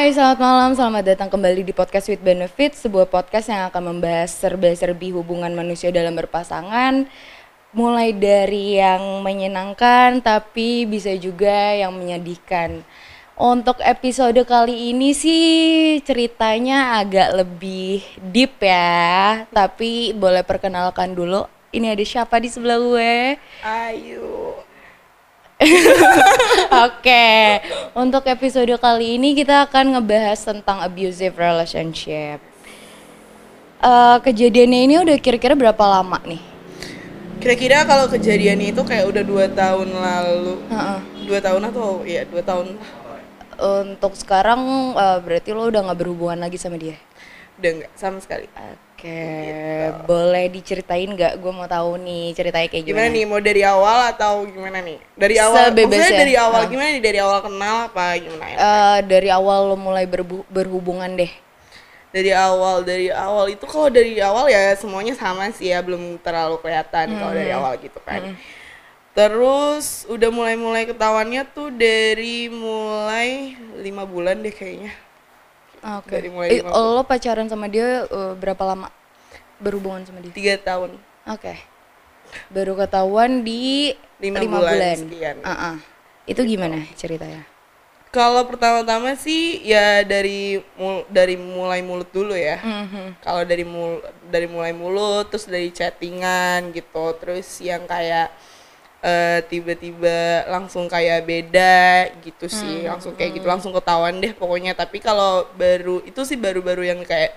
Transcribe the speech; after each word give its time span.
Hai, 0.00 0.16
selamat 0.16 0.40
malam. 0.40 0.70
Selamat 0.72 1.04
datang 1.12 1.28
kembali 1.28 1.60
di 1.60 1.76
podcast 1.76 2.08
with 2.08 2.24
benefit, 2.24 2.72
sebuah 2.72 3.12
podcast 3.12 3.52
yang 3.52 3.68
akan 3.68 3.92
membahas 3.92 4.32
serba-serbi 4.32 5.12
hubungan 5.12 5.52
manusia 5.52 5.92
dalam 5.92 6.16
berpasangan, 6.16 7.04
mulai 7.76 8.16
dari 8.16 8.80
yang 8.80 9.20
menyenangkan 9.20 10.24
tapi 10.24 10.88
bisa 10.88 11.12
juga 11.20 11.76
yang 11.76 11.92
menyedihkan. 11.92 12.80
Untuk 13.36 13.76
episode 13.84 14.40
kali 14.48 14.96
ini 14.96 15.12
sih 15.12 16.00
ceritanya 16.00 16.96
agak 17.04 17.36
lebih 17.36 18.00
deep 18.32 18.56
ya, 18.56 19.44
tapi 19.52 20.16
boleh 20.16 20.40
perkenalkan 20.48 21.12
dulu. 21.12 21.44
Ini 21.76 21.92
ada 21.92 22.04
siapa 22.08 22.40
di 22.40 22.48
sebelah 22.48 22.80
gue? 22.80 23.36
Ayo. 23.60 24.64
Oke, 26.88 27.60
untuk 27.92 28.24
episode 28.24 28.72
kali 28.80 29.20
ini 29.20 29.36
kita 29.36 29.68
akan 29.68 30.00
ngebahas 30.00 30.40
tentang 30.40 30.80
abusive 30.80 31.36
relationship. 31.36 32.40
Eh, 33.80 34.16
kejadiannya 34.24 34.80
ini 34.88 34.94
udah 35.04 35.16
kira-kira 35.20 35.52
berapa 35.52 35.84
lama 35.84 36.16
nih? 36.24 36.40
Kira-kira 37.40 37.84
kalau 37.88 38.08
kejadian 38.08 38.60
itu 38.60 38.80
kayak 38.84 39.08
udah 39.08 39.24
dua 39.24 39.46
tahun 39.48 39.88
lalu, 39.92 40.60
Heeh. 40.68 40.98
dua 41.28 41.38
tahun 41.40 41.62
atau 41.72 42.04
ya 42.04 42.24
dua 42.28 42.42
tahun 42.44 42.76
Untuk 43.60 44.16
sekarang 44.16 44.60
eh, 44.96 45.18
berarti 45.20 45.52
lo 45.52 45.68
udah 45.68 45.92
nggak 45.92 45.98
berhubungan 46.00 46.40
lagi 46.40 46.56
sama 46.56 46.80
dia? 46.80 46.96
udah 47.60 47.84
nggak 47.84 47.92
sama 47.92 48.16
sekali. 48.24 48.48
Oke, 49.00 49.16
boleh 50.04 50.52
diceritain 50.52 51.08
nggak? 51.08 51.40
Gue 51.40 51.48
mau 51.50 51.64
tahu 51.64 51.96
nih 51.96 52.36
ceritanya 52.36 52.68
kayak 52.68 52.84
Gimana 52.84 53.08
gimana. 53.08 53.16
nih? 53.16 53.24
Mau 53.24 53.40
dari 53.40 53.62
awal 53.64 53.98
atau 54.12 54.44
gimana 54.44 54.78
nih? 54.78 55.00
Dari 55.16 55.36
awal, 55.36 55.72
Sebebasnya. 55.72 56.20
dari 56.20 56.34
awal 56.36 56.60
Ah. 56.60 56.68
gimana 56.68 56.88
nih? 56.92 57.00
Dari 57.00 57.18
awal 57.18 57.38
kenal 57.40 57.76
apa 57.88 58.04
gimana 58.14 58.44
ya? 58.44 58.56
Eh, 58.60 58.98
dari 59.08 59.28
awal 59.28 59.60
lo 59.66 59.76
mulai 59.76 60.04
berbu- 60.04 60.44
berhubungan 60.46 61.16
deh. 61.16 61.32
dari 62.10 62.28
awal, 62.28 62.82
dari 62.82 63.06
awal 63.06 63.46
itu 63.48 63.62
kalau 63.64 63.86
dari 63.86 64.18
awal 64.18 64.50
ya 64.50 64.74
semuanya 64.74 65.14
sama 65.14 65.46
sih 65.48 65.70
ya, 65.70 65.78
belum 65.78 66.18
terlalu 66.18 66.58
kelihatan 66.58 67.06
kalau 67.14 67.30
dari 67.30 67.54
awal 67.54 67.72
gitu 67.78 68.02
kan. 68.02 68.34
Terus 69.10 70.04
udah 70.06 70.28
mulai-mulai 70.28 70.84
ketahuannya 70.84 71.46
tuh 71.48 71.70
dari 71.70 72.46
mulai 72.46 73.54
lima 73.78 74.02
bulan 74.04 74.38
deh 74.38 74.50
kayaknya. 74.50 74.90
Oke. 75.80 76.12
Dari 76.12 76.28
mulai 76.28 76.48
Eh, 76.52 76.62
lo 76.62 77.02
pacaran 77.02 77.46
sama 77.46 77.66
dia 77.66 78.04
eh, 78.04 78.32
berapa 78.36 78.60
lama? 78.64 78.88
Berhubungan 79.58 80.04
sama 80.04 80.20
dia? 80.20 80.32
Tiga 80.32 80.54
tahun. 80.56 80.96
Oke. 81.26 81.56
Baru 82.48 82.76
ketahuan 82.76 83.42
di 83.42 83.92
Lima 84.20 84.38
lima 84.38 84.60
bulan 84.60 84.74
bulan. 84.76 84.96
sekian. 85.02 85.36
Ah, 85.42 85.52
ah. 85.52 85.76
Itu 86.24 86.44
gimana 86.44 86.84
ceritanya? 86.94 87.42
Kalau 88.10 88.42
pertama-tama 88.42 89.14
sih 89.14 89.62
ya 89.62 90.02
dari 90.02 90.58
mul- 90.74 91.06
dari 91.06 91.38
mulai 91.38 91.78
mulut 91.78 92.10
dulu 92.10 92.34
ya. 92.34 92.58
Mhm. 92.58 93.22
Kalau 93.22 93.42
dari 93.46 93.62
mul 93.62 94.02
dari 94.26 94.46
mulai 94.46 94.74
mulut 94.74 95.30
terus 95.30 95.46
dari 95.46 95.70
chattingan 95.70 96.74
gitu. 96.74 97.14
Terus 97.16 97.46
yang 97.62 97.86
kayak 97.86 98.34
eh, 99.00 99.40
tiba-tiba 99.48 100.44
langsung 100.48 100.86
kayak 100.86 101.24
beda 101.24 102.08
gitu 102.20 102.46
sih. 102.46 102.84
Langsung 102.86 103.16
kayak 103.16 103.40
gitu 103.40 103.46
langsung 103.48 103.72
ketahuan 103.72 104.20
deh 104.20 104.32
pokoknya. 104.36 104.76
Tapi 104.76 105.00
kalau 105.00 105.48
baru 105.56 106.04
itu 106.04 106.20
sih 106.24 106.36
baru-baru 106.36 106.84
yang 106.84 107.00
kayak 107.04 107.36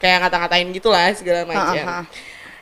kayak 0.00 0.24
ngata-ngatain 0.24 0.68
gitu 0.72 0.88
lah 0.88 1.12
segala 1.12 1.44
macam. 1.44 1.84
ah. 1.84 2.04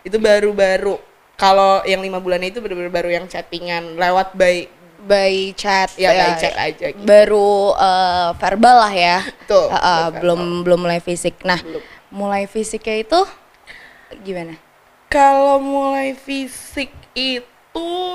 Itu 0.02 0.18
baru-baru. 0.18 0.98
Kalau 1.38 1.86
yang 1.86 2.02
lima 2.02 2.18
bulan 2.18 2.42
itu 2.42 2.58
bener-bener 2.58 2.90
baru 2.90 3.10
yang 3.14 3.30
chattingan 3.30 3.94
lewat 3.94 4.34
by 4.34 4.66
By 4.98 5.54
chat 5.54 5.94
ya 5.94 6.10
by 6.10 6.34
chat 6.42 6.58
aja 6.58 6.86
gitu. 6.90 7.06
Baru 7.06 7.70
eh, 7.78 8.28
verbal 8.34 8.76
lah 8.82 8.90
ya. 8.90 9.18
Tuh, 9.46 9.70
ah, 9.70 10.10
baru 10.10 10.18
belum 10.18 10.40
belum 10.66 10.78
mulai 10.82 10.98
fisik. 10.98 11.38
Nah, 11.46 11.62
Belum. 11.62 11.82
mulai 12.10 12.50
fisiknya 12.50 13.06
itu 13.06 13.20
gimana? 14.26 14.58
Kalau 15.06 15.62
mulai 15.62 16.18
fisik 16.18 16.90
itu 17.14 17.46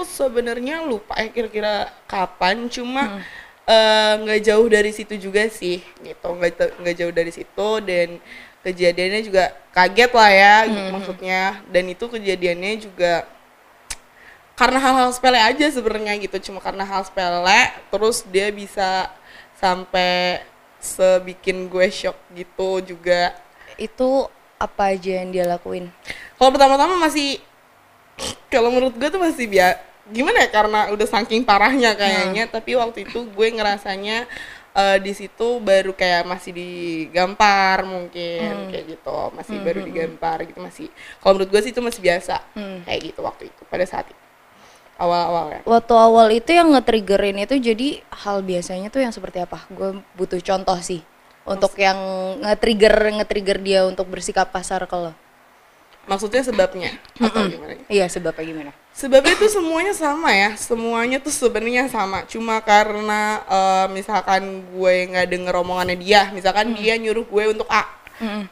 sebenarnya 0.08 0.84
lupa 0.86 1.16
ya 1.20 1.30
kira-kira 1.32 1.92
kapan, 2.10 2.70
cuma 2.72 3.24
eh, 3.64 4.14
nggak 4.20 4.42
jauh 4.46 4.68
dari 4.68 4.92
situ 4.92 5.16
juga 5.20 5.48
sih, 5.50 5.84
gitu. 6.02 6.28
Nggak 6.80 6.96
jauh 6.96 7.14
dari 7.14 7.32
situ 7.32 7.70
dan 7.84 8.22
kejadiannya 8.64 9.22
juga 9.28 9.52
kaget 9.76 10.12
lah 10.16 10.32
ya, 10.32 10.56
maksudnya. 10.92 11.42
Dan 11.68 11.92
itu 11.92 12.06
kejadiannya 12.08 12.80
juga 12.80 13.28
karena 14.54 14.78
hal-hal 14.78 15.10
sepele 15.10 15.42
aja 15.42 15.66
sebenarnya 15.66 16.14
gitu, 16.22 16.38
cuma 16.52 16.62
karena 16.62 16.86
hal 16.86 17.02
sepele 17.02 17.74
terus 17.90 18.22
dia 18.30 18.54
bisa 18.54 19.10
sampai 19.58 20.46
sebikin 20.78 21.66
gue 21.72 21.90
shock 21.90 22.16
gitu 22.38 22.94
juga. 22.94 23.34
Itu 23.82 24.30
apa 24.62 24.94
aja 24.94 25.26
yang 25.26 25.34
dia 25.34 25.44
lakuin? 25.50 25.90
Kalau 26.38 26.54
pertama-tama 26.54 27.02
masih 27.02 27.42
kalau 28.48 28.70
menurut 28.70 28.96
gue 28.96 29.10
tuh 29.10 29.22
masih 29.22 29.48
biasa 29.50 29.78
gimana 30.12 30.44
ya 30.44 30.50
karena 30.52 30.92
udah 30.92 31.08
saking 31.08 31.48
parahnya 31.48 31.96
kayaknya 31.96 32.44
tapi 32.52 32.76
waktu 32.76 33.08
itu 33.08 33.24
gue 33.32 33.48
ngerasanya 33.56 34.28
eh, 34.76 34.98
di 35.00 35.16
situ 35.16 35.64
baru 35.64 35.96
kayak 35.96 36.28
masih 36.28 36.52
digampar 36.52 37.88
mungkin 37.88 38.68
kayak 38.68 39.00
gitu. 39.00 39.32
Masih 39.32 39.64
baru 39.64 39.80
digampar 39.86 40.44
gitu 40.44 40.60
masih 40.60 40.92
kalau 41.24 41.40
menurut 41.40 41.56
gue 41.56 41.62
sih 41.64 41.72
itu 41.72 41.80
masih 41.80 42.02
biasa 42.04 42.36
kayak 42.84 43.00
gitu 43.00 43.20
waktu 43.24 43.48
itu 43.48 43.62
pada 43.72 43.88
saat 43.88 44.12
itu 44.12 44.22
awal-awal 45.00 45.56
ya. 45.56 45.62
Waktu 45.66 45.94
awal 45.96 46.28
itu 46.36 46.52
yang 46.52 46.70
nge-triggerin 46.76 47.40
itu 47.40 47.56
jadi 47.58 48.04
hal 48.12 48.44
biasanya 48.44 48.92
tuh 48.92 49.02
yang 49.02 49.16
seperti 49.16 49.40
apa? 49.42 49.64
Gue 49.72 50.04
butuh 50.20 50.38
contoh 50.44 50.78
sih 50.84 51.02
untuk 51.44 51.76
yang 51.80 51.98
nge-trigger 52.44 53.24
nge-trigger 53.24 53.58
dia 53.64 53.80
untuk 53.88 54.08
bersikap 54.12 54.52
kasar 54.52 54.84
ke 54.84 54.96
lo. 55.00 55.16
Maksudnya 56.04 56.44
sebabnya? 56.44 56.92
Atau 57.16 57.48
gimana? 57.48 57.74
Iya, 57.88 58.06
sebabnya 58.12 58.44
gimana? 58.44 58.72
Sebabnya 58.94 59.34
tuh 59.34 59.50
semuanya 59.50 59.94
sama 59.98 60.30
ya, 60.30 60.54
semuanya 60.54 61.18
tuh 61.18 61.34
sebenarnya 61.34 61.90
sama. 61.90 62.28
Cuma 62.30 62.62
karena 62.62 63.42
eh, 63.50 63.88
misalkan 63.90 64.62
gue 64.70 64.94
nggak 65.10 65.28
denger 65.34 65.54
omongannya 65.66 65.98
dia, 65.98 66.30
misalkan 66.30 66.78
dia 66.78 66.94
nyuruh 67.02 67.26
gue 67.26 67.44
untuk 67.58 67.66
A, 67.74 67.90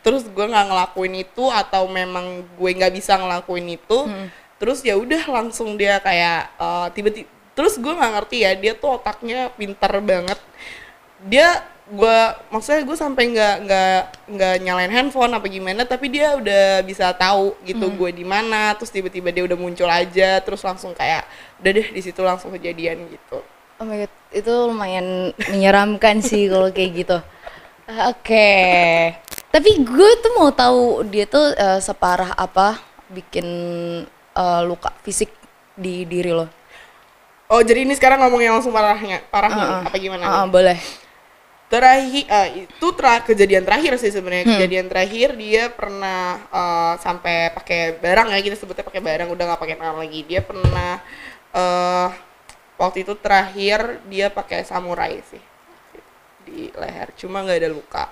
terus 0.02 0.26
gue 0.26 0.46
nggak 0.48 0.66
ngelakuin 0.74 1.14
itu 1.22 1.46
atau 1.48 1.86
memang 1.86 2.42
gue 2.58 2.72
nggak 2.74 2.94
bisa 2.98 3.16
ngelakuin 3.22 3.78
itu, 3.78 4.10
terus 4.58 4.82
ya 4.82 4.98
udah 4.98 5.22
langsung 5.30 5.78
dia 5.78 6.02
kayak 6.02 6.50
eh, 6.58 6.88
tiba-tiba, 6.98 7.30
terus 7.54 7.78
gue 7.78 7.94
nggak 7.94 8.12
ngerti 8.18 8.38
ya, 8.42 8.52
dia 8.58 8.74
tuh 8.74 8.98
otaknya 8.98 9.54
pintar 9.54 9.94
banget. 10.02 10.42
Dia 11.22 11.62
gue 11.90 12.20
maksudnya 12.54 12.86
gue 12.86 12.98
sampai 12.98 13.24
nggak 13.34 13.56
nggak 13.68 14.00
nggak 14.32 14.56
nyalain 14.64 14.94
handphone 14.94 15.34
apa 15.36 15.48
gimana 15.50 15.84
tapi 15.84 16.08
dia 16.08 16.38
udah 16.38 16.86
bisa 16.86 17.12
tahu 17.18 17.58
gitu 17.68 17.90
gue 17.90 18.12
di 18.16 18.24
mana 18.24 18.78
terus 18.78 18.94
tiba-tiba 18.94 19.34
dia 19.34 19.44
udah 19.44 19.58
muncul 19.60 19.90
aja 19.90 20.40
terus 20.40 20.62
langsung 20.64 20.96
kayak 20.96 21.28
udah 21.60 21.72
deh 21.74 21.88
di 21.92 22.02
situ 22.04 22.22
langsung 22.24 22.54
kejadian 22.56 23.10
gitu 23.12 23.44
Oh 23.82 23.86
my 23.90 23.98
god, 23.98 24.14
itu 24.30 24.54
lumayan 24.70 25.34
menyeramkan 25.50 26.22
sih 26.22 26.46
kalau 26.54 26.70
kayak 26.70 27.02
gitu. 27.02 27.18
Oke. 28.14 28.54
Tapi 29.50 29.70
gue 29.82 30.10
tuh 30.22 30.32
mau 30.38 30.54
tahu 30.54 31.02
dia 31.10 31.26
tuh 31.26 31.50
eh, 31.58 31.82
separah 31.82 32.38
apa 32.38 32.78
bikin 33.10 33.48
eh, 34.38 34.62
luka 34.70 34.94
fisik 35.02 35.34
di 35.74 36.06
diri 36.06 36.30
lo. 36.30 36.46
oh 37.52 37.60
jadi 37.60 37.84
ini 37.84 37.92
sekarang 38.00 38.24
ngomongnya 38.24 38.56
langsung 38.56 38.72
parahnya 38.72 39.28
parahnya 39.28 39.84
apa 39.84 39.96
gimana 40.00 40.24
ah, 40.24 40.48
nih? 40.48 40.56
boleh. 40.56 40.80
Terakhir 41.72 42.28
eh, 42.28 42.68
itu 42.68 42.88
tra- 42.92 43.24
kejadian 43.24 43.64
terakhir 43.64 43.96
sih 43.96 44.12
sebenarnya 44.12 44.44
kejadian 44.44 44.92
terakhir 44.92 45.40
dia 45.40 45.72
pernah 45.72 46.44
eh, 46.52 46.94
sampai 47.00 47.56
pakai 47.56 47.96
barang 47.96 48.28
ya 48.36 48.40
kita 48.44 48.56
sebutnya 48.60 48.84
pakai 48.84 49.00
barang 49.00 49.32
udah 49.32 49.44
nggak 49.56 49.62
pakai 49.64 49.76
tangan 49.80 49.98
lagi 50.04 50.20
dia 50.28 50.44
pernah 50.44 51.00
eh 51.52 52.10
waktu 52.76 53.08
itu 53.08 53.14
terakhir 53.16 54.04
dia 54.12 54.28
pakai 54.28 54.68
samurai 54.68 55.24
sih 55.32 55.44
di 56.44 56.74
leher 56.76 57.14
cuma 57.16 57.46
nggak 57.46 57.60
ada 57.64 57.72
luka 57.72 58.06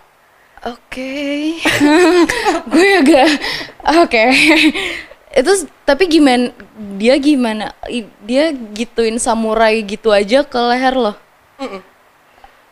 Oke. 0.59 1.55
gue 2.71 2.89
agak 2.99 3.31
oke. 4.03 4.23
itu 5.29 5.51
tapi 5.87 6.03
gimana 6.11 6.51
dia 6.99 7.15
gimana 7.15 7.71
dia 8.27 8.51
gituin 8.75 9.15
samurai 9.15 9.79
gitu 9.87 10.11
aja 10.11 10.43
ke 10.43 10.59
leher 10.59 10.95
lo. 10.99 11.13
Mm-mm. 11.63 11.79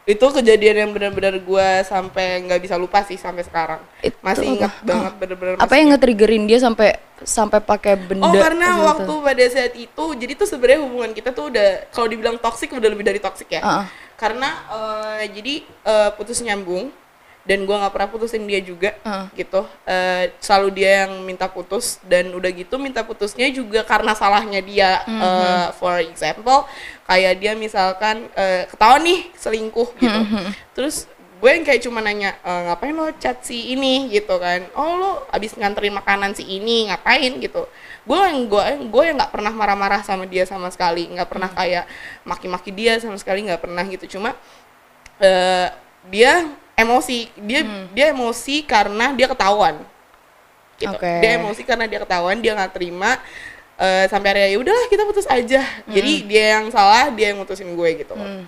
Itu 0.08 0.24
kejadian 0.24 0.88
yang 0.88 0.92
benar-benar 0.96 1.36
gue 1.36 1.70
sampai 1.84 2.40
nggak 2.48 2.64
bisa 2.64 2.80
lupa 2.80 3.04
sih 3.04 3.20
sampai 3.20 3.44
sekarang 3.44 3.84
Itu 4.00 4.16
masih 4.24 4.48
apa? 4.48 4.56
ingat 4.56 4.74
banget 4.80 5.14
bener-bener 5.20 5.54
Apa 5.60 5.74
yang 5.76 5.88
nge-triggerin 5.92 6.44
dia 6.48 6.60
sampai 6.64 6.96
sampai 7.28 7.60
pakai 7.60 8.00
benda 8.00 8.24
Oh 8.24 8.32
karena 8.32 8.72
gitu? 8.72 8.88
waktu 8.88 9.14
pada 9.20 9.46
saat 9.52 9.74
itu 9.76 10.06
jadi 10.16 10.34
tuh 10.40 10.48
sebenarnya 10.48 10.80
hubungan 10.88 11.12
kita 11.12 11.36
tuh 11.36 11.52
udah 11.52 11.92
kalau 11.92 12.08
dibilang 12.08 12.40
toksik 12.40 12.72
udah 12.72 12.88
lebih 12.88 13.04
dari 13.04 13.20
toksik 13.20 13.52
ya. 13.52 13.60
Ah, 13.60 13.84
ah. 13.84 13.86
Karena 14.16 14.50
eh, 14.72 15.24
jadi 15.28 15.54
eh, 15.68 16.10
putus 16.16 16.40
nyambung 16.40 16.88
dan 17.48 17.64
gua 17.64 17.80
nggak 17.80 17.94
pernah 17.96 18.10
putusin 18.12 18.44
dia 18.44 18.60
juga 18.60 18.92
Ah. 19.02 19.32
gitu. 19.32 19.64
Eh, 19.88 20.36
selalu 20.38 20.68
dia 20.76 21.08
yang 21.08 21.24
minta 21.24 21.48
putus 21.48 21.98
dan 22.04 22.28
udah 22.30 22.52
gitu 22.52 22.76
minta 22.76 23.02
putusnya 23.02 23.48
juga 23.50 23.82
karena 23.82 24.12
salahnya 24.12 24.60
dia. 24.60 25.00
Mhm. 25.08 25.22
Eh, 25.24 25.68
for 25.74 25.96
example 25.98 26.68
kayak 27.04 27.40
dia 27.40 27.56
misalkan 27.56 28.28
eh, 28.36 28.68
ketahuan 28.68 29.02
nih 29.02 29.32
selingkuh 29.34 29.96
gitu. 29.96 30.20
Mhm. 30.28 30.52
Terus 30.76 31.08
gue 31.38 31.54
yang 31.54 31.62
kayak 31.62 31.86
cuma 31.86 32.02
nanya 32.02 32.34
e, 32.42 32.50
ngapain 32.50 32.98
lo 32.98 33.14
chat 33.22 33.46
si 33.46 33.70
ini 33.70 34.10
gitu 34.10 34.42
kan 34.42 34.66
oh 34.74 34.98
lo 34.98 35.12
abis 35.30 35.54
nganterin 35.54 35.94
makanan 35.94 36.34
si 36.34 36.42
ini 36.42 36.90
ngapain 36.90 37.30
gitu 37.38 37.70
gue 38.10 38.18
yang 38.18 38.50
gue 38.50 38.64
gue 38.90 39.04
yang 39.06 39.22
nggak 39.22 39.30
pernah 39.30 39.54
marah-marah 39.54 40.02
sama 40.02 40.26
dia 40.26 40.50
sama 40.50 40.74
sekali 40.74 41.06
nggak 41.06 41.30
pernah 41.30 41.46
Hmm. 41.54 41.62
kayak 41.62 41.86
maki-maki 42.26 42.74
dia 42.74 42.98
sama 42.98 43.22
sekali 43.22 43.46
nggak 43.46 43.62
pernah 43.62 43.86
gitu 43.86 44.18
cuma 44.18 44.34
eh, 45.22 45.70
dia 46.10 46.50
emosi 46.78 47.28
dia 47.42 47.66
Hmm. 47.66 47.90
dia 47.92 48.14
emosi 48.14 48.62
karena 48.62 49.10
dia 49.12 49.26
ketahuan 49.26 49.82
gitu 50.78 50.94
Oke. 50.94 51.10
dia 51.20 51.42
emosi 51.42 51.62
karena 51.66 51.90
dia 51.90 52.00
ketahuan 52.00 52.38
dia 52.38 52.54
nggak 52.54 52.72
terima 52.72 53.18
eh, 53.78 54.06
sampai 54.08 54.30
akhirnya 54.30 54.50
ya 54.54 54.58
udahlah 54.62 54.86
kita 54.88 55.04
putus 55.04 55.26
aja 55.26 55.62
jadi 55.90 56.14
dia 56.24 56.46
yang 56.58 56.70
salah 56.70 57.10
dia 57.10 57.34
yang 57.34 57.42
mutusin 57.42 57.74
gue 57.74 57.90
gitu 57.98 58.14
Hmm. 58.14 58.46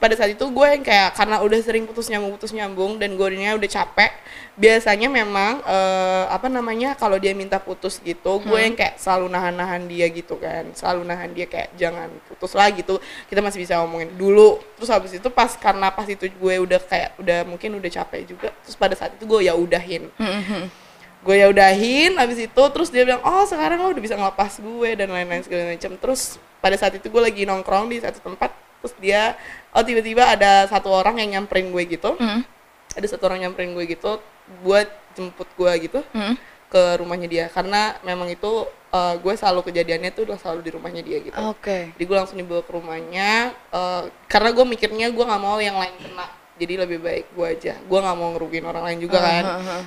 Pada 0.00 0.16
saat 0.16 0.32
itu 0.32 0.48
gue 0.48 0.66
yang 0.66 0.80
kayak 0.80 1.12
karena 1.12 1.44
udah 1.44 1.60
sering 1.60 1.84
putus 1.84 2.08
nyambung 2.08 2.40
putus 2.40 2.56
nyambung 2.56 2.96
dan 2.96 3.20
gue 3.20 3.28
udah 3.28 3.68
capek 3.68 4.16
biasanya 4.56 5.12
memang 5.12 5.60
eh, 5.60 6.24
apa 6.32 6.48
namanya 6.48 6.96
kalau 6.96 7.20
dia 7.20 7.36
minta 7.36 7.60
putus 7.60 8.00
gitu 8.00 8.40
gue 8.40 8.60
yang 8.64 8.72
kayak 8.72 8.96
selalu 8.96 9.28
nahan-nahan 9.28 9.84
dia 9.84 10.08
gitu 10.08 10.40
kan 10.40 10.72
selalu 10.72 11.04
nahan 11.04 11.36
dia 11.36 11.44
kayak 11.44 11.76
jangan 11.76 12.08
putus 12.32 12.56
lah 12.56 12.72
gitu 12.72 12.96
kita 13.28 13.44
masih 13.44 13.60
bisa 13.60 13.76
ngomongin. 13.84 14.08
Dulu 14.16 14.56
terus 14.80 14.88
habis 14.88 15.12
itu 15.12 15.28
pas 15.28 15.52
karena 15.52 15.92
pas 15.92 16.08
itu 16.08 16.32
gue 16.32 16.54
udah 16.64 16.80
kayak 16.80 17.20
udah 17.20 17.38
mungkin 17.44 17.76
udah 17.76 17.90
capek 17.92 18.24
juga 18.24 18.56
terus 18.64 18.80
pada 18.80 18.96
saat 18.96 19.12
itu 19.20 19.28
gue 19.28 19.44
ya 19.44 19.52
udahin. 19.52 20.08
Hmm, 20.16 20.72
gue 21.20 21.34
ya 21.36 21.52
udahin 21.52 22.16
habis 22.16 22.40
itu 22.40 22.62
terus 22.72 22.88
dia 22.88 23.04
bilang 23.04 23.20
oh 23.20 23.44
sekarang 23.44 23.84
lo 23.84 23.92
udah 23.92 24.00
bisa 24.00 24.16
ngelepas 24.16 24.64
gue 24.64 24.90
dan 24.96 25.12
lain-lain 25.12 25.44
segala 25.44 25.76
macam. 25.76 25.92
Terus 26.00 26.40
pada 26.64 26.80
saat 26.80 26.96
itu 26.96 27.04
gue 27.12 27.20
lagi 27.20 27.44
nongkrong 27.44 27.92
di 27.92 28.00
satu 28.00 28.24
tempat 28.24 28.63
terus 28.84 29.00
dia 29.00 29.32
oh 29.72 29.80
tiba-tiba 29.80 30.28
ada 30.28 30.68
satu 30.68 30.92
orang 30.92 31.16
yang 31.16 31.40
nyamperin 31.40 31.72
gue 31.72 31.82
gitu. 31.88 32.12
Hmm. 32.20 32.44
ada 32.92 33.06
satu 33.08 33.24
orang 33.24 33.48
nyamperin 33.48 33.72
gue 33.72 33.88
gitu 33.88 34.20
buat 34.60 34.84
jemput 35.16 35.48
gue 35.56 35.72
gitu 35.88 36.04
Hmm. 36.12 36.36
ke 36.68 37.00
rumahnya 37.00 37.26
dia. 37.26 37.44
Karena 37.48 37.96
memang 38.04 38.28
itu 38.28 38.68
eh, 38.92 39.14
gue 39.16 39.32
selalu 39.34 39.64
kejadiannya 39.66 40.12
tuh 40.12 40.28
udah 40.28 40.36
selalu 40.36 40.60
di 40.62 40.70
rumahnya 40.76 41.00
dia 41.00 41.18
gitu. 41.24 41.34
Oke. 41.48 41.96
jadi 41.96 42.04
gue 42.04 42.16
langsung 42.20 42.36
dibawa 42.36 42.60
ke 42.60 42.70
rumahnya 42.76 43.56
eh, 43.72 44.02
karena 44.28 44.52
gue 44.52 44.64
mikirnya 44.68 45.08
gue 45.08 45.24
nggak 45.24 45.42
mau 45.42 45.56
yang 45.58 45.80
lain 45.80 45.96
kena. 45.96 46.28
Jadi 46.54 46.74
lebih 46.76 46.98
baik 47.00 47.32
gue 47.32 47.46
aja. 47.48 47.74
Gue 47.82 47.98
nggak 47.98 48.16
mau 48.20 48.36
ngerugiin 48.36 48.68
orang 48.68 48.84
lain 48.84 48.98
juga 49.00 49.18
kan. 49.18 49.44
Ah, 49.48 49.80
ah, 49.80 49.84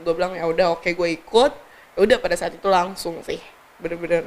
gue 0.00 0.12
bilang 0.16 0.32
ya 0.34 0.48
udah 0.48 0.72
oke 0.72 0.88
gue 0.88 1.08
ikut. 1.14 1.52
Ya 1.94 2.00
udah 2.00 2.16
pada 2.18 2.34
saat 2.34 2.56
itu 2.56 2.66
langsung 2.66 3.20
sih. 3.22 3.38
Bener-bener. 3.78 4.24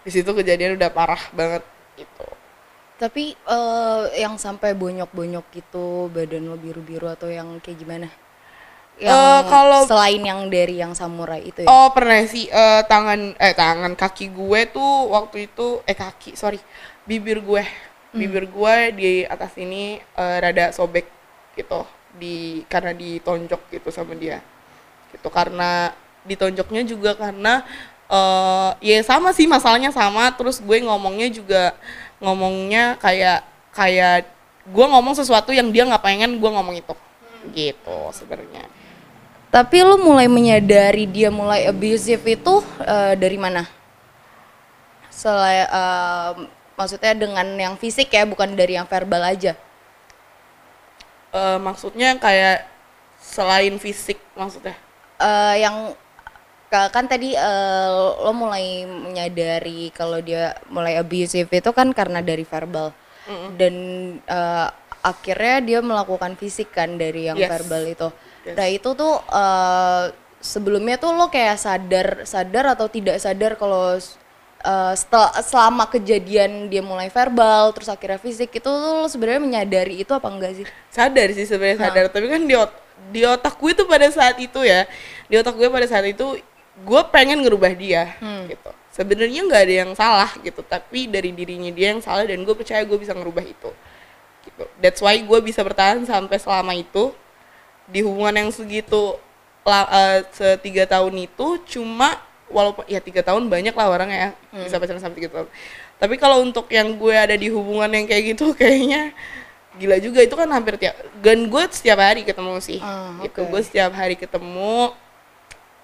Di 0.00 0.10
situ 0.14 0.30
kejadian 0.30 0.78
udah 0.78 0.88
parah 0.88 1.20
banget 1.34 1.60
gitu 1.98 2.24
Tapi 2.94 3.34
eh, 3.34 4.02
yang 4.22 4.38
sampai 4.38 4.70
bonyok-bonyok 4.72 5.46
gitu 5.50 6.06
badan 6.14 6.46
lo 6.46 6.54
biru-biru 6.54 7.10
atau 7.10 7.26
yang 7.26 7.58
kayak 7.58 7.78
gimana? 7.78 8.08
Yang 8.94 9.18
Eh, 9.18 9.40
kalau- 9.50 9.86
selain 9.90 10.22
yang 10.22 10.46
dari 10.46 10.78
yang 10.78 10.94
samurai 10.94 11.42
itu 11.42 11.66
ya? 11.66 11.68
oh 11.68 11.90
pernah 11.90 12.22
sih 12.24 12.46
eh, 12.46 12.82
tangan 12.86 13.34
eh 13.34 13.50
tangan 13.50 13.98
kaki 13.98 14.30
gue 14.30 14.60
tuh 14.70 15.10
waktu 15.10 15.50
itu 15.50 15.82
eh 15.82 15.98
kaki 15.98 16.38
sorry 16.38 16.62
bibir 17.02 17.42
gue 17.42 17.66
bibir 18.14 18.46
gue 18.46 18.74
di 18.94 19.10
atas 19.26 19.58
ini 19.58 19.98
eh, 19.98 20.36
rada 20.38 20.70
sobek 20.70 21.10
gitu 21.58 21.82
di 22.14 22.62
karena 22.70 22.94
ditonjok 22.94 23.66
gitu 23.74 23.90
sama 23.90 24.14
dia 24.14 24.38
gitu 25.10 25.26
karena 25.26 25.90
ditonjoknya 26.22 26.86
juga 26.86 27.18
karena 27.18 27.66
eh 28.06 28.70
ya 28.78 29.02
sama 29.02 29.34
sih 29.34 29.50
masalahnya 29.50 29.90
sama 29.90 30.30
terus 30.38 30.62
gue 30.62 30.78
ngomongnya 30.86 31.26
juga 31.34 31.74
ngomongnya 32.22 32.98
kayak 32.98 33.46
kayak 33.74 34.28
gue 34.64 34.86
ngomong 34.86 35.14
sesuatu 35.14 35.50
yang 35.50 35.68
dia 35.74 35.84
nggak 35.84 36.02
pengen 36.02 36.40
gue 36.40 36.50
ngomong 36.50 36.76
itu 36.78 36.94
gitu 37.52 37.98
sebenarnya 38.16 38.64
Tapi 39.54 39.86
lo 39.86 39.94
mulai 40.02 40.26
menyadari 40.26 41.06
dia 41.06 41.30
mulai 41.30 41.70
abusive 41.70 42.26
itu 42.26 42.54
eh, 42.82 43.14
dari 43.14 43.38
mana? 43.38 43.62
Selain 45.14 45.70
eh, 45.70 46.30
maksudnya 46.74 47.14
dengan 47.14 47.46
yang 47.54 47.78
fisik 47.78 48.10
ya, 48.10 48.26
bukan 48.26 48.58
dari 48.58 48.74
yang 48.74 48.82
verbal 48.90 49.22
aja. 49.22 49.54
Eh, 51.30 51.58
maksudnya 51.62 52.18
kayak 52.18 52.66
selain 53.22 53.78
fisik 53.78 54.18
maksudnya 54.34 54.74
Eh, 55.14 55.54
yang 55.62 55.94
kan 56.90 57.04
tadi 57.04 57.32
eh, 57.32 57.88
lo 58.20 58.32
mulai 58.32 58.66
menyadari 58.84 59.88
kalau 59.90 60.18
dia 60.18 60.54
mulai 60.68 60.96
abusive 60.96 61.48
itu 61.48 61.70
kan 61.70 61.90
karena 61.90 62.20
dari 62.20 62.42
verbal 62.42 62.90
dan 63.56 63.74
eh, 64.20 64.68
akhirnya 65.00 65.56
dia 65.60 65.78
melakukan 65.80 66.32
fisik 66.34 66.72
kan 66.72 66.96
dari 66.96 67.28
yang 67.28 67.36
Yes. 67.36 67.48
verbal 67.48 67.82
itu. 67.84 68.08
Yes. 68.44 68.56
Nah 68.56 68.66
itu 68.68 68.90
tuh 68.92 69.14
eh, 69.20 70.04
sebelumnya 70.40 70.96
tuh 70.96 71.12
lo 71.12 71.28
kayak 71.28 71.56
sadar 71.56 72.08
sadar 72.24 72.76
atau 72.76 72.84
tidak 72.88 73.16
sadar 73.16 73.56
kalau 73.56 73.96
eh, 73.96 74.94
setel- 74.94 75.34
selama 75.40 75.88
kejadian 75.88 76.68
dia 76.68 76.80
mulai 76.80 77.08
verbal 77.08 77.72
terus 77.72 77.88
akhirnya 77.88 78.20
fisik 78.20 78.52
itu 78.52 78.68
tuh 78.68 78.92
lo 79.00 79.08
sebenarnya 79.08 79.40
menyadari 79.40 80.00
itu 80.00 80.12
apa 80.12 80.28
enggak 80.28 80.52
sih? 80.60 80.66
sadar 80.88 81.28
sih 81.32 81.44
sebenarnya 81.44 81.78
sadar 81.80 82.04
tapi 82.08 82.26
kan 82.28 82.42
di, 82.44 82.54
ot- 82.56 82.80
di 83.08 83.20
otak 83.24 83.56
gue 83.56 83.72
tuh 83.74 83.84
pada 83.84 84.08
saat 84.08 84.36
itu 84.38 84.60
ya 84.62 84.84
di 85.26 85.34
otak 85.36 85.56
gue 85.56 85.68
pada 85.68 85.84
saat 85.84 86.04
itu 86.06 86.36
gue 86.76 87.02
pengen 87.08 87.38
ngerubah 87.40 87.72
dia 87.72 88.18
gitu. 88.48 88.70
Sebenarnya 88.90 89.40
nggak 89.42 89.62
ada 89.62 89.74
yang 89.76 89.92
salah 89.92 90.30
gitu. 90.38 90.60
Tapi 90.60 91.06
dari 91.06 91.30
dirinya 91.30 91.68
dia 91.68 91.90
yang 91.90 92.00
salah 92.00 92.22
dan 92.22 92.38
gue 92.38 92.50
percaya 92.52 92.80
gue 92.80 92.94
bisa 92.94 93.10
ngerubah 93.10 93.42
itu 93.42 93.70
gitu. 94.44 94.64
That's 94.76 94.98
why 94.98 95.16
gue 95.16 95.38
bisa 95.40 95.60
bertahan 95.60 96.02
sampai 96.02 96.36
selama 96.36 96.72
itu. 96.72 97.14
Di 97.84 98.00
hubungan 98.00 98.32
yang 98.34 98.50
segitu 98.50 99.18
la- 99.60 99.86
eh, 99.86 100.20
setiga 100.30 100.88
tahun 100.88 101.14
itu 101.20 101.46
cuma 101.68 102.16
walaupun 102.46 102.84
ya 102.86 102.98
tiga 102.98 103.20
tahun 103.20 103.48
banyak 103.48 103.72
lah 103.72 103.88
orang 103.88 104.08
ya 104.08 104.28
bisa 104.54 104.76
pacaran 104.76 104.98
sampai 104.98 105.18
tiga 105.20 105.30
tahun. 105.32 105.48
Tapi 105.94 106.14
kalau 106.16 106.40
untuk 106.40 106.66
yang 106.68 106.94
gue 106.94 107.12
ada 107.12 107.34
di 107.34 107.48
hubungan 107.48 107.88
yang 107.88 108.04
kayak 108.04 108.34
gitu 108.34 108.50
kayaknya 108.56 109.12
gila 109.74 109.98
juga. 109.98 110.22
Itu 110.22 110.32
kan 110.32 110.46
hampir 110.48 110.74
tiap 110.76 110.94
dan 111.18 111.44
gue 111.44 111.62
setiap 111.68 111.98
hari 111.98 112.22
ketemu 112.22 112.56
sih 112.58 112.78
Ah, 112.78 113.20
gitu. 113.20 113.42
gue 113.44 113.60
setiap 113.60 113.90
hari 113.90 114.14
ketemu 114.14 114.94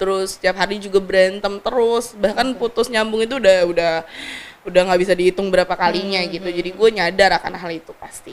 terus 0.00 0.40
setiap 0.40 0.56
hari 0.56 0.80
juga 0.80 0.96
berantem 0.96 1.60
terus. 1.60 2.16
Bahkan 2.16 2.56
putus 2.56 2.88
nyambung 2.88 3.20
itu 3.20 3.36
udah 3.36 3.68
udah 3.68 3.92
udah 4.64 4.80
nggak 4.88 5.00
bisa 5.00 5.12
dihitung 5.12 5.52
berapa 5.52 5.76
kalinya 5.76 6.20
Hmm, 6.20 6.32
gitu. 6.32 6.48
jadi 6.48 6.70
gue 6.72 6.88
nyadar 6.96 7.30
akan 7.36 7.52
hal 7.60 7.70
itu 7.76 7.92
pasti. 8.00 8.32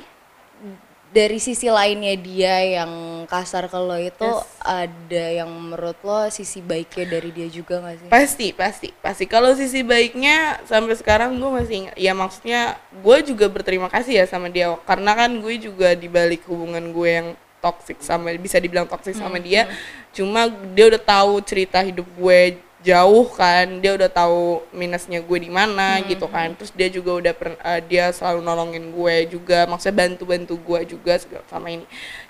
Dari 1.07 1.39
sisi 1.39 1.71
lainnya 1.71 2.19
dia 2.19 2.83
yang 2.83 2.91
kasar 3.31 3.71
ke 3.71 3.79
lo 3.79 3.95
itu 3.95 4.27
Yes. 4.27 4.43
ada 4.59 5.25
yang 5.39 5.47
menurut 5.47 5.95
lo 6.03 6.27
sisi 6.27 6.59
baiknya 6.59 7.07
dari 7.07 7.31
dia 7.31 7.47
juga 7.47 7.79
gak 7.79 7.95
sih? 7.95 8.07
pasti 8.11 8.47
pasti 8.51 8.87
pasti. 8.99 9.23
Kalau 9.23 9.55
sisi 9.55 9.87
baiknya 9.87 10.59
sampai 10.67 10.99
sekarang 10.99 11.39
gue 11.39 11.47
masih 11.47 11.75
ingat 11.87 11.95
ya 11.95 12.11
maksudnya 12.11 12.61
gue 12.91 13.17
juga 13.23 13.47
berterima 13.47 13.87
kasih 13.87 14.19
ya 14.19 14.25
sama 14.27 14.51
dia. 14.51 14.75
Karena 14.83 15.15
kan 15.15 15.31
gue 15.39 15.55
juga 15.55 15.95
di 15.95 16.11
balik 16.11 16.43
hubungan 16.43 16.91
gue 16.91 17.09
yang 17.09 17.27
toxic 17.63 17.97
sama 18.05 18.31
bisa 18.37 18.61
dibilang 18.61 18.85
toxic 18.85 19.17
sama 19.17 19.41
dia. 19.41 19.67
cuma 20.15 20.49
dia 20.73 20.89
udah 20.89 21.01
tahu 21.01 21.41
cerita 21.45 21.81
hidup 21.81 22.05
gue 22.17 22.57
jauh 22.85 23.25
kan 23.33 23.81
dia 23.81 23.97
udah 23.97 24.07
tahu 24.07 24.63
minusnya 24.71 25.19
gue 25.19 25.37
di 25.41 25.51
mana 25.51 25.99
gitu 26.05 26.29
kan. 26.29 26.53
Terus 26.55 26.71
dia 26.71 26.87
juga 26.87 27.11
udah 27.17 27.33
per- 27.33 27.59
eh, 27.59 27.81
dia 27.83 28.13
selalu 28.13 28.39
nolongin 28.45 28.85
gue 28.93 29.15
juga 29.33 29.65
maksudnya 29.65 30.07
bantu 30.07 30.23
bantu 30.29 30.53
gue 30.55 30.95
juga 30.95 31.19
sama 31.49 31.67
ini. 31.73 31.85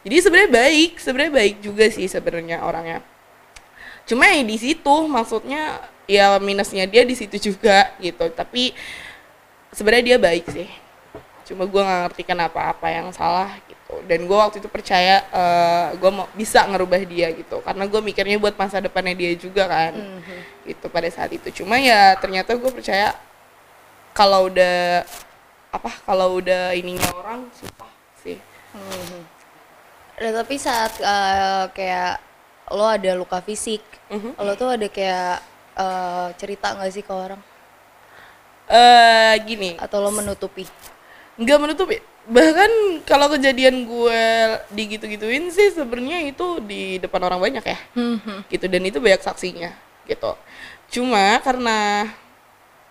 Jadi 0.07 0.15
sebenarnya 0.23 0.51
baik 0.51 0.91
sebenarnya 0.97 1.33
baik 1.35 1.55
juga 1.61 1.85
sih 1.91 2.07
sebenarnya 2.07 2.63
orangnya. 2.63 3.03
Cuma 4.07 4.23
ya 4.31 4.39
di 4.41 4.57
situ 4.57 4.95
maksudnya 5.05 5.83
ya 6.07 6.39
minusnya 6.39 6.87
dia 6.87 7.03
di 7.03 7.13
situ 7.13 7.51
juga 7.51 7.91
gitu. 7.99 8.31
Tapi 8.31 8.71
sebenarnya 9.75 10.15
dia 10.15 10.17
baik 10.17 10.45
sih. 10.49 10.67
Cuma 11.47 11.67
gue 11.67 11.81
nggak 11.83 12.01
ngerti 12.07 12.23
kenapa 12.23 12.71
apa 12.71 12.87
yang 12.87 13.11
salah 13.11 13.51
gitu 13.87 14.03
dan 14.03 14.19
gue 14.27 14.35
waktu 14.35 14.59
itu 14.59 14.67
percaya 14.67 15.23
gue 15.95 16.11
mau 16.11 16.27
bisa 16.35 16.67
ngerubah 16.67 16.99
dia 17.07 17.31
gitu. 17.31 17.63
Karena 17.63 17.87
gue 17.87 18.01
mikirnya 18.03 18.35
buat 18.35 18.59
masa 18.59 18.83
depannya 18.83 19.15
dia 19.15 19.31
juga 19.39 19.63
kan. 19.67 19.95
Gitu 20.67 20.85
pada 20.91 21.07
saat 21.07 21.31
itu. 21.31 21.63
Cuma 21.63 21.79
ya 21.79 22.19
ternyata 22.19 22.51
gue 22.51 22.67
percaya 22.67 23.15
kalau 24.11 24.51
udah 24.51 25.07
apa 25.71 25.91
kalau 26.03 26.35
udah 26.43 26.75
ininya 26.75 27.07
orang 27.15 27.47
susah 27.55 27.87
sih. 28.19 28.35
Nah, 30.17 30.31
tapi 30.43 30.55
saat 30.59 30.97
eh, 30.99 31.65
kayak 31.71 32.19
lo 32.75 32.83
ada 32.83 33.15
luka 33.15 33.39
fisik, 33.39 33.79
Mhm. 34.11 34.35
lo 34.41 34.51
tuh 34.59 34.75
ada 34.75 34.87
kayak 34.91 35.39
eh, 35.77 36.27
cerita 36.35 36.75
gak 36.75 36.91
sih 36.91 37.05
ke 37.05 37.13
orang? 37.13 37.39
eh 38.67 39.39
gini. 39.47 39.79
Atau 39.79 40.03
lo 40.03 40.11
menutupi? 40.11 40.67
nggak 41.37 41.59
menutupi 41.61 42.01
bahkan 42.27 42.71
kalau 43.07 43.31
kejadian 43.31 43.87
gue 43.87 44.23
digitu-gituin 44.75 45.47
sih 45.47 45.71
sebenarnya 45.71 46.27
itu 46.27 46.59
di 46.59 46.99
depan 46.99 47.23
orang 47.23 47.39
banyak 47.39 47.63
ya. 47.63 47.79
Gitu 48.51 48.67
dan 48.67 48.83
itu 48.83 48.99
banyak 48.99 49.23
saksinya 49.23 49.71
gitu. 50.03 50.35
Cuma 50.91 51.39
karena 51.39 52.07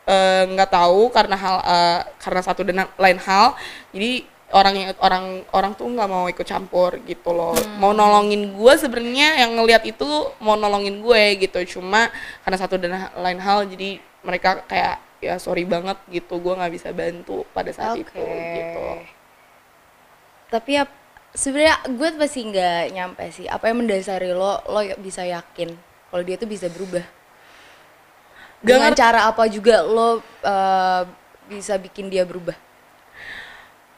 eh, 0.08 0.42
nggak 0.48 0.72
tahu 0.72 1.12
karena 1.12 1.36
hal 1.36 1.56
eh, 1.60 2.00
karena 2.16 2.40
satu 2.40 2.64
dan 2.64 2.88
lain 2.96 3.20
hal 3.20 3.52
jadi 3.92 4.24
orang 4.54 4.74
yang 4.78 4.90
orang 5.02 5.24
orang 5.52 5.72
tuh 5.74 5.90
nggak 5.90 6.08
mau 6.08 6.24
ikut 6.32 6.46
campur 6.48 6.96
gitu 7.04 7.36
loh. 7.36 7.52
Mau 7.76 7.92
nolongin 7.92 8.56
gue 8.56 8.72
sebenarnya 8.80 9.44
yang 9.44 9.52
ngelihat 9.52 9.84
itu 9.84 10.08
mau 10.40 10.56
nolongin 10.56 11.04
gue 11.04 11.22
gitu. 11.44 11.76
Cuma 11.76 12.08
karena 12.40 12.56
satu 12.56 12.80
dan 12.80 13.12
lain 13.20 13.40
hal 13.42 13.68
jadi 13.68 14.00
mereka 14.24 14.64
kayak 14.64 14.96
ya 15.20 15.36
sorry 15.36 15.68
banget 15.68 16.00
gitu. 16.08 16.40
Gue 16.40 16.56
nggak 16.56 16.72
bisa 16.72 16.88
bantu 16.96 17.44
pada 17.52 17.68
saat 17.68 18.00
itu 18.00 18.16
gitu 18.16 19.15
Tapi 20.52 20.70
ya 20.78 20.84
sebenarnya 21.42 21.76
gue 21.98 22.08
pasti 22.20 22.40
nggak 22.50 22.82
nyampe 22.96 23.24
sih. 23.36 23.46
Apa 23.54 23.64
yang 23.70 23.78
mendasari 23.84 24.30
lo 24.40 24.52
lo 24.72 24.80
ya- 24.82 24.98
bisa 25.06 25.22
yakin 25.26 25.70
kalau 26.10 26.22
dia 26.26 26.36
tuh 26.42 26.48
bisa 26.54 26.66
berubah? 26.74 27.04
Gak 28.64 28.66
Dengan 28.66 28.92
ngerti. 28.92 29.00
cara 29.00 29.20
apa 29.30 29.44
juga 29.48 29.76
lo 29.84 30.08
eh, 30.44 31.02
bisa 31.50 31.74
bikin 31.78 32.06
dia 32.12 32.24
berubah? 32.26 32.56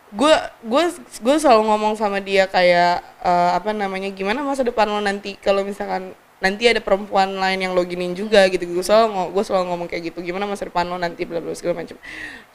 gue 0.08 0.34
gue 0.64 0.84
gue 1.20 1.36
selalu 1.36 1.62
ngomong 1.68 1.92
sama 2.00 2.16
dia 2.24 2.48
kayak 2.48 3.04
eh, 3.20 3.50
apa 3.52 3.76
namanya 3.76 4.08
gimana 4.08 4.40
masa 4.40 4.64
depan 4.64 4.88
lo 4.88 5.00
nanti 5.04 5.36
kalau 5.36 5.60
misalkan 5.60 6.16
nanti 6.40 6.64
ada 6.64 6.80
perempuan 6.80 7.36
lain 7.36 7.60
yang 7.60 7.72
lo 7.76 7.84
giniin 7.84 8.16
juga 8.16 8.48
gitu 8.48 8.64
gue 8.64 8.80
selalu 8.80 9.36
gue 9.36 9.44
selalu 9.44 9.64
ngomong 9.68 9.88
kayak 9.90 10.08
gitu 10.14 10.24
gimana 10.24 10.48
masa 10.48 10.64
depan 10.64 10.88
lo 10.88 10.96
nanti 10.96 11.28
bla 11.28 11.44
bla 11.44 11.52
segala 11.52 11.84
macam 11.84 12.00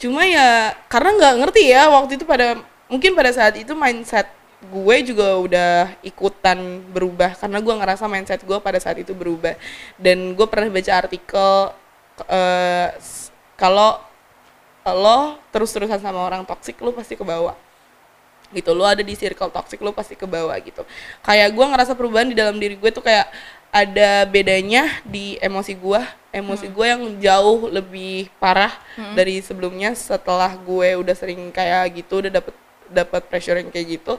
cuma 0.01 0.25
ya 0.25 0.73
karena 0.89 1.09
nggak 1.13 1.33
ngerti 1.45 1.61
ya 1.69 1.81
waktu 1.93 2.11
itu 2.17 2.25
pada 2.25 2.57
mungkin 2.93 3.17
pada 3.17 3.33
saat 3.33 3.57
itu 3.57 3.73
mindset 3.73 4.29
gue 4.63 4.97
juga 5.01 5.27
udah 5.41 5.73
ikutan 6.05 6.55
berubah 6.93 7.33
karena 7.35 7.57
gue 7.59 7.73
ngerasa 7.73 8.05
mindset 8.05 8.45
gue 8.45 8.57
pada 8.61 8.77
saat 8.77 9.01
itu 9.01 9.11
berubah. 9.17 9.57
Dan 9.97 10.37
gue 10.37 10.45
pernah 10.45 10.69
baca 10.69 10.93
artikel 10.93 11.73
s- 13.01 13.33
kalau 13.57 13.97
lo 14.85 15.41
terus-terusan 15.49 15.97
sama 15.97 16.21
orang 16.21 16.45
toksik 16.45 16.77
lo 16.79 16.93
pasti 16.93 17.17
ke 17.17 17.25
bawah. 17.25 17.57
Gitu 18.53 18.69
lo 18.71 18.85
ada 18.85 19.01
di 19.01 19.17
circle 19.17 19.49
toxic 19.49 19.81
lo 19.81 19.91
pasti 19.91 20.13
ke 20.13 20.29
bawah 20.29 20.53
gitu. 20.61 20.85
Kayak 21.25 21.49
gue 21.57 21.65
ngerasa 21.65 21.91
perubahan 21.97 22.29
di 22.29 22.37
dalam 22.37 22.55
diri 22.61 22.77
gue 22.77 22.91
tuh 22.93 23.01
kayak 23.03 23.27
ada 23.73 24.29
bedanya 24.29 25.01
di 25.01 25.33
emosi 25.41 25.73
gue 25.73 26.01
emosi 26.29 26.69
gue 26.69 26.85
yang 26.85 27.03
jauh 27.17 27.73
lebih 27.73 28.29
parah 28.37 28.69
dari 29.17 29.41
sebelumnya 29.41 29.97
setelah 29.97 30.53
gue 30.53 30.93
udah 30.93 31.15
sering 31.17 31.49
kayak 31.49 31.89
gitu 31.97 32.21
udah 32.21 32.29
dapet 32.37 32.53
dapat 32.93 33.21
pressure 33.27 33.57
yang 33.57 33.69
kayak 33.73 33.99
gitu 33.99 34.13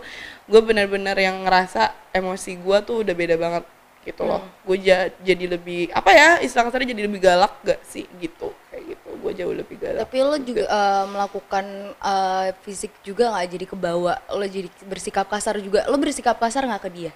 gue 0.50 0.60
benar-benar 0.60 1.16
yang 1.16 1.46
ngerasa 1.46 1.82
emosi 2.12 2.58
gue 2.58 2.78
tuh 2.82 2.96
udah 3.06 3.14
beda 3.14 3.36
banget 3.38 3.64
gitu 4.04 4.22
loh 4.28 4.42
gue 4.66 4.76
ja- 4.84 5.08
jadi 5.24 5.44
lebih 5.56 5.88
apa 5.94 6.10
ya 6.12 6.28
istilah 6.44 6.68
kasarnya 6.68 6.92
jadi 6.92 7.02
lebih 7.08 7.20
galak 7.24 7.54
gak 7.64 7.80
sih 7.88 8.04
gitu 8.20 8.52
kayak 8.68 8.84
gitu 8.98 9.08
gue 9.22 9.32
jauh 9.32 9.54
lebih 9.54 9.76
galak 9.80 10.04
Tapi 10.04 10.18
lo 10.20 10.36
juga 10.36 10.62
eh, 10.68 11.04
melakukan 11.08 11.64
eh, 11.96 12.48
fisik 12.66 12.92
juga 13.00 13.30
nggak 13.32 13.46
jadi 13.48 13.66
kebawa? 13.70 14.14
Lo 14.34 14.44
jadi 14.44 14.68
bersikap 14.84 15.30
kasar 15.30 15.56
juga? 15.62 15.86
Lo 15.86 15.96
bersikap 15.96 16.36
kasar 16.36 16.66
nggak 16.66 16.82
ke 16.84 16.90
dia? 16.92 17.12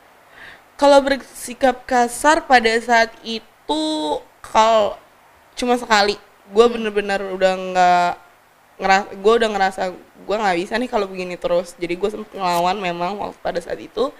kalau 0.79 1.03
bersikap 1.03 1.83
kasar 1.85 2.47
pada 2.47 2.71
saat 2.79 3.11
itu 3.27 3.83
kalau 4.41 4.95
cuma 5.59 5.75
sekali 5.75 6.15
gue 6.49 6.67
bener-bener 6.71 7.21
udah 7.35 7.53
nggak 7.59 8.13
ngeras 8.79 9.11
gue 9.13 9.33
udah 9.43 9.51
ngerasa 9.51 9.83
gue 9.99 10.37
nggak 10.39 10.59
bisa 10.59 10.75
nih 10.79 10.91
kalau 10.91 11.07
begini 11.11 11.35
terus. 11.35 11.75
Jadi 11.77 11.95
gue 11.99 12.09
sempet 12.09 12.33
ngelawan 12.35 12.79
memang 12.79 13.19
waktu 13.19 13.39
pada 13.43 13.59
saat 13.59 13.79
itu. 13.83 14.11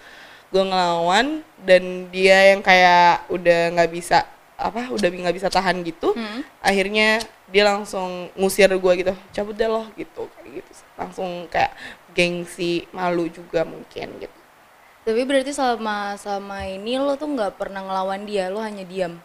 Gue 0.49 0.63
ngelawan 0.65 1.45
dan 1.63 2.09
dia 2.11 2.53
yang 2.55 2.61
kayak 2.61 3.29
udah 3.29 3.73
nggak 3.73 3.91
bisa 3.91 4.25
apa 4.59 4.91
udah 4.91 5.07
nggak 5.07 5.37
bisa 5.39 5.47
tahan 5.47 5.79
gitu 5.87 6.11
akhirnya 6.59 7.23
dia 7.47 7.63
langsung 7.63 8.27
ngusir 8.35 8.67
gue 8.67 8.93
gitu 8.99 9.15
cabut 9.31 9.55
deh 9.55 9.71
loh 9.71 9.87
gitu 9.95 10.27
kayak 10.35 10.59
gitu 10.59 10.71
langsung 10.99 11.47
kayak 11.47 11.71
gengsi 12.11 12.83
malu 12.91 13.31
juga 13.31 13.63
mungkin 13.63 14.19
gitu. 14.19 14.37
Tapi 15.07 15.21
berarti 15.23 15.55
selama 15.55 16.19
selama 16.19 16.67
ini 16.67 16.99
lo 16.99 17.15
tuh 17.15 17.31
nggak 17.31 17.55
pernah 17.55 17.81
ngelawan 17.81 18.27
dia, 18.27 18.51
lo 18.51 18.59
hanya 18.59 18.83
diam 18.83 19.15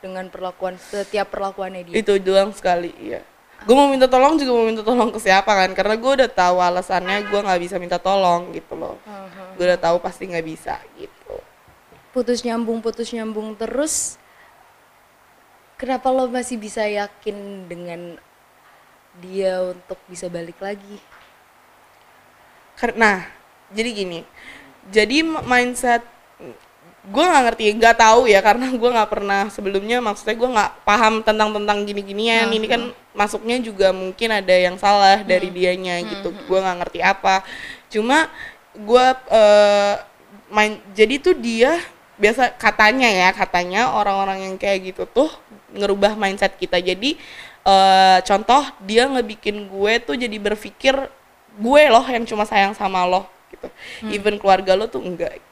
dengan 0.00 0.30
perlakuan 0.32 0.80
setiap 0.80 1.30
perlakuannya 1.34 1.82
dia. 1.84 1.94
itu 2.00 2.12
doang 2.22 2.54
sekali 2.54 2.94
iya 2.96 3.20
gue 3.66 3.74
mau 3.74 3.88
minta 3.90 4.06
tolong 4.06 4.38
juga 4.38 4.52
mau 4.54 4.66
minta 4.66 4.82
tolong 4.86 5.10
ke 5.10 5.18
siapa 5.18 5.50
kan 5.50 5.70
karena 5.74 5.94
gue 5.98 6.12
udah 6.22 6.30
tahu 6.30 6.56
alasannya 6.62 7.26
gue 7.26 7.40
nggak 7.42 7.60
bisa 7.62 7.76
minta 7.80 7.98
tolong 7.98 8.54
gitu 8.54 8.78
loh 8.78 8.98
gue 9.58 9.64
udah 9.66 9.80
tahu 9.80 9.98
pasti 9.98 10.30
nggak 10.30 10.46
bisa 10.46 10.78
gitu 10.98 11.38
Putus 12.08 12.40
nyambung 12.40 12.80
putus 12.80 13.12
nyambung 13.12 13.52
terus. 13.52 14.16
Kenapa 15.76 16.08
lo 16.08 16.26
masih 16.26 16.56
bisa 16.56 16.82
yakin 16.88 17.68
dengan 17.68 18.16
dia 19.20 19.60
untuk 19.60 20.00
bisa 20.08 20.26
balik 20.26 20.56
lagi? 20.58 20.98
karena 22.78 23.26
jadi 23.74 23.90
gini 23.90 24.20
jadi 24.88 25.26
mindset 25.26 26.06
gue 27.06 27.24
nggak 27.24 27.44
ngerti 27.46 27.64
nggak 27.78 27.96
tahu 27.96 28.26
ya 28.26 28.42
karena 28.42 28.66
gue 28.80 28.90
nggak 28.90 29.10
pernah 29.10 29.42
sebelumnya 29.48 30.02
maksudnya 30.02 30.34
gue 30.34 30.50
nggak 30.50 30.70
paham 30.82 31.14
tentang 31.22 31.54
tentang 31.54 31.78
gini 31.86 32.02
ginian 32.02 32.50
ini 32.50 32.66
kan 32.66 32.82
masuknya 33.18 33.58
juga 33.58 33.90
mungkin 33.90 34.30
ada 34.30 34.54
yang 34.54 34.78
salah 34.78 35.26
dari 35.26 35.50
dianya 35.50 35.98
gitu. 36.06 36.30
gue 36.30 36.58
nggak 36.62 36.78
ngerti 36.86 37.00
apa. 37.02 37.42
Cuma 37.90 38.30
gue 38.78 39.06
eh, 39.34 39.94
main 40.54 40.78
jadi 40.94 41.18
tuh 41.18 41.34
dia 41.34 41.82
biasa 42.18 42.54
katanya 42.54 43.10
ya 43.10 43.28
katanya 43.34 43.94
orang-orang 43.94 44.50
yang 44.50 44.54
kayak 44.54 44.94
gitu 44.94 45.02
tuh 45.10 45.26
ngerubah 45.74 46.14
mindset 46.14 46.54
kita. 46.54 46.78
Jadi 46.78 47.18
eh, 47.66 48.18
contoh 48.22 48.62
dia 48.86 49.10
ngebikin 49.10 49.66
gue 49.66 49.92
tuh 49.98 50.14
jadi 50.14 50.36
berpikir 50.38 50.94
gue 51.58 51.82
loh 51.90 52.06
yang 52.06 52.22
cuma 52.22 52.46
sayang 52.46 52.70
sama 52.78 53.02
lo 53.02 53.26
gitu. 53.50 53.66
Even 54.14 54.38
keluarga 54.38 54.78
lo 54.78 54.86
tuh 54.86 55.02
enggak 55.02 55.42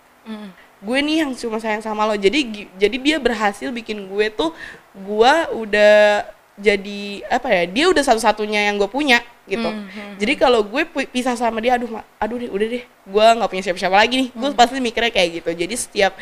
gue 0.87 0.99
nih 1.03 1.27
yang 1.27 1.31
cuma 1.35 1.59
sayang 1.59 1.83
sama 1.83 2.07
lo. 2.07 2.15
Jadi 2.15 2.71
jadi 2.79 2.97
dia 2.97 3.17
berhasil 3.19 3.75
bikin 3.75 4.07
gue 4.07 4.27
tuh 4.31 4.55
gue 4.95 5.35
udah 5.59 6.31
jadi 6.57 7.27
apa 7.29 7.53
ya 7.53 7.63
dia 7.69 7.85
udah 7.93 8.01
satu-satunya 8.01 8.71
yang 8.71 8.79
gue 8.81 8.89
punya 8.89 9.21
gitu. 9.51 9.69
Jadi 10.17 10.33
kalau 10.39 10.63
gue 10.65 10.87
pisah 11.11 11.37
sama 11.37 11.59
dia 11.61 11.77
aduh 11.77 12.01
aduh 12.17 12.39
deh 12.41 12.51
udah 12.51 12.67
deh 12.79 12.85
gue 12.87 13.27
nggak 13.37 13.51
punya 13.51 13.63
siapa-siapa 13.67 13.97
lagi 13.99 14.15
nih. 14.25 14.29
Gue 14.33 14.49
pasti 14.55 14.79
mikirnya 14.81 15.13
kayak 15.13 15.43
gitu. 15.43 15.51
Jadi 15.53 15.75
setiap 15.75 16.13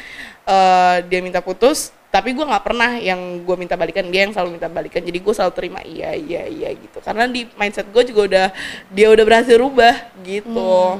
eh, 0.48 0.96
dia 1.06 1.20
minta 1.20 1.44
putus 1.44 1.92
tapi 2.10 2.30
gue 2.30 2.46
nggak 2.46 2.64
pernah 2.64 2.98
yang 2.98 3.46
gue 3.46 3.56
minta 3.60 3.78
balikan. 3.78 4.10
Dia 4.10 4.26
yang 4.26 4.32
selalu 4.34 4.58
minta 4.58 4.66
balikan. 4.66 5.04
Jadi 5.04 5.18
gue 5.22 5.34
selalu 5.36 5.52
terima 5.54 5.80
iya 5.86 6.16
iya 6.16 6.50
iya 6.50 6.74
gitu. 6.74 6.98
Karena 6.98 7.30
di 7.30 7.46
mindset 7.54 7.86
gue 7.92 8.02
juga 8.10 8.20
udah 8.26 8.46
dia 8.90 9.06
udah 9.12 9.24
berhasil 9.28 9.54
rubah 9.54 9.94
gitu. 10.26 10.98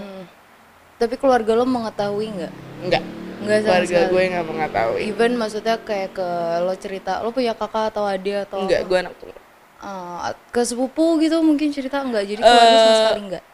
Tapi 0.94 1.14
keluarga 1.18 1.59
lo 1.59 1.66
mengetahui 1.66 2.26
nggak? 2.38 2.52
Nggak 2.87 3.24
sama 3.47 3.63
keluarga 3.63 4.01
gue 4.07 4.23
nggak 4.27 4.47
mengetahui 4.47 4.99
Even 5.05 5.33
maksudnya 5.35 5.77
kayak 5.79 6.11
ke 6.13 6.29
lo 6.61 6.75
cerita 6.75 7.13
lo 7.21 7.31
punya 7.31 7.53
kakak 7.53 7.91
atau 7.91 8.05
adik 8.05 8.45
atau 8.45 8.59
enggak 8.61 8.81
gue 8.83 8.99
anak 8.99 9.15
tunggal 9.17 9.41
Ah, 9.79 10.33
ke 10.49 10.63
sepupu 10.63 11.21
gitu 11.21 11.37
mungkin 11.41 11.69
cerita 11.69 12.01
enggak 12.01 12.25
jadi 12.25 12.41
keluarga 12.41 12.73
sama 12.75 12.89
Eh, 12.89 12.99
sekali 12.99 13.23
enggak 13.29 13.45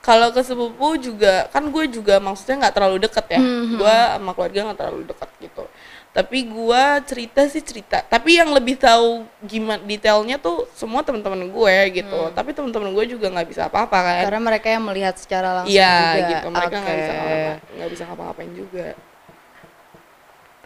kalau 0.00 0.28
ke 0.30 0.40
sepupu 0.40 0.88
juga 0.96 1.44
kan 1.48 1.60
gue 1.62 1.84
juga 1.86 2.16
maksudnya 2.16 2.56
nggak 2.58 2.72
terlalu 2.72 3.04
deket 3.04 3.26
ya. 3.28 3.36
Hmm, 3.36 3.76
gue 3.76 3.96
sama 4.16 4.32
keluarga 4.32 4.58
nggak 4.64 4.78
terlalu 4.80 5.02
deket 5.04 5.30
gitu. 5.38 5.64
Tapi 6.10 6.38
gue 6.42 6.82
cerita 7.04 7.40
sih 7.44 7.60
cerita. 7.60 8.00
Tapi 8.00 8.40
yang 8.40 8.48
lebih 8.48 8.80
tahu 8.80 9.28
gimana 9.44 9.76
detailnya 9.78 10.40
tuh 10.40 10.64
semua 10.72 11.04
teman-teman 11.04 11.44
gue 11.44 11.76
gitu. 11.92 12.16
Hmm. 12.16 12.32
tapi 12.32 12.56
teman-teman 12.56 12.96
gue 12.96 13.12
juga 13.12 13.28
nggak 13.28 13.48
bisa 13.52 13.68
apa-apa 13.68 13.98
kan. 14.00 14.22
Karena 14.24 14.40
mereka 14.40 14.66
yang 14.72 14.84
melihat 14.88 15.14
secara 15.14 15.60
langsung 15.60 15.68
iya 15.70 15.92
juga. 16.16 16.28
gitu. 16.32 16.46
Mereka 16.48 16.76
nggak 16.80 16.96
bisa 16.96 17.12
Oke. 17.12 17.20
ngapa- 17.20 17.60
nggak 17.76 17.90
bisa 17.92 18.02
ngapa-ngapain 18.08 18.52
juga 18.56 18.86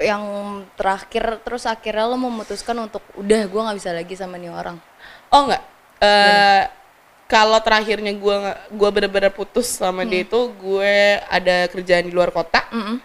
yang 0.05 0.23
terakhir 0.79 1.41
terus 1.45 1.65
akhirnya 1.65 2.05
lo 2.07 2.17
memutuskan 2.21 2.77
untuk 2.79 3.01
udah 3.17 3.41
gue 3.49 3.61
nggak 3.65 3.79
bisa 3.81 3.91
lagi 3.97 4.15
sama 4.15 4.37
nih 4.37 4.53
orang. 4.53 4.77
Oh 5.33 5.49
nggak? 5.49 5.63
Eh, 6.05 6.63
kalau 7.25 7.59
terakhirnya 7.65 8.13
gue 8.13 8.37
gue 8.71 8.89
bener-bener 8.95 9.33
putus 9.33 9.67
sama 9.67 10.05
Hmm. 10.05 10.11
dia 10.13 10.21
itu 10.29 10.41
gue 10.61 10.95
ada 11.29 11.57
kerjaan 11.73 12.05
di 12.09 12.13
luar 12.15 12.31
kota. 12.31 12.63
Mm-mm. 12.71 12.99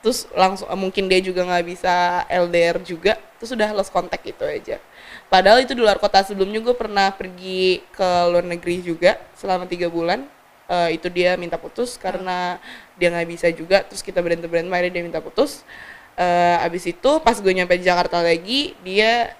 terus 0.00 0.24
langsung 0.32 0.64
mungkin 0.80 1.12
dia 1.12 1.20
juga 1.20 1.44
nggak 1.44 1.64
bisa 1.68 2.24
LDR 2.24 2.80
juga 2.80 3.20
terus 3.36 3.52
udah 3.52 3.68
lost 3.76 3.92
contact 3.92 4.24
gitu 4.24 4.44
aja. 4.48 4.80
Padahal 5.28 5.60
itu 5.60 5.76
di 5.76 5.82
luar 5.84 6.00
kota. 6.00 6.24
Sebelumnya 6.24 6.60
gue 6.64 6.72
pernah 6.72 7.12
pergi 7.12 7.84
ke 7.92 8.08
luar 8.32 8.44
negeri 8.48 8.80
juga 8.80 9.20
selama 9.36 9.68
tiga 9.68 9.92
bulan. 9.92 10.24
Eh, 10.70 10.96
itu 10.96 11.12
dia 11.12 11.36
minta 11.36 11.60
putus 11.60 12.00
karena 12.00 12.56
dia 12.96 13.12
nggak 13.12 13.28
bisa 13.28 13.48
juga. 13.52 13.84
Terus 13.84 14.00
kita 14.00 14.24
berantem 14.24 14.48
berantem 14.48 14.72
akhirnya 14.72 14.94
dia 14.96 15.04
minta 15.04 15.20
putus 15.20 15.66
Eh, 16.14 16.56
abis 16.60 16.84
itu 16.84 17.10
pas 17.24 17.32
gue 17.32 17.48
nyampe 17.48 17.80
di 17.80 17.86
Jakarta 17.86 18.20
lagi 18.20 18.76
dia 18.84 19.32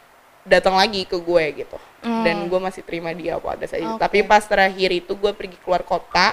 datang 0.49 0.73
lagi 0.73 1.05
ke 1.05 1.13
gue 1.15 1.45
gitu 1.61 1.77
dan 2.25 2.49
gue 2.49 2.57
masih 2.57 2.81
terima 2.81 3.13
dia 3.13 3.37
pada 3.37 3.61
saat 3.69 3.85
itu 3.85 3.93
Oke. 3.93 4.01
tapi 4.01 4.25
pas 4.25 4.41
terakhir 4.41 4.89
itu 4.89 5.13
gue 5.13 5.29
pergi 5.37 5.61
keluar 5.61 5.85
kota 5.85 6.33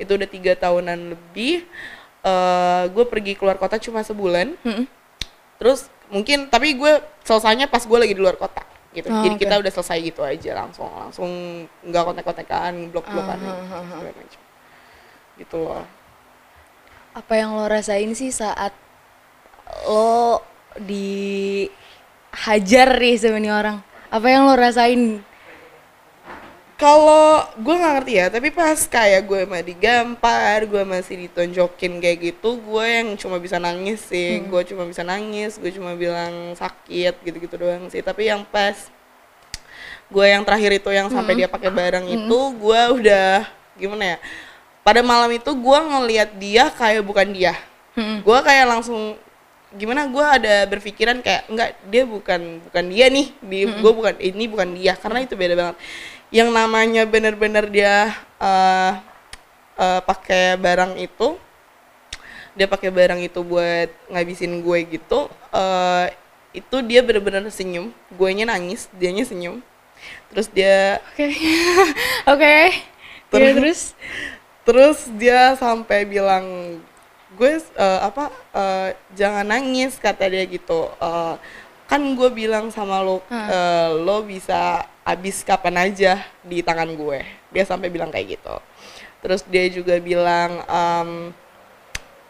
itu 0.00 0.08
udah 0.08 0.24
tiga 0.24 0.56
tahunan 0.56 1.12
lebih 1.12 1.68
eh 2.24 2.84
gue 2.88 3.04
pergi 3.04 3.36
keluar 3.36 3.60
kota 3.60 3.76
cuma 3.76 4.00
sebulan 4.00 4.56
Mm-mm. 4.64 4.88
terus 5.60 5.92
mungkin 6.08 6.48
tapi 6.48 6.72
gue 6.72 6.92
selesainya 7.28 7.68
pas 7.68 7.84
gue 7.84 7.98
lagi 8.00 8.16
di 8.16 8.22
luar 8.24 8.40
kota 8.40 8.64
gitu 8.96 9.12
Oh, 9.12 9.20
jadi 9.20 9.36
oke. 9.36 9.42
kita 9.44 9.54
udah 9.60 9.72
selesai 9.76 9.98
gitu 10.00 10.24
aja 10.24 10.50
langsung 10.56 10.88
langsung 10.88 11.28
nggak 11.84 12.02
kontak 12.08 12.24
kontakan 12.24 12.88
blok 12.88 13.04
blokan 13.12 13.36
Ah, 13.44 13.60
ah, 13.76 13.84
ah, 13.92 14.08
ah. 14.08 14.36
gitu 15.36 15.56
loh 15.60 15.84
Apa 17.12 17.36
yang 17.36 17.52
lo 17.52 17.68
rasain 17.68 18.08
sih 18.16 18.32
saat 18.32 18.72
lo 19.86 20.40
dihajar 20.78 21.68
nih 22.98 23.16
sama 23.18 23.38
nih 23.38 23.52
orang? 23.52 23.78
Apa 24.08 24.26
yang 24.28 24.46
lo 24.48 24.54
rasain? 24.56 25.22
kalau 26.82 27.46
gue 27.62 27.74
nggak 27.78 27.94
ngerti 27.94 28.12
ya 28.18 28.26
tapi 28.26 28.50
pas 28.50 28.74
kayak 28.74 29.22
gue 29.30 29.46
mah 29.46 29.62
digampar 29.62 30.66
gue 30.66 30.82
masih 30.82 31.30
ditonjokin 31.30 32.02
kayak 32.02 32.18
gitu 32.34 32.58
gue 32.58 32.82
yang 32.82 33.14
cuma 33.14 33.38
bisa 33.38 33.62
nangis 33.62 34.02
sih 34.02 34.42
gue 34.42 34.62
cuma 34.66 34.82
bisa 34.90 35.06
nangis 35.06 35.62
gue 35.62 35.70
cuma 35.70 35.94
bilang 35.94 36.58
sakit 36.58 37.22
gitu-gitu 37.22 37.54
doang 37.54 37.86
sih 37.86 38.02
tapi 38.02 38.26
yang 38.26 38.42
pas 38.42 38.74
gue 40.10 40.26
yang 40.26 40.42
terakhir 40.42 40.82
itu 40.82 40.90
yang 40.90 41.06
sampai 41.06 41.38
dia 41.38 41.46
pakai 41.46 41.70
barang 41.70 42.02
itu 42.18 42.38
gue 42.58 42.80
udah 42.98 43.46
gimana 43.78 44.18
ya 44.18 44.18
pada 44.82 45.06
malam 45.06 45.30
itu 45.30 45.54
gue 45.54 45.78
ngelihat 45.86 46.34
dia 46.34 46.66
kayak 46.66 47.06
bukan 47.06 47.30
dia 47.30 47.54
Hmm. 47.92 48.24
gue 48.24 48.38
kayak 48.40 48.72
langsung 48.72 49.20
gimana 49.78 50.04
gue 50.08 50.20
ada 50.24 50.54
berpikiran 50.68 51.24
kayak 51.24 51.48
enggak 51.48 51.70
dia 51.88 52.02
bukan 52.04 52.60
bukan 52.68 52.84
dia 52.92 53.06
nih 53.08 53.26
di 53.40 53.58
gue 53.64 53.92
bukan 53.92 54.14
ini 54.20 54.44
bukan 54.48 54.68
dia. 54.76 54.92
Karena 54.96 55.24
itu 55.24 55.34
beda 55.36 55.54
banget. 55.56 55.76
Yang 56.32 56.48
namanya 56.52 57.02
bener-bener 57.08 57.64
dia 57.68 58.12
eh 58.40 58.92
eh, 59.80 60.00
pakai 60.04 60.56
barang 60.60 60.96
itu 61.00 61.36
dia 62.52 62.68
pakai 62.68 62.92
barang 62.92 63.20
itu 63.24 63.40
buat 63.40 63.88
ngabisin 64.12 64.60
gue 64.60 64.78
gitu 64.92 65.28
eh 65.56 66.12
itu 66.52 66.76
dia 66.84 67.00
bener-bener 67.00 67.48
senyum. 67.48 67.88
Gue 68.12 68.36
nangis 68.44 68.92
dianya 68.92 69.24
senyum. 69.24 69.64
Terus 70.32 70.48
dia 70.52 71.00
Oke. 71.16 71.26
Oke. 72.32 72.52
Ya, 72.52 72.68
Terus- 73.32 73.56
terus? 73.56 73.80
terus 74.62 74.98
dia 75.18 75.56
sampai 75.58 76.06
bilang 76.06 76.78
gue 77.36 77.52
eh, 77.58 78.00
apa 78.02 78.32
eh, 78.52 78.88
jangan 79.16 79.46
nangis 79.46 79.96
kata 79.96 80.28
dia 80.28 80.44
gitu. 80.48 80.88
Eh, 81.00 81.34
kan 81.88 82.00
gue 82.00 82.30
bilang 82.32 82.72
sama 82.72 83.04
lo 83.04 83.20
eh, 83.28 83.90
lo 84.00 84.24
bisa 84.24 84.86
habis 85.04 85.44
kapan 85.44 85.90
aja 85.90 86.22
di 86.44 86.64
tangan 86.64 86.88
gue. 86.92 87.20
Dia 87.52 87.64
sampai 87.68 87.92
bilang 87.92 88.08
kayak 88.08 88.38
gitu. 88.38 88.56
Terus 89.22 89.46
dia 89.46 89.68
juga 89.70 89.98
bilang 90.02 90.66
em, 90.66 91.10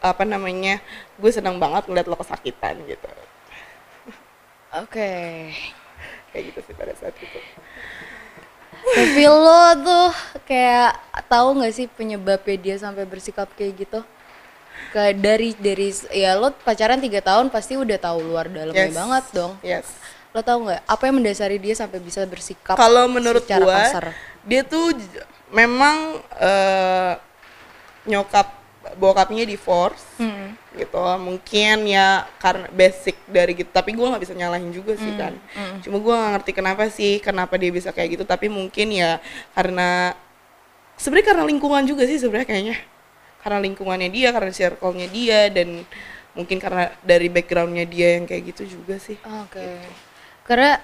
apa 0.03 0.27
namanya 0.27 0.83
gue 1.17 1.31
senang 1.31 1.57
banget 1.57 1.87
ngeliat 1.89 2.07
lo 2.11 2.19
kesakitan 2.19 2.77
gitu. 2.85 3.09
Oke. 4.83 5.13
kayak 6.33 6.45
gitu 6.49 6.61
sih 6.65 6.75
pada 6.75 6.97
saat 6.97 7.13
itu. 7.21 7.41
Tapi 8.83 9.25
lo 9.31 9.65
tuh 9.79 10.11
kayak 10.49 10.97
tahu 11.31 11.61
nggak 11.61 11.75
sih 11.77 11.87
penyebabnya 11.87 12.57
dia 12.59 12.77
sampai 12.81 13.07
bersikap 13.07 13.47
kayak 13.55 13.87
gitu? 13.87 14.01
Kayak 14.91 15.15
dari 15.19 15.51
dari 15.55 15.89
ya 16.11 16.35
lo 16.35 16.51
pacaran 16.53 16.99
tiga 16.99 17.21
tahun 17.21 17.49
pasti 17.49 17.75
udah 17.75 17.97
tahu 17.97 18.19
luar 18.25 18.47
dalamnya 18.47 18.89
Yes. 18.89 18.95
banget 18.95 19.25
dong. 19.31 19.53
yes 19.63 19.87
Lo 20.31 20.41
tahu 20.41 20.67
nggak 20.67 20.83
apa 20.83 21.03
yang 21.05 21.17
mendasari 21.17 21.57
dia 21.57 21.73
sampai 21.73 21.99
bisa 21.99 22.25
bersikap? 22.25 22.75
kalau 22.75 23.07
menurut 23.07 23.43
secara 23.43 23.63
gua 23.63 23.77
kasar? 23.85 24.05
dia 24.43 24.63
tuh 24.63 24.97
memang 25.49 26.19
eh, 26.35 27.15
nyokap 28.05 28.59
bokapnya 28.95 29.45
divorce 29.45 30.03
Hmm. 30.17 30.59
gitu 30.73 30.99
mungkin 31.17 31.87
ya 31.87 32.27
karena 32.37 32.67
basic 32.69 33.15
dari 33.25 33.55
gitu 33.55 33.71
tapi 33.71 33.93
gua 33.93 34.11
nggak 34.11 34.25
bisa 34.25 34.35
nyalahin 34.35 34.69
juga 34.69 34.93
Hmm, 34.93 35.01
sih 35.01 35.13
kan 35.15 35.33
cuma 35.81 35.97
gua 35.97 36.15
nggak 36.17 36.33
ngerti 36.35 36.51
kenapa 36.53 36.83
sih 36.89 37.13
kenapa 37.19 37.55
dia 37.55 37.71
bisa 37.71 37.89
kayak 37.89 38.19
gitu 38.19 38.25
tapi 38.25 38.49
mungkin 38.49 38.91
ya 38.91 39.23
karena 39.53 40.17
sebenarnya 40.95 41.29
karena 41.29 41.45
lingkungan 41.45 41.85
juga 41.85 42.03
sih 42.03 42.19
sebenarnya 42.19 42.49
kayaknya 42.49 42.77
karena 43.43 43.59
lingkungannya 43.59 44.09
dia 44.09 44.31
karena 44.31 44.55
circle-nya 44.55 45.09
dia 45.11 45.51
dan 45.51 45.83
mungkin 46.33 46.57
karena 46.57 46.95
dari 47.05 47.29
backgroundnya 47.29 47.85
dia 47.85 48.17
yang 48.17 48.25
kayak 48.25 48.55
gitu 48.55 48.79
juga 48.79 48.97
sih. 48.97 49.19
Oke. 49.21 49.83
Karena 50.47 50.81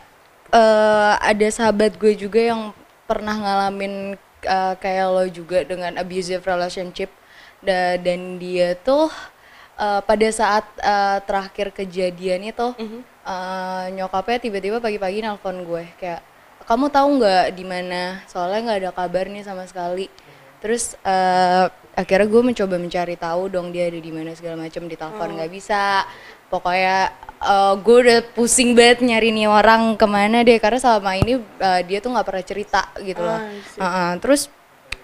eh, 0.53 1.15
ada 1.23 1.49
sahabat 1.49 1.97
gue 1.97 2.13
juga 2.19 2.43
yang 2.43 2.75
pernah 3.09 3.33
ngalamin 3.39 4.19
eh, 4.45 4.75
kayak 4.77 5.07
lo 5.09 5.25
juga 5.31 5.65
dengan 5.65 5.97
abusive 5.97 6.45
relationship 6.45 7.09
Da- 7.59 7.99
dan 7.99 8.39
dia 8.39 8.79
tuh 8.79 9.11
eh, 9.79 10.01
pada 10.05 10.29
saat 10.31 10.67
eh, 10.79 11.19
terakhir 11.27 11.75
kejadian 11.75 12.51
itu 12.51 12.69
eh, 13.27 13.85
nyokapnya 13.99 14.39
tiba-tiba 14.43 14.79
pagi-pagi 14.79 15.23
nelpon 15.25 15.65
gue 15.65 15.85
kayak 15.99 16.23
kamu 16.69 16.93
tahu 16.93 17.09
nggak 17.17 17.57
di 17.57 17.65
mana? 17.65 18.21
Soalnya 18.29 18.61
nggak 18.69 18.79
ada 18.85 18.91
kabar 18.93 19.25
nih 19.33 19.41
sama 19.41 19.65
sekali 19.65 20.13
terus 20.59 20.99
eh, 21.07 21.67
akhirnya 21.99 22.31
gue 22.31 22.43
mencoba 22.43 22.79
mencari 22.79 23.19
tahu 23.19 23.51
dong 23.51 23.75
dia 23.75 23.91
ada 23.91 23.99
di 23.99 24.11
mana 24.15 24.31
segala 24.35 24.55
macam 24.59 24.87
di 24.87 24.95
telepon 24.95 25.35
nggak 25.35 25.51
bisa. 25.51 26.07
Pokoknya 26.49 27.13
eh, 27.43 27.75
gue 27.79 27.97
udah 28.09 28.21
pusing 28.33 28.73
banget 28.79 29.05
nyari 29.05 29.35
nih 29.35 29.47
orang 29.51 29.95
ke 29.99 30.07
mana 30.07 30.43
deh 30.47 30.59
karena 30.63 30.79
selama 30.81 31.15
ini 31.19 31.39
eh, 31.41 31.81
dia 31.87 31.99
tuh 31.99 32.15
nggak 32.15 32.27
pernah 32.27 32.45
cerita 32.47 32.83
gitu 33.03 33.21
loh. 33.23 33.39
I 33.39 33.61
see. 33.63 33.81
Heeh, 33.83 34.11
terus 34.23 34.41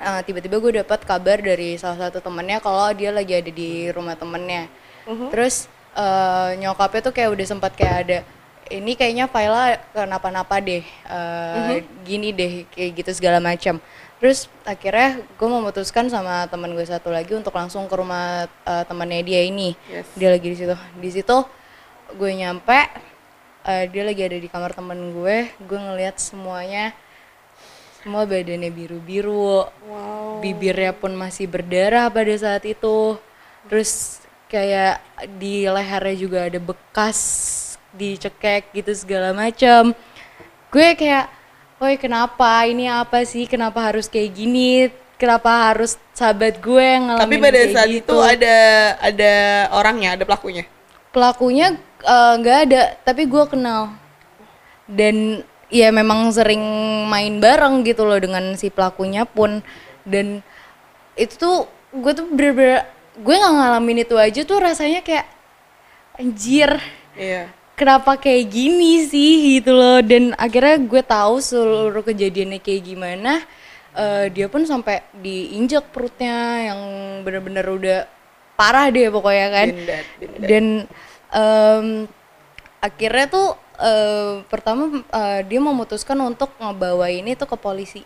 eh, 0.01 0.21
tiba-tiba 0.27 0.57
gue 0.59 0.73
dapat 0.83 1.01
kabar 1.07 1.39
dari 1.43 1.77
salah 1.79 2.09
satu 2.09 2.19
temennya 2.23 2.59
kalau 2.63 2.91
dia 2.95 3.11
lagi 3.15 3.35
ada 3.35 3.51
di 3.51 3.91
rumah 3.95 4.15
temennya. 4.17 4.67
Terus 5.35 5.69
eh, 5.95 6.51
nyokapnya 6.63 7.01
tuh 7.11 7.15
kayak 7.15 7.31
udah 7.35 7.47
sempat 7.47 7.73
kayak 7.77 7.97
ada 8.07 8.19
ini 8.73 8.97
kayaknya 8.97 9.29
Faila 9.29 9.77
kenapa-napa 9.93 10.57
deh 10.65 10.81
eh, 10.89 11.85
gini 12.01 12.33
deh 12.33 12.65
kayak 12.73 12.91
gitu 13.05 13.11
segala 13.13 13.37
macam 13.37 13.77
terus 14.23 14.47
akhirnya 14.65 15.21
gue 15.25 15.49
memutuskan 15.49 16.09
sama 16.09 16.47
temen 16.49 16.73
gue 16.73 16.87
satu 16.87 17.13
lagi 17.13 17.35
untuk 17.35 17.53
langsung 17.53 17.85
ke 17.91 17.95
rumah 17.95 18.47
eh, 18.47 18.85
temennya 18.87 19.23
dia 19.23 19.41
ini. 19.45 19.77
Yes. 19.91 20.07
dia 20.17 20.29
lagi 20.33 20.47
di 20.49 20.57
situ. 20.57 20.77
Di 21.01 21.11
situ 21.11 21.37
gue 22.15 22.31
nyampe 22.35 22.79
eh, 23.67 23.85
dia 23.91 24.03
lagi 24.07 24.23
ada 24.25 24.39
di 24.39 24.49
kamar 24.49 24.73
temen 24.73 25.13
gue. 25.13 25.51
Gue 25.67 25.79
ngelihat 25.79 26.17
semuanya 26.23 26.95
semua 28.01 28.29
badannya 28.29 28.69
biru-biru. 28.69 29.67
Wow. 29.89 30.45
Bibirnya 30.45 30.93
pun 30.93 31.13
masih 31.17 31.49
berdarah 31.49 32.09
pada 32.13 32.33
saat 32.37 32.65
itu. 32.69 33.17
Terus 33.67 34.25
kayak 34.49 35.03
di 35.41 35.67
lehernya 35.67 36.17
juga 36.17 36.39
ada 36.47 36.61
bekas 36.63 37.19
dicekek 37.95 38.75
gitu 38.75 38.91
segala 38.95 39.31
macam 39.31 39.95
gue 40.75 40.89
kayak 40.99 41.31
woi 41.85 42.01
kenapa? 42.01 42.65
Ini 42.65 42.89
apa 43.05 43.21
sih? 43.29 43.45
Kenapa 43.45 43.93
harus 43.93 44.09
kayak 44.09 44.33
gini? 44.33 44.89
Kenapa 45.21 45.71
harus 45.71 46.01
sahabat 46.17 46.59
gue 46.59 46.81
yang 46.81 47.13
ngalamin 47.13 47.23
tapi 47.29 47.37
pada 47.39 47.61
kayak 47.61 47.75
saat 47.77 47.91
gitu? 47.93 48.01
itu 48.03 48.17
ada 48.19 48.57
ada 48.99 49.35
orangnya 49.77 50.09
ada 50.17 50.25
pelakunya? 50.27 50.65
Pelakunya 51.15 51.67
eh, 52.03 52.33
nggak 52.41 52.59
ada 52.67 52.83
tapi 53.05 53.23
gue 53.29 53.45
kenal. 53.47 53.93
Dan 54.89 55.45
ya 55.69 55.93
memang 55.93 56.33
sering 56.33 56.65
main 57.09 57.39
bareng 57.39 57.85
gitu 57.85 58.09
loh 58.09 58.19
dengan 58.19 58.57
si 58.57 58.73
pelakunya 58.73 59.29
pun. 59.29 59.61
Dan 60.03 60.41
itu 61.15 61.37
tuh 61.37 61.57
gue 61.95 62.13
tuh 62.17 62.27
bener-bener 62.33 62.89
gue 63.15 63.35
nggak 63.39 63.55
ngalamin 63.55 64.03
itu 64.03 64.17
aja 64.19 64.41
tuh 64.43 64.59
rasanya 64.59 65.05
kayak 65.05 65.29
anjir. 66.19 66.81
Iya 67.15 67.64
kenapa 67.75 68.19
kayak 68.19 68.51
gini 68.51 69.07
sih 69.07 69.59
gitu 69.59 69.75
loh. 69.75 70.01
Dan 70.01 70.35
akhirnya 70.35 70.79
gue 70.83 71.03
tahu 71.03 71.39
seluruh 71.39 72.03
kejadiannya 72.03 72.59
kayak 72.63 72.83
gimana. 72.83 73.43
Eh, 73.95 74.27
dia 74.35 74.51
pun 74.51 74.67
sampai 74.67 75.07
diinjak 75.15 75.95
perutnya 75.95 76.71
yang 76.73 76.81
bener-bener 77.23 77.67
udah 77.67 78.01
parah 78.59 78.91
deh 78.91 79.07
pokoknya 79.11 79.49
kan. 79.55 79.69
Dan 80.43 80.65
em, 81.31 81.87
akhirnya 82.83 83.27
tuh 83.31 83.49
eh, 83.79 84.43
pertama 84.51 84.99
eh, 84.99 85.41
dia 85.47 85.61
memutuskan 85.63 86.19
untuk 86.27 86.51
ngebawa 86.59 87.07
ini 87.11 87.39
tuh 87.39 87.47
ke 87.47 87.57
polisi. 87.59 88.03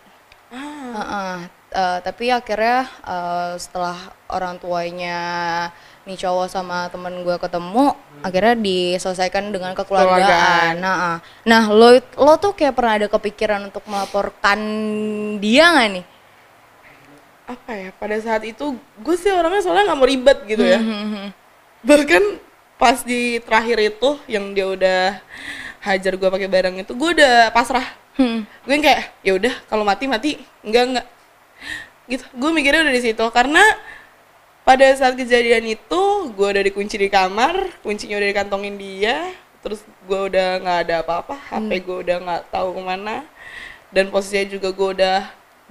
Ah. 0.53 0.93
Heeh. 0.93 1.37
Eh, 1.69 1.99
tapi 2.01 2.33
akhirnya 2.33 2.89
eh, 3.05 3.53
setelah 3.61 3.97
orang 4.29 4.57
tuanya 4.57 5.17
nih 6.07 6.17
cowok 6.19 6.47
sama 6.47 6.87
temen 6.91 7.21
gue 7.23 7.35
ketemu 7.37 7.95
akhirnya 8.23 8.55
diselesaikan 8.59 9.51
dengan 9.51 9.71
kekeluargaan. 9.75 10.19
Kekeluargaan. 10.19 10.73
Nah, 10.79 10.95
ah. 10.95 11.17
nah 11.43 11.63
lo 11.67 11.95
lo 12.19 12.33
tuh 12.39 12.55
kayak 12.55 12.75
pernah 12.75 12.93
ada 12.99 13.07
kepikiran 13.07 13.71
untuk 13.71 13.83
melaporkan 13.87 14.59
dia 15.39 15.65
nggak 15.75 15.89
nih? 15.99 16.05
apa 17.49 17.71
ya 17.73 17.89
pada 17.97 18.13
saat 18.21 18.45
itu 18.45 18.77
gue 19.01 19.15
sih 19.17 19.33
orangnya 19.33 19.65
soalnya 19.65 19.89
nggak 19.89 19.97
mau 19.97 20.05
ribet 20.05 20.37
gitu 20.45 20.61
ya 20.61 20.77
Hmm, 20.77 21.33
bahkan 21.81 22.21
pas 22.77 23.01
di 23.01 23.41
terakhir 23.41 23.89
itu 23.89 24.09
yang 24.29 24.53
dia 24.53 24.69
udah 24.69 25.17
hajar 25.81 26.13
gue 26.13 26.29
pakai 26.29 26.45
barang 26.45 26.75
itu 26.85 26.93
gue 26.93 27.09
udah 27.17 27.49
pasrah 27.49 27.89
Hmm. 28.19 28.43
gue 28.67 28.73
yang 28.75 28.85
kayak 28.85 29.01
ya 29.25 29.31
udah 29.33 29.53
kalau 29.65 29.81
mati 29.81 30.05
mati 30.05 30.37
enggak 30.61 30.83
enggak 30.93 31.05
gitu 32.05 32.25
gue 32.37 32.49
mikirnya 32.53 32.85
udah 32.85 32.93
di 32.93 33.01
situ 33.01 33.25
karena 33.33 33.63
pada 34.69 34.85
saat 34.93 35.17
kejadian 35.17 35.65
itu 35.65 36.01
gue 36.29 36.47
udah 36.53 36.61
dikunci 36.61 37.01
di 37.01 37.09
kamar 37.09 37.73
kuncinya 37.81 38.21
udah 38.21 38.29
dikantongin 38.29 38.77
dia 38.77 39.33
terus 39.65 39.81
gue 40.05 40.19
udah 40.29 40.61
nggak 40.61 40.77
ada 40.85 40.95
apa-apa 41.01 41.33
hp 41.49 41.69
gue 41.81 41.97
udah 42.05 42.17
nggak 42.21 42.41
tahu 42.53 42.77
ke 42.77 42.81
mana 42.85 43.25
dan 43.89 44.13
posisinya 44.13 44.45
juga 44.45 44.69
gue 44.69 44.89
udah 45.01 45.17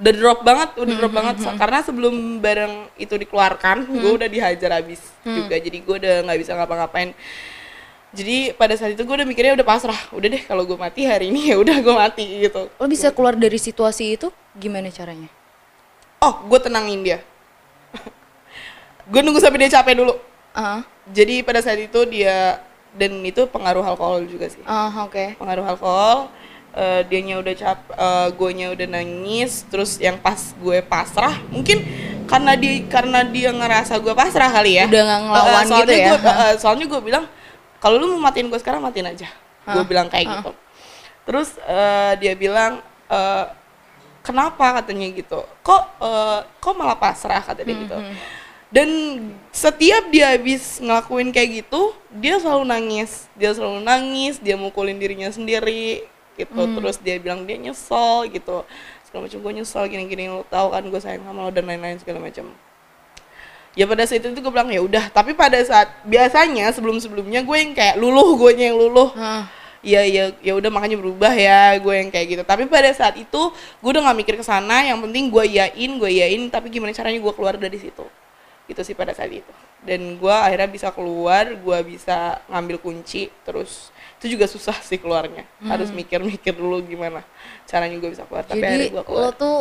udah 0.03 0.13
drop 0.19 0.41
banget 0.43 0.71
udah 0.83 0.95
drop 0.99 1.15
banget. 1.15 1.37
karena 1.47 1.79
sebelum 1.87 2.43
barang 2.43 2.75
itu 2.99 3.15
dikeluarkan 3.15 3.87
gue 3.87 4.13
udah 4.19 4.27
dihajar 4.27 4.83
abis 4.83 4.99
juga 5.23 5.55
jadi 5.63 5.79
gue 5.79 5.97
udah 6.03 6.15
nggak 6.27 6.39
bisa 6.43 6.59
ngapa-ngapain. 6.59 7.15
Jadi 8.09 8.57
pada 8.57 8.73
saat 8.73 8.97
itu 8.97 9.05
gue 9.05 9.15
udah 9.21 9.29
mikirnya 9.29 9.53
udah 9.53 9.69
pasrah 9.69 10.01
udah 10.17 10.33
deh 10.33 10.43
kalau 10.49 10.65
gue 10.65 10.79
mati 10.81 11.05
hari 11.05 11.29
ini 11.29 11.45
ya 11.53 11.61
udah 11.61 11.77
gue 11.77 11.95
mati 11.95 12.25
gitu. 12.47 12.73
Lo 12.81 12.87
bisa 12.89 13.13
keluar 13.13 13.37
dari 13.37 13.61
situasi 13.61 14.17
itu 14.17 14.33
gimana 14.57 14.89
caranya? 14.89 15.29
oh 16.23 16.35
gue 16.47 16.59
tenangin 16.59 17.01
dia 17.03 17.19
gue 19.09 19.21
nunggu 19.21 19.39
sampai 19.39 19.59
dia 19.61 19.75
capek 19.75 19.95
dulu. 19.97 20.15
Ah, 20.53 20.81
jadi 21.07 21.41
pada 21.41 21.59
saat 21.59 21.79
itu 21.79 22.01
dia 22.05 22.61
dan 22.91 23.13
itu 23.23 23.47
pengaruh 23.47 23.83
alkohol 23.83 24.25
juga 24.25 24.47
sih. 24.47 24.61
Ah, 24.65 24.91
oke. 25.01 25.37
pengaruh 25.37 25.65
alkohol 25.67 26.19
eh 26.71 27.01
dianya 27.05 27.37
udah 27.37 27.55
cap 27.55 27.81
eh 27.89 28.29
guanya 28.33 28.69
udah 28.69 28.87
nangis 28.87 29.65
terus 29.67 29.97
yang 29.97 30.17
pas 30.17 30.37
gue 30.55 30.79
pasrah 30.81 31.41
mungkin 31.49 31.81
karena 32.25 32.53
dia 32.55 32.85
karena 32.87 33.25
dia 33.25 33.51
ngerasa 33.51 33.97
gue 33.97 34.13
pasrah 34.13 34.49
kali 34.49 34.77
ya. 34.77 34.85
Udah 34.85 35.03
nggak 35.03 35.21
ngelawan 35.23 35.49
soalnya 35.65 35.81
gitu 35.81 35.93
ya? 35.97 36.11
gue- 36.15 36.37
eh, 36.39 36.55
soalnya 36.57 36.87
gue 36.87 37.01
bilang 37.03 37.25
kalau 37.79 37.97
lu 37.97 38.07
mau 38.11 38.29
matiin 38.29 38.47
gue 38.47 38.59
sekarang 38.59 38.81
matiin 38.81 39.07
aja. 39.07 39.29
Gue 39.67 39.85
bilang 39.87 40.07
kayak 40.07 40.27
gitu. 40.31 40.51
Terus 41.25 41.49
eh, 41.63 42.13
dia 42.17 42.33
bilang 42.35 42.81
eh, 43.07 43.45
kenapa 44.21 44.79
katanya 44.79 45.09
gitu? 45.11 45.41
Kok 45.59 45.83
eh, 45.99 46.39
kok 46.55 46.75
malah 46.75 46.97
pasrah? 46.97 47.41
Kata 47.41 47.63
dia 47.63 47.75
gitu 47.75 47.97
dan 48.69 48.89
setiap 49.49 50.13
dia 50.13 50.37
habis 50.37 50.77
ngelakuin 50.77 51.33
kayak 51.33 51.65
gitu 51.65 51.97
dia 52.13 52.37
selalu 52.37 52.69
nangis. 52.69 53.25
Dia 53.33 53.57
selalu 53.57 53.81
nangis 53.81 54.37
dia 54.37 54.61
mukulin 54.61 55.01
dirinya 55.01 55.33
sendiri 55.33 56.05
gitu. 56.37 56.61
Terus 56.77 57.01
dia 57.01 57.17
bilang 57.17 57.49
dia 57.49 57.57
nyesel 57.57 58.29
gitu. 58.29 58.69
Segala 59.09 59.25
macam 59.25 59.39
gue 59.41 59.53
nyesel 59.57 59.85
gini-gini 59.89 60.29
lo 60.29 60.45
tau 60.53 60.69
kan 60.69 60.85
gue 60.85 61.01
sayang 61.01 61.25
sama 61.25 61.49
lo 61.49 61.51
dan 61.53 61.65
lain-lain 61.65 61.97
segala 61.97 62.21
macam. 62.21 62.53
Ya 63.73 63.89
pada 63.89 64.05
saat 64.05 64.21
itu 64.21 64.37
gue 64.37 64.53
bilang 64.53 64.69
ya 64.69 64.85
udah. 64.85 65.09
Tapi 65.17 65.33
pada 65.33 65.57
saat 65.65 65.89
biasanya 66.05 66.69
sebelum 66.77 67.01
sebelumnya 67.01 67.41
gue 67.41 67.57
yang 67.57 67.73
kayak 67.73 67.97
luluh 67.97 68.37
gue 68.37 68.53
yang 68.53 68.77
luluh. 68.77 69.17
Ah, 69.17 69.49
ya 69.81 70.05
ya 70.05 70.37
ya 70.45 70.53
udah 70.53 70.69
makanya 70.69 71.01
berubah 71.01 71.33
ya 71.33 71.73
gue 71.81 71.95
yang 72.05 72.13
kayak 72.13 72.37
gitu. 72.37 72.43
Tapi 72.45 72.69
pada 72.69 72.93
saat 72.93 73.17
itu 73.17 73.49
gue 73.81 73.91
udah 73.97 74.13
nggak 74.13 74.19
mikir 74.21 74.35
ke 74.37 74.45
sana. 74.45 74.85
Yang 74.85 75.09
penting 75.09 75.33
gue 75.33 75.45
yain 75.57 75.91
gue 75.97 76.11
yain 76.13 76.43
tapi 76.53 76.69
gimana 76.69 76.93
caranya 76.93 77.17
gue 77.17 77.33
keluar 77.33 77.57
dari 77.57 77.81
situ 77.81 78.05
gitu 78.69 78.85
sih 78.85 78.93
pada 78.93 79.17
saat 79.17 79.33
itu. 79.33 79.53
Dan 79.81 80.21
gue 80.21 80.31
akhirnya 80.31 80.69
bisa 80.69 80.89
keluar 80.93 81.49
gue 81.57 81.79
bisa 81.83 82.39
ngambil 82.47 82.79
kunci 82.79 83.33
terus 83.43 83.89
itu 84.21 84.37
juga 84.37 84.45
susah 84.45 84.77
sih 84.89 85.01
keluarnya. 85.01 85.49
Harus 85.65 85.89
mikir-mikir 85.91 86.53
dulu 86.53 86.85
gimana 86.85 87.25
caranya 87.65 87.97
gue 87.97 88.11
bisa 88.13 88.29
keluar 88.29 88.45
tapi 88.45 88.61
akhirnya 88.63 88.89
gue 88.93 89.01
lo 89.01 89.05
keluar 89.05 89.33
tuh 89.33 89.57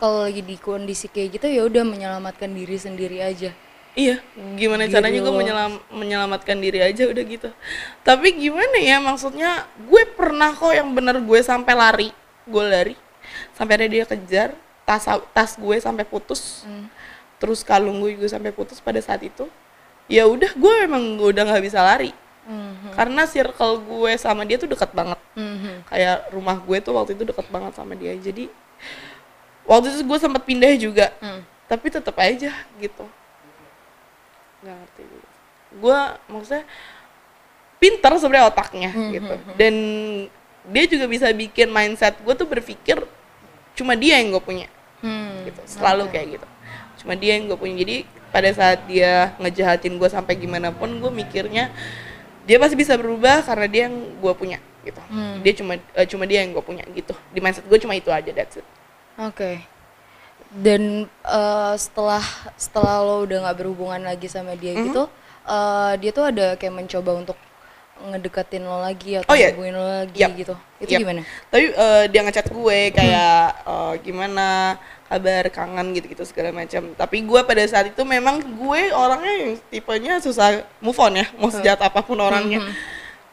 kalau 0.00 0.24
lagi 0.24 0.40
di 0.40 0.56
kondisi 0.56 1.10
kayak 1.12 1.36
gitu 1.36 1.46
ya 1.52 1.62
udah 1.68 1.84
menyelamatkan 1.84 2.48
diri 2.48 2.80
sendiri 2.80 3.20
aja. 3.20 3.52
Iya, 3.96 4.20
gimana 4.60 4.84
Diri 4.84 4.92
caranya 4.92 5.20
gue 5.24 5.34
menyelam- 5.34 5.84
menyelamatkan 5.88 6.60
diri 6.60 6.84
aja 6.84 7.08
udah 7.08 7.24
gitu. 7.24 7.48
Tapi 8.04 8.28
gimana 8.36 8.76
ya 8.76 9.00
maksudnya 9.00 9.64
gue 9.88 10.04
pernah 10.12 10.52
kok 10.52 10.68
yang 10.72 10.92
bener 10.92 11.16
gue 11.24 11.40
sampai 11.40 11.72
lari, 11.72 12.08
gue 12.44 12.64
lari 12.64 12.94
sampai 13.56 13.72
ada 13.80 13.86
dia 13.88 14.04
kejar 14.04 14.52
tas 14.84 15.08
tas 15.32 15.56
gue 15.56 15.76
sampai 15.80 16.04
putus, 16.04 16.62
terus 17.36 17.60
kalung 17.60 18.00
gue 18.00 18.16
juga 18.16 18.28
sampai 18.28 18.50
putus 18.50 18.78
pada 18.78 18.98
saat 18.98 19.20
itu. 19.20 19.46
Ya 20.06 20.24
udah 20.24 20.50
gue 20.50 20.74
emang 20.82 21.02
udah 21.18 21.42
nggak 21.44 21.64
bisa 21.64 21.82
lari 21.82 22.14
Mhm. 22.46 22.94
karena 22.94 23.26
circle 23.26 23.82
gue 23.82 24.12
sama 24.16 24.46
dia 24.46 24.54
tuh 24.54 24.70
dekat 24.70 24.90
banget. 24.90 25.18
Mhm. 25.34 25.82
Kayak 25.86 26.30
rumah 26.30 26.56
gue 26.56 26.78
tuh 26.78 26.94
waktu 26.94 27.12
itu 27.12 27.26
dekat 27.26 27.46
banget 27.48 27.74
sama 27.74 27.92
dia. 27.92 28.14
Jadi 28.14 28.46
waktu 29.66 29.90
itu 29.90 30.02
gue 30.02 30.18
sempat 30.20 30.42
pindah 30.42 30.70
juga 30.78 31.10
Hmm. 31.18 31.42
tapi 31.66 31.90
tetap 31.90 32.14
aja 32.16 32.54
gitu 32.78 33.04
nggak 34.62 34.76
ngerti 34.76 35.02
juga 35.04 35.28
gue 35.74 35.98
maksudnya 36.28 36.64
pinter 37.76 38.12
sebenarnya 38.16 38.46
otaknya 38.46 38.90
gitu 39.10 39.34
dan 39.58 39.74
dia 40.66 40.84
juga 40.86 41.04
bisa 41.06 41.26
bikin 41.30 41.68
mindset 41.68 42.14
gue 42.16 42.30
tuh 42.32 42.46
berpikir 42.46 43.02
cuma 43.74 43.92
dia 43.92 44.16
yang 44.16 44.30
gue 44.30 44.40
punya 44.40 44.68
Hmm. 44.96 45.44
gitu 45.44 45.60
selalu 45.66 46.08
kayak 46.08 46.38
gitu 46.38 46.46
cuma 46.96 47.12
dia 47.12 47.36
yang 47.36 47.46
gue 47.46 47.56
punya 47.56 47.76
jadi 47.78 47.96
pada 48.28 48.50
saat 48.50 48.84
dia 48.84 49.32
ngejahatin 49.36 49.96
gue 49.96 50.08
sampai 50.08 50.34
gimana 50.34 50.68
pun 50.70 50.90
gue 50.92 51.10
mikirnya 51.10 51.68
dia 52.42 52.56
pasti 52.56 52.74
bisa 52.74 52.94
berubah 52.94 53.42
karena 53.42 53.66
dia 53.66 53.82
yang 53.86 53.96
gue 54.16 54.32
punya 54.32 54.58
gitu 54.82 55.02
Hmm. 55.06 55.42
dia 55.42 55.52
cuma 55.52 55.72
eh, 55.74 56.06
cuma 56.06 56.24
dia 56.24 56.40
yang 56.40 56.52
gue 56.52 56.62
punya 56.62 56.86
gitu 56.88 57.10
di 57.30 57.40
mindset 57.40 57.64
gue 57.64 57.74
cuma 57.76 57.92
itu 57.92 58.06
aja 58.08 58.30
that's 58.30 58.56
it 58.56 58.66
Oke. 59.16 59.64
Dan 60.52 61.04
eh, 61.08 61.74
setelah 61.76 62.22
setelah 62.54 63.00
lo 63.00 63.24
udah 63.24 63.48
nggak 63.48 63.56
berhubungan 63.58 64.02
lagi 64.02 64.28
sama 64.28 64.54
dia 64.54 64.72
Mm-hmm. 64.72 64.86
gitu, 64.86 65.02
eh, 65.42 65.92
dia 65.98 66.10
tuh 66.12 66.24
ada 66.24 66.46
kayak 66.54 66.74
mencoba 66.74 67.10
untuk 67.16 67.38
ngedeketin 67.98 68.62
lo 68.62 68.78
lagi 68.78 69.16
atau 69.16 69.32
Oh, 69.32 69.34
iya. 69.34 69.50
hubungin 69.50 69.72
lo 69.72 69.84
lagi 70.04 70.20
Yap. 70.20 70.36
gitu. 70.36 70.54
Itu 70.78 70.90
Yap. 70.92 71.00
gimana? 71.00 71.20
tapi 71.48 71.64
eh, 71.66 72.04
dia 72.06 72.20
ngechat 72.22 72.46
gue 72.46 72.78
kayak 72.92 73.40
eh, 73.64 73.92
gimana 74.04 74.76
kabar 75.06 75.46
kangen 75.54 75.94
gitu-gitu 75.94 76.26
segala 76.26 76.50
macam. 76.50 76.92
Tapi 76.98 77.16
gue 77.22 77.40
pada 77.46 77.62
saat 77.66 77.90
itu 77.90 78.02
memang 78.02 78.42
gue 78.42 78.82
orangnya 78.90 79.34
yang 79.34 79.52
tipenya 79.70 80.14
susah 80.18 80.66
move 80.82 80.98
on 80.98 81.14
ya 81.14 81.26
mau 81.38 81.50
sejahat 81.50 81.80
apa 81.86 82.02
pun 82.02 82.18
orangnya. 82.18 82.62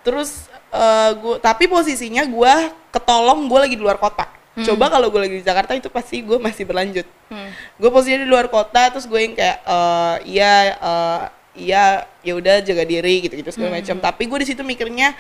Terus 0.06 0.48
eh, 0.70 1.12
gue 1.18 1.36
tapi 1.42 1.66
posisinya 1.66 2.24
gue 2.26 2.54
ketolong 2.94 3.50
gue 3.50 3.60
lagi 3.60 3.76
di 3.78 3.84
luar 3.84 3.98
kota. 3.98 4.30
Coba 4.54 4.86
kalau 4.86 5.10
gue 5.10 5.18
lagi 5.18 5.36
di 5.42 5.46
Jakarta 5.46 5.74
itu 5.74 5.90
pasti 5.90 6.22
gue 6.22 6.38
masih 6.38 6.64
berlanjut. 6.70 7.10
Hmm. 7.34 7.50
gue 7.82 7.90
posisinya 7.90 8.22
di 8.22 8.30
luar 8.30 8.46
kota 8.54 8.94
terus 8.94 9.10
gue 9.10 9.18
yang 9.18 9.34
kayak 9.34 9.58
eh, 9.66 10.16
iya 10.30 10.54
eh, 10.78 11.22
iya 11.58 12.06
ya 12.22 12.34
udah 12.38 12.62
jaga 12.62 12.86
diri 12.86 13.26
gitu 13.26 13.34
gitu 13.34 13.50
segala 13.50 13.82
macam. 13.82 13.98
Tapi 13.98 14.24
gue 14.30 14.38
di 14.46 14.48
situ 14.54 14.62
mikirnya 14.62 15.18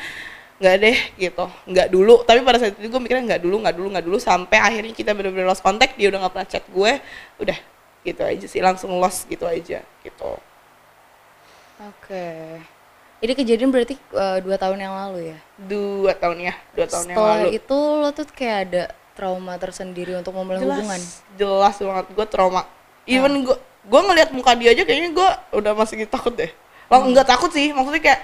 nggak 0.61 0.75
deh 0.79 0.97
gitu. 1.17 1.45
Nggak 1.69 1.87
dulu. 1.89 2.15
Tapi 2.25 2.39
pada 2.45 2.57
saat 2.61 2.77
itu 2.77 2.87
gue 2.89 3.01
mikirnya 3.01 3.35
nggak 3.35 3.41
dulu 3.41 3.55
nggak 3.63 3.75
dulu 3.75 3.87
nggak 3.93 4.05
dulu. 4.05 4.17
Sampai 4.21 4.57
akhirnya 4.61 4.93
kita 4.93 5.11
bener-bener 5.17 5.47
lost 5.49 5.65
contact 5.65 5.97
dia 5.97 6.09
udah 6.13 6.19
nggak 6.25 6.33
pernah 6.33 6.49
chat 6.49 6.65
gue. 6.69 6.91
Udah 7.41 7.57
gitu 8.03 8.21
aja 8.21 8.45
sih. 8.45 8.59
Langsung 8.61 8.93
lost 9.01 9.25
gitu 9.25 9.45
aja 9.49 9.81
gitu. 10.03 10.31
Oke. 11.81 12.27
Ini 13.23 13.33
kejadian 13.39 13.71
berarti 13.71 13.95
eh, 13.95 14.37
dua 14.43 14.59
tahun 14.59 14.79
yang 14.83 14.93
lalu 14.93 15.31
ya. 15.31 15.39
dua 15.55 16.11
tahun 16.11 16.37
ya 16.43 16.53
dua 16.75 16.87
tahun 16.91 17.05
yang 17.07 17.17
Setelah 17.17 17.37
lalu. 17.39 17.49
itu 17.55 17.77
lo 17.79 18.09
tuh 18.11 18.27
kayak 18.27 18.57
ada 18.67 18.83
trauma 19.15 19.53
tersendiri 19.55 20.11
untuk 20.19 20.35
memulai 20.35 20.59
hubungan. 20.59 20.99
jelas 21.39 21.75
banget. 21.79 22.05
Gue 22.11 22.25
trauma. 22.27 22.67
Even 23.07 23.47
gue 23.47 23.57
gue 23.83 23.99
ngelihat 23.99 24.29
muka 24.31 24.55
dia 24.55 24.71
aja 24.75 24.83
kayaknya 24.83 25.11
gue 25.15 25.29
udah 25.59 25.71
masih 25.75 26.03
takut 26.07 26.35
deh. 26.35 26.51
Lang 26.91 27.09
nggak 27.09 27.27
takut 27.27 27.51
sih. 27.51 27.71
Maksudnya 27.71 28.03
kayak 28.03 28.19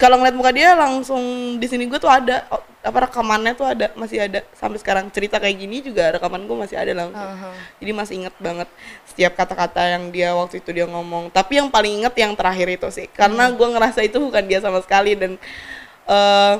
kalau 0.00 0.16
ngeliat 0.16 0.32
muka 0.32 0.48
dia 0.56 0.72
langsung 0.72 1.20
di 1.60 1.66
sini 1.68 1.84
gue 1.84 2.00
tuh 2.00 2.08
ada. 2.08 2.48
Oh, 2.48 2.64
apa 2.80 3.04
rekamannya 3.04 3.52
tuh 3.52 3.68
ada 3.68 3.92
masih 3.92 4.24
ada. 4.24 4.40
Sampai 4.56 4.80
sekarang 4.80 5.12
cerita 5.12 5.36
kayak 5.36 5.60
gini 5.60 5.84
juga 5.84 6.16
rekaman 6.16 6.48
gue 6.48 6.56
masih 6.56 6.80
ada 6.80 6.96
langsung. 6.96 7.20
Aha. 7.20 7.52
jadi 7.76 7.92
masih 7.92 8.14
inget 8.24 8.34
banget 8.40 8.68
setiap 9.04 9.36
kata-kata 9.36 9.84
yang 9.92 10.08
dia 10.08 10.32
waktu 10.32 10.64
itu 10.64 10.72
dia 10.72 10.88
ngomong. 10.88 11.28
Tapi 11.28 11.60
yang 11.60 11.68
paling 11.68 12.00
inget 12.00 12.16
yang 12.16 12.32
terakhir 12.32 12.72
itu 12.72 12.88
sih 12.88 13.06
karena 13.12 13.52
gue 13.52 13.68
ngerasa 13.68 14.00
itu 14.00 14.16
bukan 14.16 14.40
dia 14.48 14.64
sama 14.64 14.80
sekali 14.80 15.12
dan 15.12 15.36
eh 16.08 16.54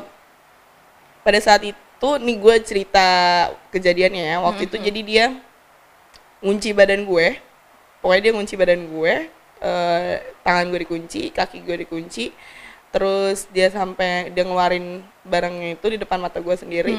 pada 1.25 1.41
saat 1.41 1.65
itu 1.65 2.09
nih 2.21 2.37
gue 2.37 2.55
cerita 2.61 3.09
kejadiannya 3.73 4.37
ya 4.37 4.37
waktu 4.45 4.69
itu 4.69 4.77
jadi 4.77 5.01
dia 5.01 5.27
ngunci 6.45 6.77
badan 6.77 7.09
gue. 7.09 7.41
Pokoknya 8.05 8.23
dia 8.29 8.33
ngunci 8.37 8.55
badan 8.61 8.81
gue 8.85 9.15
eh 9.65 10.15
tangan 10.45 10.69
gue 10.69 10.85
dikunci 10.85 11.33
kaki 11.33 11.65
gue 11.65 11.89
dikunci 11.89 12.33
terus 12.91 13.47
dia 13.49 13.71
sampai 13.71 14.31
dia 14.31 14.43
ngeluarin 14.43 14.99
barangnya 15.23 15.79
itu 15.79 15.87
di 15.89 15.99
depan 15.99 16.19
mata 16.19 16.39
gue 16.39 16.55
sendiri. 16.55 16.95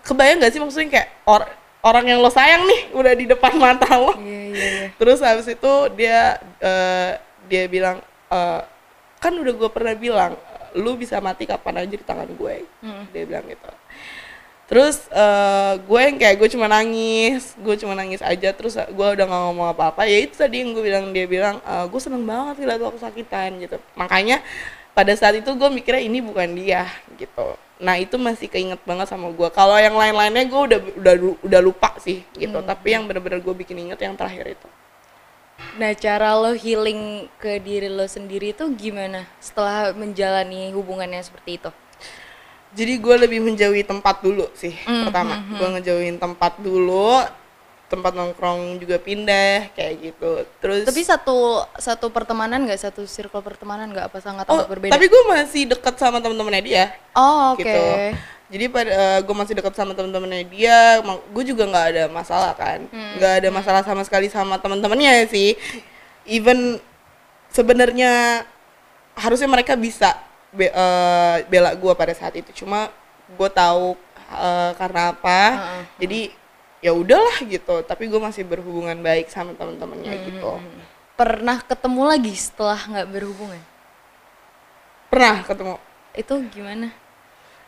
Kebayang 0.00 0.36
gak 0.38 0.52
sih 0.52 0.60
maksudnya 0.60 0.88
kayak 0.92 1.08
or- 1.24 1.48
orang 1.80 2.04
yang 2.06 2.20
lo 2.20 2.28
sayang 2.28 2.64
nih 2.64 2.80
udah 2.98 3.12
di 3.12 3.24
depan 3.24 3.56
mata 3.56 3.88
lo? 3.96 4.12
Iya 4.16 4.40
iya 4.52 4.66
iya. 4.68 4.86
terus 4.96 5.20
habis 5.20 5.48
itu 5.48 5.72
dia 5.96 6.36
eh, 6.58 7.16
dia 7.44 7.64
bilang 7.66 8.00
eh, 8.28 8.60
kan 9.16 9.32
udah 9.32 9.52
gue 9.52 9.70
pernah 9.72 9.92
bilang 9.92 10.32
lu 10.74 10.92
bisa 10.94 11.16
mati 11.18 11.44
kapan 11.44 11.80
aja 11.80 11.94
di 11.94 12.02
tangan 12.02 12.28
gue. 12.28 12.64
Dia 13.10 13.24
bilang 13.24 13.48
gitu. 13.48 13.70
Terus 14.64 15.08
eh, 15.08 15.72
gue 15.78 16.00
yang 16.00 16.16
kayak 16.16 16.36
gue 16.36 16.48
cuma 16.50 16.68
nangis 16.68 17.52
gue 17.56 17.74
cuma 17.76 17.92
nangis 17.92 18.20
aja 18.20 18.52
terus 18.52 18.76
gue 18.76 19.06
udah 19.12 19.24
nggak 19.24 19.42
ngomong 19.48 19.72
apa-apa. 19.72 20.04
Ya 20.04 20.20
itu 20.20 20.36
tadi 20.36 20.60
yang 20.60 20.72
gue 20.72 20.84
bilang 20.84 21.12
dia 21.12 21.24
bilang 21.24 21.60
"Eh, 21.60 21.84
gue 21.88 22.00
seneng 22.00 22.24
banget 22.24 22.60
ngeliat 22.60 22.80
lo 22.80 22.92
kesakitan 22.92 23.56
gitu. 23.56 23.76
Makanya 23.94 24.44
pada 24.94 25.12
saat 25.18 25.36
itu 25.36 25.50
gue 25.52 25.70
mikirnya 25.70 26.02
ini 26.02 26.22
bukan 26.22 26.54
dia 26.54 26.86
gitu. 27.18 27.58
Nah 27.82 27.98
itu 27.98 28.14
masih 28.16 28.46
keinget 28.46 28.80
banget 28.86 29.10
sama 29.10 29.28
gue 29.34 29.48
kalau 29.50 29.74
yang 29.76 29.98
lain-lainnya 29.98 30.46
gue 30.46 30.60
udah 30.70 30.80
udah 30.96 31.14
udah 31.42 31.60
lupa 31.60 31.98
sih 32.00 32.22
gitu. 32.38 32.58
Tapi 32.62 32.94
yang 32.94 33.04
bener-bener 33.04 33.42
gue 33.42 33.54
bikin 33.54 33.76
inget 33.90 34.00
yang 34.00 34.14
terakhir 34.14 34.56
itu. 34.56 34.68
Nah, 35.78 35.94
cara 35.94 36.34
lo 36.34 36.50
healing 36.50 37.30
ke 37.38 37.62
diri 37.62 37.86
lo 37.86 38.02
sendiri 38.10 38.50
itu 38.50 38.66
gimana 38.74 39.22
setelah 39.38 39.94
menjalani 39.94 40.74
hubungannya 40.74 41.22
seperti 41.22 41.62
itu? 41.62 41.70
jadi 42.74 42.98
gue 42.98 43.16
lebih 43.26 43.40
menjauhi 43.40 43.86
tempat 43.86 44.20
dulu 44.20 44.50
sih 44.52 44.74
pertama. 44.84 45.40
gue 45.46 45.68
ngejauhin 45.78 46.18
tempat 46.18 46.58
dulu 46.58 47.22
tempat 47.84 48.12
nongkrong 48.16 48.80
juga 48.80 48.96
pindah 48.96 49.70
kayak 49.76 49.94
gitu. 50.00 50.42
Terus 50.58 50.88
Tapi 50.88 51.02
satu 51.04 51.62
satu 51.76 52.08
pertemanan 52.08 52.64
nggak? 52.64 52.80
Satu 52.80 53.04
circle 53.04 53.44
pertemanan 53.44 53.92
nggak? 53.92 54.08
Apa 54.08 54.18
sangat 54.24 54.48
oh 54.48 54.56
amat 54.58 54.68
berbeda? 54.72 54.92
tapi 54.96 55.06
gue 55.06 55.22
masih 55.28 55.62
deket 55.68 55.94
sama 56.00 56.18
temen-temennya 56.18 56.62
dia. 56.64 56.84
Oh, 57.14 57.54
oke. 57.54 57.62
gitu 57.62 57.84
jadi 58.54 58.68
pada 58.68 59.18
gue 59.24 59.34
masih 59.34 59.54
deket 59.56 59.74
sama 59.74 59.96
temen-temennya 59.96 60.44
dia 60.46 60.78
gue 61.04 61.44
juga 61.48 61.64
nggak 61.64 61.86
ada 61.96 62.04
masalah 62.12 62.52
kan. 62.54 62.86
Hmm. 62.92 63.16
nggak 63.18 63.32
ada 63.42 63.48
masalah 63.50 63.82
sama 63.82 64.04
sekali 64.04 64.28
sama 64.28 64.60
temen-temennya 64.60 65.26
sih. 65.26 65.56
Even 66.28 66.78
sebenarnya 67.52 68.44
harusnya 69.16 69.48
mereka 69.48 69.74
bisa 69.74 70.16
be- 70.52 70.72
eh, 70.72 71.36
bela 71.48 71.72
gue 71.74 71.92
pada 71.98 72.12
saat 72.14 72.36
itu. 72.36 72.64
Cuma 72.64 72.92
gue 73.32 73.50
tahu 73.50 73.96
eh, 74.32 74.70
karena 74.76 75.10
apa. 75.16 75.40
Heeh. 75.50 75.82
jadi 76.04 76.20
ya 76.84 76.92
udahlah 76.92 77.40
gitu 77.42 77.80
tapi 77.82 78.04
gue 78.04 78.20
masih 78.20 78.44
berhubungan 78.44 78.92
baik 78.98 79.26
sama 79.26 79.56
temen-temennya 79.56 80.12
Hmm, 80.12 80.24
gitu. 80.26 80.50
Pernah 81.14 81.58
ketemu 81.60 82.02
lagi 82.04 82.34
setelah 82.34 82.76
nggak 82.76 83.08
berhubungan? 83.08 83.62
pernah 85.06 85.40
ketemu. 85.42 85.74
Itu 86.12 86.34
gimana? 86.48 86.88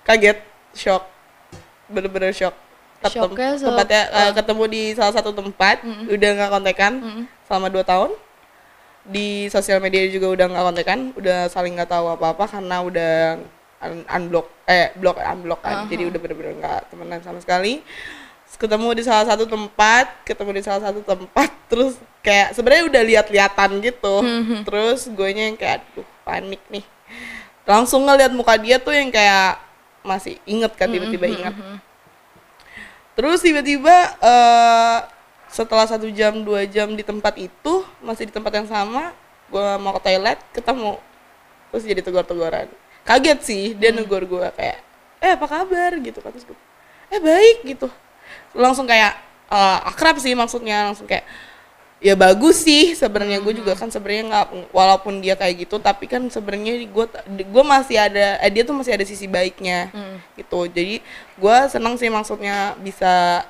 kaget 0.02 0.38
shock. 0.72 1.02
Bener-bener 1.86 2.30
shock. 2.30 2.54
Ketem- 2.98 3.22
Shocknya 3.28 3.50
se- 3.54 3.64
tempatnya 3.64 4.02
eh, 4.08 4.32
ketemu 4.32 4.62
di 4.66 4.82
salah 4.92 5.12
satu 5.12 5.30
tempat 5.30 5.78
udah 6.06 6.30
nggak 6.32 6.50
kontekan 6.50 6.92
selama 7.42 7.66
dua 7.68 7.82
tahun. 7.82 8.10
Di 9.04 9.46
sosial 9.46 9.78
media 9.78 10.02
juga 10.08 10.26
udah 10.28 10.46
nggak 10.48 10.64
kontekan 10.66 10.98
udah 11.14 11.46
saling 11.46 11.74
nggak 11.74 11.86
tahu 11.88 12.10
apa 12.10 12.34
apa 12.34 12.44
karena 12.44 12.76
udah 12.80 13.14
un- 13.84 14.06
unblock 14.08 14.46
eh 14.66 14.90
block 14.92 15.16
unblock 15.16 15.60
kan. 15.60 15.86
Jadi 15.86 16.02
udah 16.04 16.18
bener-bener 16.18 16.52
nggak 16.56 16.80
temenan 16.88 17.20
sama 17.20 17.38
sekali 17.38 17.86
ketemu 18.56 18.88
di 18.96 19.02
salah 19.04 19.24
satu 19.28 19.44
tempat 19.44 20.24
ketemu 20.24 20.50
di 20.56 20.62
salah 20.64 20.82
satu 20.88 21.00
tempat 21.04 21.48
terus 21.70 22.00
kayak 22.24 22.56
sebenarnya 22.58 22.84
udah 22.90 23.02
lihat-lihatan 23.06 23.70
gitu. 23.84 24.14
Terus 24.66 25.06
gue 25.06 25.28
yang 25.30 25.54
kayak 25.54 25.86
aduh 25.94 26.08
panik 26.26 26.62
nih. 26.72 26.84
Langsung 27.62 28.02
ngeliat 28.02 28.34
muka 28.34 28.58
dia 28.58 28.82
tuh 28.82 28.90
yang 28.90 29.14
kayak 29.14 29.62
masih 30.02 30.38
inget 30.42 30.74
kan 30.74 30.90
tiba-tiba 30.90 31.26
inget. 31.30 31.54
terus 33.16 33.40
tiba-tiba 33.40 34.12
eh, 34.20 34.98
setelah 35.48 35.88
satu 35.88 36.04
jam 36.12 36.36
dua 36.44 36.68
jam 36.68 36.92
di 36.92 37.00
tempat 37.00 37.32
itu 37.40 37.80
masih 38.04 38.28
di 38.28 38.32
tempat 38.36 38.52
yang 38.52 38.68
sama 38.68 39.16
gue 39.48 39.68
mau 39.80 39.94
ke 39.96 40.00
toilet 40.04 40.38
ketemu. 40.52 40.98
Terus 41.70 41.82
jadi 41.86 42.00
tegur-teguran 42.02 42.68
kaget 43.06 43.38
sih 43.46 43.64
dia 43.78 43.94
negur 43.94 44.26
gue 44.26 44.46
kayak 44.58 44.78
eh 45.22 45.32
apa 45.32 45.46
kabar? 45.46 45.94
Gitu 46.02 46.18
kan 46.20 46.34
terus 46.34 46.44
gue 46.44 46.58
eh 47.10 47.22
baik 47.22 47.58
gitu 47.64 47.88
langsung 48.56 48.88
kayak 48.88 49.12
eh, 49.52 49.78
akrab 49.90 50.16
sih 50.18 50.32
maksudnya 50.32 50.90
langsung 50.90 51.06
kayak 51.06 51.26
ya 52.00 52.14
bagus 52.14 52.62
sih 52.64 52.92
sebenarnya. 52.92 53.40
Gue 53.40 53.56
juga 53.56 53.72
kan 53.74 53.88
sebenarnya 53.88 54.24
nggak 54.30 54.46
walaupun 54.72 55.24
dia 55.24 55.34
kayak 55.34 55.66
gitu 55.68 55.80
tapi 55.80 56.06
kan 56.08 56.28
sebenarnya 56.28 56.84
gue 56.86 57.06
gue 57.44 57.64
masih 57.64 57.96
ada 57.96 58.40
eh, 58.40 58.52
dia 58.52 58.62
tuh 58.68 58.76
masih 58.76 58.92
ada 58.96 59.04
sisi 59.06 59.26
baiknya 59.28 59.90
gitu. 60.36 60.68
Jadi 60.68 61.00
gue 61.40 61.56
senang 61.72 61.96
sih 61.96 62.08
maksudnya 62.12 62.76
bisa 62.80 63.44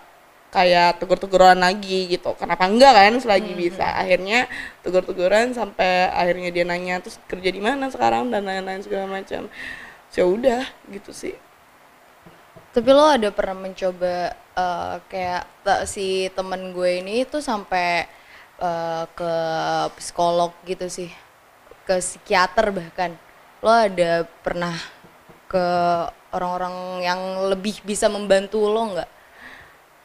kayak 0.55 1.03
tegur-teguran 1.03 1.59
lagi 1.59 2.09
gitu. 2.09 2.33
Kenapa 2.39 2.65
enggak 2.71 2.95
kan 2.97 3.15
selagi 3.21 3.53
bisa. 3.53 3.85
akhirnya 3.85 4.49
tegur-teguran 4.81 5.53
sampai 5.53 6.09
akhirnya 6.15 6.51
dia 6.55 6.65
nanya 6.65 7.03
terus 7.03 7.21
kerja 7.29 7.51
di 7.53 7.61
mana 7.61 7.91
sekarang? 7.93 8.31
dan 8.33 8.47
lain-lain 8.47 8.81
segala 8.81 9.21
macam. 9.21 9.51
Ya 10.17 10.25
udah 10.25 10.65
gitu 10.89 11.13
sih 11.13 11.37
Tapi 12.77 12.91
lo 12.93 13.09
ada 13.09 13.33
pernah 13.33 13.57
mencoba 13.57 14.37
eh, 14.37 14.95
kayak 15.09 15.43
ta- 15.65 15.85
si 15.89 16.29
temen 16.37 16.77
gue 16.77 17.01
ini 17.01 17.25
tuh 17.25 17.41
sampai 17.41 18.05
eh, 18.61 19.05
ke 19.17 19.33
psikolog 19.97 20.53
gitu 20.69 20.85
sih, 20.93 21.09
ke 21.89 21.97
psikiater 22.05 22.69
bahkan. 22.77 23.17
Lo 23.65 23.73
ada 23.73 24.29
pernah 24.45 24.77
ke 25.49 25.67
orang-orang 26.37 27.01
yang 27.01 27.21
lebih 27.49 27.81
bisa 27.81 28.13
membantu 28.13 28.61
lo 28.69 28.93
nggak? 28.93 29.11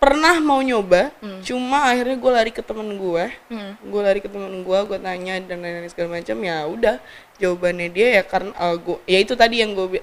pernah 0.02 0.42
mau 0.42 0.58
nyoba 0.66 1.14
cuma 1.46 1.86
akhirnya 1.86 2.18
gue 2.18 2.32
lari 2.34 2.50
ke 2.50 2.66
temen 2.66 2.98
gue 2.98 3.30
Hmm. 3.54 3.78
gue 3.86 4.02
lari 4.02 4.18
ke 4.18 4.26
temen 4.26 4.66
gue 4.66 4.80
gue 4.90 4.98
tanya 4.98 5.38
dan 5.46 5.62
lain-lain 5.62 5.94
segala 5.94 6.18
macam 6.18 6.38
ya 6.42 6.66
udah 6.66 6.98
jawabannya 7.38 7.88
dia 7.94 8.08
ya 8.18 8.24
karena 8.26 8.50
uh, 8.58 8.82
gua 8.82 8.98
ya 9.06 9.22
itu 9.22 9.38
tadi 9.38 9.62
yang 9.62 9.78
gue 9.78 10.02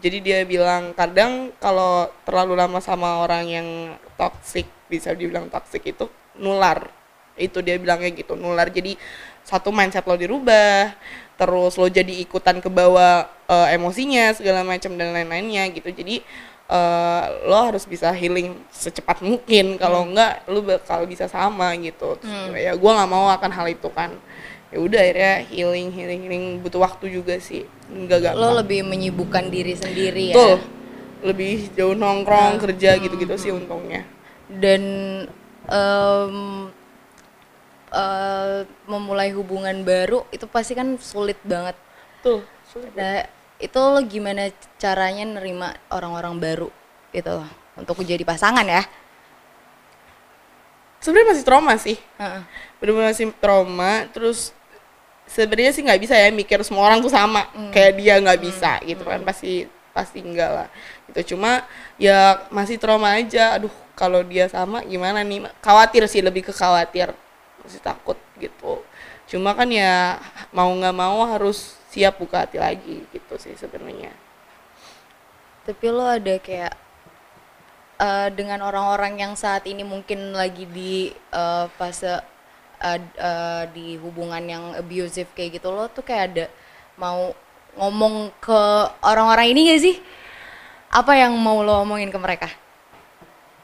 jadi 0.00 0.18
dia 0.24 0.38
bilang 0.48 0.96
kadang 0.96 1.52
kalau 1.60 2.08
terlalu 2.24 2.56
lama 2.56 2.80
sama 2.80 3.20
orang 3.20 3.44
yang 3.44 3.68
toxic 4.16 4.64
bisa 4.88 5.12
dibilang 5.12 5.52
toxic 5.52 5.84
itu 5.84 6.08
nular. 6.40 6.88
Itu 7.36 7.60
dia 7.60 7.76
bilangnya 7.76 8.08
gitu 8.16 8.32
nular. 8.32 8.72
Jadi 8.72 8.96
satu 9.44 9.68
mindset 9.68 10.08
lo 10.08 10.16
dirubah 10.16 10.96
terus 11.36 11.76
lo 11.80 11.88
jadi 11.88 12.20
ikutan 12.20 12.60
ke 12.60 12.68
bawah 12.68 13.24
uh, 13.48 13.68
emosinya 13.72 14.32
segala 14.36 14.64
macam 14.64 14.96
dan 14.96 15.12
lain-lainnya 15.12 15.68
gitu. 15.72 15.92
Jadi 15.92 16.24
uh, 16.72 17.44
lo 17.44 17.68
harus 17.68 17.84
bisa 17.84 18.08
healing 18.12 18.56
secepat 18.72 19.20
mungkin. 19.20 19.76
Kalau 19.76 20.08
enggak 20.08 20.48
lo 20.48 20.64
bakal 20.64 21.04
bisa 21.04 21.28
sama 21.28 21.76
gitu. 21.76 22.16
Terus 22.20 22.56
ya 22.56 22.72
gue 22.72 22.90
nggak 22.90 23.10
mau 23.10 23.28
akan 23.28 23.50
hal 23.52 23.68
itu 23.68 23.88
kan 23.92 24.16
ya 24.70 24.78
udah 24.78 25.00
akhirnya 25.02 25.34
healing 25.50 25.88
healing 25.90 26.20
healing 26.26 26.44
butuh 26.62 26.78
waktu 26.78 27.10
juga 27.10 27.36
sih 27.42 27.66
enggak 27.90 28.30
gampang 28.30 28.38
Lo 28.40 28.58
lebih 28.62 28.86
menyibukkan 28.86 29.50
diri 29.50 29.74
sendiri 29.74 30.30
ya. 30.30 30.36
Betul. 30.38 30.58
lebih 31.20 31.68
jauh 31.76 31.92
nongkrong 31.92 32.56
kerja 32.56 32.96
gitu-gitu 32.96 33.34
sih 33.36 33.50
untungnya 33.52 34.06
dan 34.48 34.82
em, 35.68 36.36
eh, 37.92 38.64
memulai 38.86 39.34
hubungan 39.34 39.82
baru 39.84 40.24
itu 40.30 40.46
pasti 40.48 40.72
kan 40.72 40.96
sulit 40.96 41.36
banget. 41.44 41.76
tuh 42.24 42.40
sulit. 42.68 42.88
Nah, 42.96 43.26
itu 43.60 43.76
lo 43.76 44.00
gimana 44.06 44.48
caranya 44.80 45.24
nerima 45.26 45.76
orang-orang 45.92 46.40
baru 46.40 46.68
gitu 47.12 47.42
loh 47.42 47.48
untuk 47.76 48.00
jadi 48.00 48.22
pasangan 48.24 48.64
ya? 48.64 48.84
sebenarnya 51.00 51.32
masih 51.32 51.44
trauma 51.48 51.74
sih 51.80 51.96
Heeh. 52.20 52.42
bener-bener 52.76 53.08
masih 53.12 53.32
trauma 53.40 54.04
terus 54.12 54.52
sebenarnya 55.30 55.72
sih 55.72 55.82
nggak 55.86 56.00
bisa 56.02 56.14
ya 56.18 56.28
mikir 56.34 56.58
semua 56.66 56.90
orang 56.90 56.98
tuh 56.98 57.12
sama. 57.12 57.46
Kayak 57.70 57.92
dia 57.96 58.14
nggak 58.18 58.40
bisa 58.42 58.82
gitu 58.82 59.02
kan. 59.06 59.22
Pasti 59.22 59.70
pasti 59.94 60.18
enggak 60.22 60.50
lah 60.50 60.68
gitu. 61.10 61.34
Cuma 61.34 61.62
ya 61.96 62.42
masih 62.50 62.76
trauma 62.76 63.14
aja. 63.14 63.54
Aduh 63.54 63.72
kalau 63.94 64.26
dia 64.26 64.50
sama 64.50 64.82
gimana 64.82 65.22
nih? 65.22 65.46
Khawatir 65.62 66.10
sih 66.10 66.20
lebih 66.20 66.50
ke 66.50 66.52
khawatir. 66.52 67.14
Masih 67.62 67.78
takut 67.78 68.18
gitu. 68.42 68.82
Cuma 69.30 69.54
kan 69.54 69.70
ya 69.70 70.18
mau 70.50 70.66
nggak 70.74 70.96
mau 70.96 71.22
harus 71.22 71.78
siap 71.94 72.18
buka 72.18 72.46
hati 72.46 72.58
lagi 72.58 73.06
gitu 73.14 73.34
sih 73.38 73.54
sebenarnya. 73.54 74.10
Tapi 75.66 75.86
lo 75.86 76.02
ada 76.02 76.34
kayak 76.42 76.74
eh, 78.02 78.28
dengan 78.34 78.66
orang-orang 78.66 79.22
yang 79.22 79.32
saat 79.38 79.66
ini 79.70 79.86
mungkin 79.86 80.34
lagi 80.34 80.66
di 80.66 81.14
eh, 81.14 81.66
fase 81.78 82.22
eh, 82.88 83.00
eh, 83.28 83.62
di 83.74 83.86
hubungan 84.02 84.42
yang 84.54 84.64
abusive 84.80 85.30
kayak 85.36 85.50
gitu 85.60 85.68
lo 85.72 85.86
tuh 85.92 86.04
kayak 86.04 86.24
ada 86.32 86.44
mau 87.00 87.32
ngomong 87.78 88.32
ke 88.44 88.60
orang-orang 89.04 89.46
ini 89.54 89.60
gak 89.72 89.82
sih? 89.86 89.96
Apa 90.90 91.12
yang 91.22 91.32
mau 91.38 91.62
lo 91.66 91.74
omongin 91.84 92.10
ke 92.14 92.18
mereka? 92.20 92.48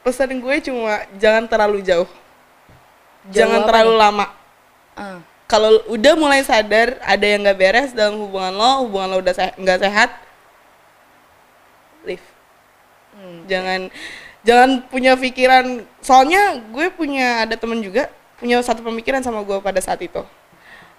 pesan 0.05 0.39
gue 0.39 0.57
cuma 0.67 1.03
jangan 1.19 1.45
terlalu 1.51 1.83
jauh, 1.83 2.09
Jauh 3.35 3.35
jangan 3.37 3.61
terlalu 3.67 3.93
nih? 3.93 4.01
lama 4.03 4.27
Eh, 4.97 5.21
kalau 5.47 5.71
udah 5.95 6.15
mulai 6.19 6.43
sadar 6.43 6.99
ada 7.03 7.27
yang 7.27 7.41
nggak 7.47 7.59
beres 7.59 7.91
dalam 7.95 8.19
hubungan 8.23 8.55
lo, 8.55 8.71
hubungan 8.87 9.09
lo 9.15 9.17
udah 9.23 9.35
se- 9.35 9.57
nggak 9.63 9.79
sehat, 9.85 10.11
leave. 12.07 12.27
hmm. 13.15 13.41
Jangan 13.51 13.81
jangan 14.47 14.71
punya 14.91 15.13
pikiran. 15.19 15.85
Soalnya 16.03 16.59
gue 16.71 16.87
punya 16.95 17.47
ada 17.47 17.55
temen 17.59 17.81
juga 17.83 18.11
punya 18.37 18.61
satu 18.61 18.85
pemikiran 18.85 19.25
sama 19.25 19.41
gue 19.45 19.59
pada 19.61 19.81
saat 19.81 20.01
itu. 20.05 20.23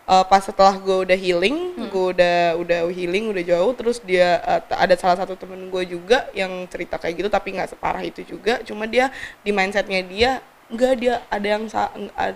Eh, 0.08 0.26
pas 0.32 0.39
setelah 0.39 0.71
gue 0.80 1.04
udah 1.04 1.17
healing, 1.19 1.76
gue 1.91 2.06
udah 2.15 2.56
udah 2.56 2.80
healing, 2.88 3.28
udah 3.28 3.43
jauh, 3.43 3.76
terus 3.76 4.00
dia 4.00 4.39
t- 4.63 4.80
ada 4.80 4.95
salah 4.95 5.19
satu 5.19 5.36
temen 5.36 5.67
gue 5.67 5.84
juga 5.84 6.32
yang 6.32 6.63
cerita 6.71 6.95
kayak 6.95 7.19
gitu, 7.19 7.28
tapi 7.28 7.52
nggak 7.52 7.76
separah 7.76 8.00
itu 8.08 8.23
juga. 8.23 8.63
Cuma 8.63 8.88
dia 8.88 9.12
di 9.43 9.52
mindsetnya 9.52 10.00
dia 10.08 10.39
enggak 10.71 10.93
dia 10.95 11.13
ada 11.28 11.47
yang 11.47 11.63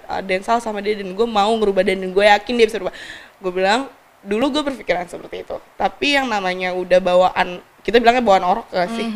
ada 0.04 0.30
yang 0.32 0.44
salah 0.44 0.60
sama 0.60 0.84
dia 0.84 1.00
dan 1.00 1.16
gue 1.16 1.28
mau 1.28 1.52
ngerubah 1.56 1.84
dan 1.88 2.04
gue 2.12 2.26
yakin 2.28 2.54
dia 2.60 2.68
bisa 2.68 2.78
berubah. 2.80 2.96
Gue 3.40 3.52
bilang 3.56 3.88
dulu 4.22 4.60
gue 4.60 4.64
berpikiran 4.74 5.10
seperti 5.10 5.44
itu, 5.46 5.58
tapi 5.76 6.18
yang 6.18 6.30
namanya 6.30 6.72
udah 6.78 7.00
bawaan 7.02 7.62
kita 7.82 7.98
bilangnya 7.98 8.22
bawaan 8.22 8.46
orok 8.46 8.68
gak 8.70 8.90
sih? 8.94 9.08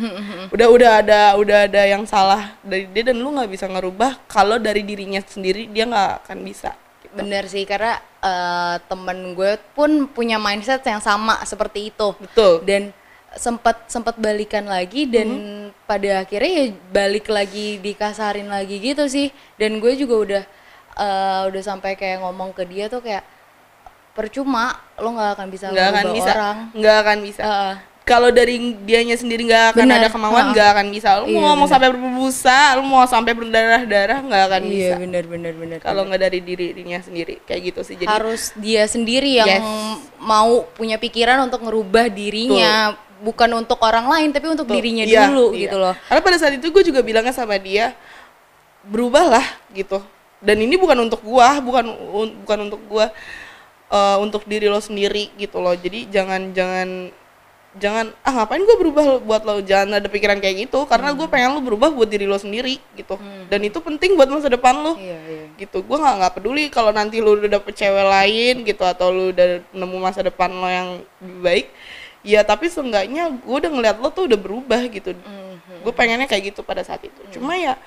Udah 0.50 0.66
udah 0.66 0.90
ada 1.02 1.20
udah 1.38 1.58
ada 1.70 1.82
yang 1.86 2.02
salah 2.02 2.58
dari 2.66 2.90
dia 2.90 3.06
dan 3.06 3.22
lu 3.22 3.30
nggak 3.30 3.50
bisa 3.50 3.70
ngerubah 3.70 4.26
kalau 4.26 4.58
dari 4.58 4.82
dirinya 4.82 5.22
sendiri 5.22 5.70
dia 5.70 5.86
nggak 5.86 6.26
akan 6.26 6.38
bisa. 6.42 6.74
gitu. 7.02 7.14
Bener 7.14 7.46
sih 7.46 7.62
karena 7.62 8.02
eh, 8.18 8.76
temen 8.90 9.38
gue 9.38 9.54
pun 9.78 10.10
punya 10.10 10.42
mindset 10.42 10.82
yang 10.82 10.98
sama 10.98 11.38
seperti 11.46 11.94
itu 11.94 12.08
Betul. 12.18 12.66
dan 12.66 12.90
sempat 13.36 13.86
sempat 13.86 14.16
balikan 14.16 14.64
lagi 14.64 15.04
dan 15.06 15.28
pada 15.84 16.24
akhirnya 16.24 16.50
ya 16.50 16.66
balik 16.88 17.28
lagi 17.28 17.76
dikasarin 17.78 18.48
lagi 18.48 18.80
gitu 18.80 19.04
sih 19.06 19.28
dan 19.60 19.76
gue 19.78 19.92
juga 19.94 20.14
udah 20.16 20.42
eh, 20.98 21.42
udah 21.54 21.62
sampai 21.62 21.94
kayak 21.94 22.24
ngomong 22.24 22.50
ke 22.50 22.66
dia 22.66 22.90
tuh 22.90 22.98
kayak 23.04 23.22
percuma 24.16 24.72
lo 24.96 25.12
nggak 25.12 25.30
akan 25.36 25.46
bisa 25.46 25.64
nggak 25.68 25.88
akan 25.92 26.04
bisa. 26.10 26.32
orang. 26.32 26.56
Nggak 26.72 26.96
akan 26.98 27.18
bisa. 27.20 27.42
Heeh. 27.44 27.74
kalau 28.06 28.30
dari 28.30 28.54
dianya 28.80 29.18
sendiri 29.18 29.42
nggak 29.44 29.74
akan 29.74 29.82
Benar, 29.82 29.98
ada 29.98 30.08
kemauan 30.08 30.44
nggak 30.54 30.68
akan 30.72 30.86
bisa. 30.88 31.08
Lu 31.18 31.24
Iya, 31.26 31.34
mau 31.36 31.42
ngomong 31.50 31.66
benar. 31.66 31.74
sampai 31.74 31.88
berbusa 31.90 32.58
lu 32.72 32.82
mau 32.82 33.02
sampai 33.04 33.32
berdarah 33.34 33.82
darah 33.82 34.18
nggak 34.22 34.42
akan 34.46 34.62
iya 34.62 34.70
bisa. 34.70 34.94
bener 34.96 35.24
bener 35.26 35.52
bener 35.52 35.78
kalau 35.82 36.06
nggak 36.06 36.20
dari 36.22 36.38
diri 36.38 36.70
dirinya 36.70 37.02
sendiri 37.02 37.42
kayak 37.42 37.60
gitu 37.66 37.80
sih. 37.82 37.98
Jadi 37.98 38.06
harus 38.06 38.54
dia 38.54 38.86
sendiri 38.86 39.36
yang 39.36 39.50
Yes. 39.50 39.62
mau 40.16 40.64
punya 40.70 40.96
pikiran 40.96 41.44
untuk 41.44 41.60
ngerubah 41.60 42.06
dirinya. 42.08 42.94
Bukan 43.16 43.48
untuk 43.56 43.80
orang 43.80 44.06
lain 44.06 44.28
tapi 44.30 44.44
untuk 44.46 44.68
Tuh, 44.68 44.76
dirinya 44.76 45.02
iya, 45.02 45.26
dulu 45.26 45.50
iya. 45.50 45.66
gitu 45.66 45.76
loh. 45.76 45.96
Karena 46.06 46.20
pada 46.20 46.36
saat 46.36 46.52
itu 46.52 46.68
gue 46.68 46.84
juga 46.84 47.00
bilangnya 47.00 47.32
sama 47.32 47.56
dia, 47.56 47.96
berubahlah 48.82 49.42
gitu. 49.72 49.98
Dan 50.38 50.60
ini 50.60 50.76
bukan 50.76 50.94
untuk 51.00 51.24
gua, 51.24 51.58
bukan 51.58 51.90
un- 51.90 52.36
bukan 52.44 52.58
untuk 52.68 52.80
gua, 52.86 53.08
eh, 53.90 54.16
untuk 54.20 54.42
diri 54.46 54.66
lo 54.66 54.80
sendiri 54.82 55.30
gitu 55.36 55.58
loh. 55.62 55.74
Jadi 55.74 56.10
jangan 56.10 56.50
jangan 56.52 57.10
jangan 57.76 58.08
ah 58.24 58.32
ngapain 58.32 58.64
gue 58.64 58.76
berubah 58.80 59.20
buat 59.20 59.42
lo? 59.44 59.60
Jangan 59.60 60.00
ada 60.00 60.08
pikiran 60.08 60.40
kayak 60.40 60.68
gitu 60.68 60.88
karena 60.88 61.12
gue 61.12 61.28
pengen 61.28 61.56
lo 61.56 61.60
berubah 61.60 61.92
buat 61.92 62.08
diri 62.08 62.24
lo 62.24 62.40
sendiri 62.40 62.80
gitu. 62.96 63.20
Dan 63.52 63.60
itu 63.68 63.78
penting 63.84 64.16
buat 64.16 64.28
masa 64.32 64.48
depan 64.48 64.74
lo. 64.80 64.96
Iya 64.96 65.18
iya. 65.28 65.44
Gitu. 65.60 65.84
Gue 65.84 65.96
nggak 66.00 66.14
nggak 66.24 66.32
peduli 66.40 66.64
kalau 66.72 66.90
nanti 66.90 67.20
lu 67.20 67.36
udah 67.36 67.60
dapet 67.60 67.76
cewek 67.76 68.06
lain 68.06 68.54
gitu 68.64 68.82
atau 68.82 69.12
lu 69.12 69.30
udah 69.30 69.60
nemu 69.76 69.96
masa 70.00 70.24
depan 70.24 70.50
lo 70.50 70.68
yang 70.68 70.88
lebih 71.20 71.40
baik. 71.44 71.66
Ya 72.26 72.42
tapi 72.42 72.66
seenggaknya 72.66 73.30
gue 73.30 73.56
udah 73.60 73.70
ngeliat 73.70 73.96
lo 74.00 74.08
tuh 74.10 74.26
udah 74.26 74.38
berubah 74.40 74.80
gitu. 74.88 75.14
Mhm. 75.14 75.54
gue 75.86 75.94
pengennya 75.94 76.26
kayak 76.26 76.50
gitu 76.50 76.66
pada 76.66 76.82
saat 76.82 76.98
itu. 77.06 77.20
Cuma 77.38 77.54
ya 77.54 77.78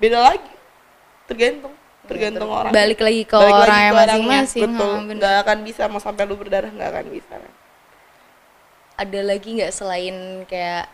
beda 0.00 0.18
lagi. 0.18 0.50
Tergantung 1.30 1.74
tergantung 2.06 2.48
orang. 2.48 2.72
Balik 2.72 3.00
lagi 3.02 3.22
ke 3.26 3.36
Balik 3.36 3.54
orang 3.66 3.80
yang 3.82 3.94
masing-masing. 3.98 4.62
Betul. 4.72 4.92
Bener. 5.04 5.16
nggak 5.20 5.36
akan 5.44 5.58
bisa 5.66 5.82
mau 5.90 6.00
sampai 6.00 6.22
lu 6.24 6.38
berdarah 6.38 6.70
nggak 6.70 6.90
akan 6.94 7.06
bisa. 7.10 7.34
Ada 8.96 9.20
lagi 9.20 9.48
nggak 9.60 9.72
selain 9.74 10.16
kayak 10.48 10.86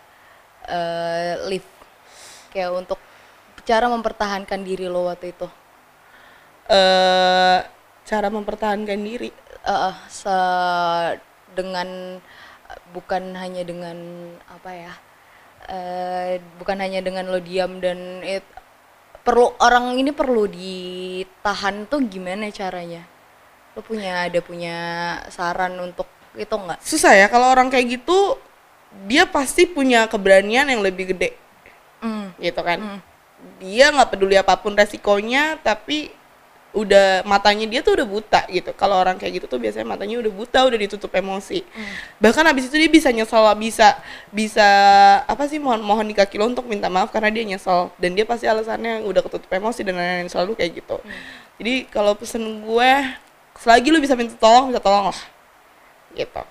eh, 0.66 1.32
lift 1.46 1.70
kayak 2.50 2.72
untuk 2.74 2.98
cara 3.62 3.86
mempertahankan 3.86 4.60
diri 4.66 4.90
lo 4.90 5.06
waktu 5.06 5.30
itu? 5.30 5.46
Eh 6.66 7.60
cara 8.02 8.28
mempertahankan 8.32 8.98
diri. 8.98 9.30
Eh 9.62 9.96
se- 10.10 11.30
dengan 11.52 12.18
bukan 12.96 13.36
hanya 13.36 13.62
dengan 13.64 13.96
apa 14.48 14.70
ya 14.72 14.92
eh 15.68 16.40
bukan 16.58 16.80
hanya 16.80 17.04
dengan 17.04 17.28
lo 17.30 17.38
diam 17.38 17.78
dan 17.78 18.24
it, 18.24 18.42
perlu 19.22 19.54
orang 19.62 19.94
ini 19.98 20.10
perlu 20.10 20.50
ditahan 20.50 21.86
tuh 21.86 22.02
gimana 22.06 22.50
caranya? 22.50 23.06
Lo 23.72 23.80
punya 23.80 24.26
ada 24.28 24.38
punya 24.42 24.76
saran 25.30 25.78
untuk 25.78 26.06
itu 26.34 26.52
nggak? 26.52 26.82
Susah 26.82 27.14
ya 27.14 27.26
kalau 27.30 27.50
orang 27.50 27.70
kayak 27.70 28.02
gitu 28.02 28.36
dia 29.06 29.24
pasti 29.24 29.64
punya 29.64 30.04
keberanian 30.10 30.68
yang 30.68 30.82
lebih 30.84 31.14
gede. 31.16 31.38
Hmm. 32.02 32.34
gitu 32.42 32.58
kan? 32.66 32.98
Dia 33.62 33.94
nggak 33.94 34.10
peduli 34.18 34.34
apa 34.34 34.58
pun 34.58 34.74
resikonya 34.74 35.62
tapi 35.62 36.10
udah 36.72 37.20
matanya 37.28 37.68
dia 37.68 37.84
tuh 37.84 38.00
udah 38.00 38.08
buta 38.08 38.40
gitu. 38.48 38.72
Kalau 38.72 38.96
orang 38.96 39.20
kayak 39.20 39.40
gitu 39.40 39.46
tuh 39.46 39.60
biasanya 39.60 39.84
matanya 39.84 40.16
udah 40.24 40.32
buta 40.32 40.64
udah 40.64 40.78
ditutup 40.80 41.12
emosi. 41.12 41.60
Bahkan 42.16 42.44
abis 42.48 42.72
itu 42.72 42.80
dia 42.80 42.88
bisa 42.88 43.12
nyesel 43.12 43.44
bisa 43.60 44.00
bisa 44.32 44.68
apa 45.28 45.44
sih 45.46 45.60
mohon 45.60 45.84
mohon 45.84 46.08
di 46.08 46.16
kaki 46.16 46.40
lo 46.40 46.48
untuk 46.48 46.64
minta 46.64 46.88
maaf 46.88 47.12
karena 47.12 47.28
dia 47.28 47.44
nyesel. 47.44 47.92
Dan 48.00 48.16
dia 48.16 48.24
pasti 48.24 48.48
alasannya 48.48 49.04
udah 49.04 49.20
ketutup 49.20 49.52
emosi 49.52 49.84
dan 49.84 50.00
lain-lain 50.00 50.32
selalu 50.32 50.56
kayak 50.56 50.80
gitu. 50.80 50.96
Jadi 51.60 51.92
kalau 51.92 52.16
pesen 52.16 52.64
gue 52.64 52.90
selagi 53.60 53.92
lu 53.92 54.00
bisa 54.00 54.16
minta 54.16 54.32
tolong 54.40 54.72
minta 54.72 54.80
tolong 54.80 55.12
lah. 55.12 55.20
Gitu. 56.16 56.42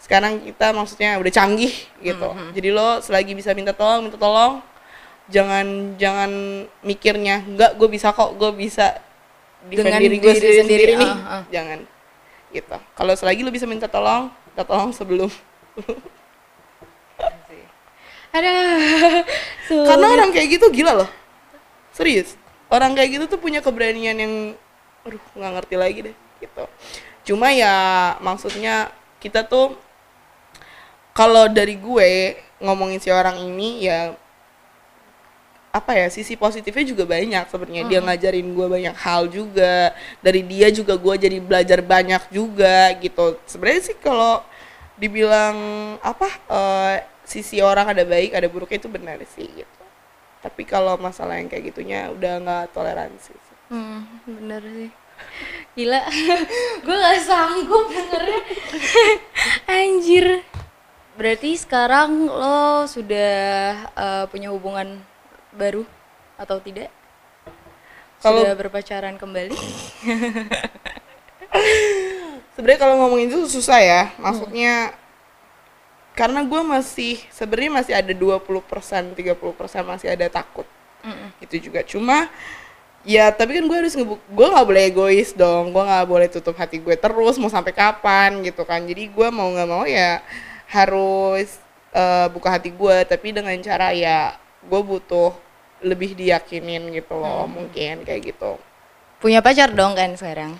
Sekarang 0.00 0.40
kita 0.40 0.72
maksudnya 0.72 1.20
udah 1.20 1.32
canggih 1.32 1.76
gitu. 2.00 2.28
Jadi 2.56 2.68
lo 2.72 3.04
selagi 3.04 3.36
bisa 3.36 3.52
minta 3.52 3.76
tolong 3.76 4.08
minta 4.08 4.16
tolong 4.16 4.64
jangan 5.30 5.94
jangan 6.00 6.30
mikirnya 6.82 7.46
enggak 7.46 7.78
gue 7.78 7.88
bisa 7.88 8.10
kok 8.10 8.34
gue 8.34 8.50
bisa 8.58 8.98
Dengan 9.70 10.00
diri 10.02 10.16
gue 10.18 10.32
diri 10.34 10.62
sendiri, 10.62 10.62
sendiri, 10.62 10.92
nih. 10.98 11.10
Ah, 11.10 11.28
ah. 11.28 11.42
jangan. 11.52 11.78
Gitu. 12.52 12.76
Kalau 12.98 13.12
selagi 13.14 13.40
lo 13.46 13.50
bisa 13.54 13.66
minta 13.66 13.86
tolong 13.86 14.28
minta 14.52 14.64
tolong 14.68 14.92
sebelum 14.92 15.32
ada 18.36 18.52
karena 19.88 20.06
orang 20.08 20.30
kayak 20.32 20.60
gitu 20.60 20.66
gila 20.72 21.04
loh. 21.04 21.10
Serius. 21.92 22.36
Orang 22.72 22.96
kayak 22.96 23.20
gitu 23.20 23.24
tuh 23.36 23.40
punya 23.40 23.60
keberanian 23.60 24.16
yang 24.16 24.34
aduh 25.04 25.20
nggak 25.36 25.52
ngerti 25.60 25.76
lagi 25.76 25.98
deh 26.10 26.16
gitu. 26.40 26.64
Cuma 27.32 27.52
ya 27.52 27.74
maksudnya 28.24 28.90
kita 29.20 29.44
tuh 29.44 29.76
kalau 31.12 31.46
dari 31.46 31.76
gue 31.76 32.40
ngomongin 32.58 32.98
si 32.98 33.12
orang 33.12 33.36
ini 33.36 33.84
ya 33.84 34.16
apa 35.72 35.96
ya 35.96 36.06
sisi 36.12 36.36
positifnya 36.36 36.84
juga 36.84 37.08
banyak 37.08 37.48
sebenarnya 37.48 37.88
dia 37.88 38.00
ngajarin 38.04 38.52
gue 38.52 38.66
banyak 38.68 38.92
hal 38.92 39.24
juga 39.32 39.96
dari 40.20 40.44
dia 40.44 40.68
juga 40.68 41.00
gue 41.00 41.14
jadi 41.16 41.40
belajar 41.40 41.80
banyak 41.80 42.28
juga 42.28 42.92
gitu 43.00 43.40
sebenarnya 43.48 43.82
sih 43.88 43.96
kalau 43.96 44.44
dibilang 45.00 45.56
apa 46.04 46.28
eh, 46.52 46.96
sisi 47.24 47.64
orang 47.64 47.88
ada 47.88 48.04
baik 48.04 48.36
ada 48.36 48.46
buruknya 48.52 48.84
itu 48.84 48.90
benar 48.92 49.16
sih 49.32 49.48
gitu 49.48 49.82
tapi 50.42 50.66
kalau 50.66 50.98
masalah 50.98 51.38
yang 51.38 51.46
kayak 51.46 51.70
gitunya 51.70 52.10
udah 52.10 52.42
nggak 52.42 52.64
toleransi 52.74 53.30
sih. 53.30 53.56
Hmm, 53.70 54.02
bener 54.26 54.62
sih. 54.66 54.90
Gila, 55.78 56.02
gue 56.84 56.96
gak 56.98 57.22
sanggup 57.22 57.86
dengernya. 57.86 58.42
Anjir. 59.78 60.26
Berarti 61.14 61.54
sekarang 61.54 62.26
lo 62.26 62.90
sudah 62.90 63.86
eh, 63.94 64.24
punya 64.34 64.50
hubungan 64.50 64.98
baru 65.52 65.84
atau 66.36 66.58
tidak? 66.58 66.88
Kalau- 68.22 68.42
Sudah 68.46 68.54
berpacaran 68.54 69.14
kembali? 69.18 69.54
sebenarnya 72.54 72.80
kalau 72.80 72.94
ngomongin 73.02 73.28
itu 73.32 73.44
susah 73.48 73.80
ya. 73.80 74.02
Maksudnya 74.20 74.94
karena 76.12 76.44
gue 76.44 76.60
masih 76.62 77.14
sebenarnya 77.32 77.72
masih 77.72 77.92
ada 77.96 78.12
20% 78.12 79.16
30% 79.16 79.82
masih 79.82 80.08
ada 80.12 80.26
takut. 80.28 80.68
Itu 81.42 81.58
juga. 81.58 81.82
Cuma 81.82 82.30
ya 83.02 83.34
tapi 83.34 83.58
kan 83.58 83.66
gue 83.66 83.78
harus 83.82 83.98
ngebuk 83.98 84.22
gue 84.22 84.46
nggak 84.46 84.66
boleh 84.68 84.82
egois 84.86 85.30
dong. 85.34 85.74
Gue 85.74 85.82
nggak 85.82 86.06
boleh 86.06 86.28
tutup 86.30 86.54
hati 86.54 86.78
gue 86.78 86.94
terus 86.94 87.36
mau 87.42 87.50
sampai 87.50 87.74
kapan 87.74 88.38
gitu 88.46 88.62
kan. 88.62 88.84
Jadi 88.86 89.10
gue 89.10 89.28
mau 89.34 89.50
nggak 89.50 89.68
mau 89.68 89.82
ya 89.82 90.22
harus 90.70 91.58
eh, 91.92 92.26
buka 92.30 92.48
hati 92.54 92.70
gue 92.72 92.96
tapi 93.04 93.34
dengan 93.34 93.52
cara 93.60 93.90
ya 93.92 94.38
gue 94.70 94.80
butuh 94.90 95.30
lebih 95.82 96.10
diyakinin 96.20 96.82
gitu 96.96 97.14
loh 97.22 97.44
mungkin 97.56 97.94
kayak 98.06 98.22
gitu 98.34 98.52
Punya 99.22 99.40
pacar 99.46 99.70
dong 99.78 99.92
kan 99.98 100.10
sekarang? 100.20 100.52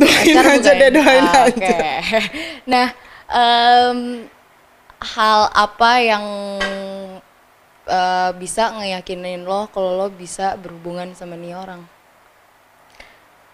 doain 0.00 0.38
Pacar 0.38 0.46
aja 0.54 0.70
bukan? 0.72 0.80
deh 0.80 0.90
doain 0.96 1.26
Ah, 1.26 1.46
aja 1.46 1.46
oke. 1.48 1.80
Nah, 2.72 2.88
em, 3.30 3.98
hal 5.00 5.40
apa 5.54 5.92
yang 6.02 6.24
eh, 7.98 8.30
bisa 8.42 8.64
ngeyakinin 8.76 9.42
lo 9.50 9.60
kalau 9.74 9.90
lo 10.00 10.06
bisa 10.22 10.46
berhubungan 10.62 11.08
sama 11.18 11.34
nih 11.42 11.54
orang? 11.62 11.82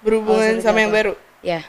berhubungan 0.02 0.58
seperti 0.58 0.62
sama 0.62 0.82
yang 0.84 0.92
baru 0.92 1.14
Ya. 1.42 1.62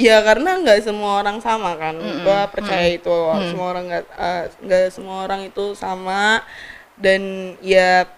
Ya 0.00 0.16
karena 0.24 0.56
nggak 0.64 0.80
semua 0.88 1.20
orang 1.20 1.44
sama 1.44 1.76
kan, 1.76 1.92
gua 2.24 2.48
percaya 2.48 2.88
itu 2.88 3.12
semua 3.52 3.66
orang 3.68 3.84
nggak 3.84 4.04
eh, 4.16 4.44
nggak 4.64 4.84
semua 4.96 5.16
orang 5.28 5.40
itu 5.44 5.64
sama 5.76 6.40
dan 6.96 7.20
ya 7.60 8.08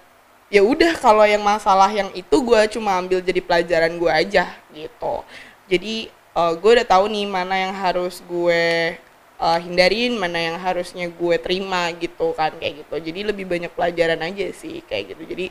ya 0.47 0.63
udah 0.63 0.95
kalau 1.03 1.27
yang 1.27 1.43
masalah 1.43 1.91
yang 1.91 2.07
itu 2.15 2.37
gua 2.39 2.71
cuma 2.71 2.95
ambil 3.03 3.19
jadi 3.19 3.43
pelajaran 3.43 3.99
gua 3.99 4.15
aja 4.23 4.55
gitu. 4.71 5.27
Jadi 5.67 5.95
eh, 6.13 6.53
gue 6.61 6.71
udah 6.77 6.87
tahu 6.87 7.09
nih 7.09 7.27
mana 7.27 7.55
yang 7.57 7.75
harus 7.75 8.21
gue 8.29 8.95
eh, 9.41 9.59
hindarin, 9.65 10.13
mana 10.21 10.39
yang 10.39 10.57
harusnya 10.61 11.09
gue 11.09 11.37
terima 11.41 11.89
gitu 11.97 12.37
kan 12.37 12.53
kayak 12.61 12.85
gitu. 12.85 12.95
Jadi 13.11 13.21
lebih 13.33 13.45
banyak 13.49 13.73
pelajaran 13.73 14.21
aja 14.21 14.47
sih 14.53 14.85
kayak 14.85 15.17
gitu. 15.17 15.23
Jadi 15.25 15.47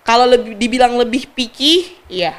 kalau 0.00 0.24
lebih 0.24 0.56
dibilang 0.56 0.96
lebih 0.96 1.28
picky, 1.36 1.92
iya 2.08 2.32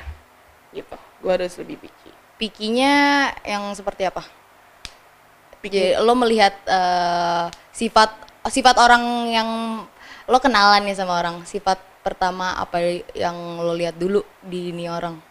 gitu. 0.74 0.98
Gue 1.22 1.32
harus 1.38 1.54
lebih 1.62 1.78
picky. 1.86 2.01
Pikinya 2.42 3.30
yang 3.46 3.70
seperti 3.78 4.10
apa? 4.10 4.26
Picky. 5.62 5.94
Jadi 5.94 6.02
lo 6.02 6.18
melihat 6.18 6.58
eh, 6.66 7.46
sifat 7.70 8.10
sifat 8.50 8.82
orang 8.82 9.30
yang 9.30 9.50
lo 10.26 10.38
kenalan 10.42 10.82
nih 10.82 10.98
sama 10.98 11.22
orang. 11.22 11.46
Sifat 11.46 11.78
pertama 12.02 12.58
apa 12.58 12.82
yang 13.14 13.62
lo 13.62 13.78
lihat 13.78 13.94
dulu 13.94 14.26
di 14.42 14.74
ini 14.74 14.90
orang? 14.90 15.22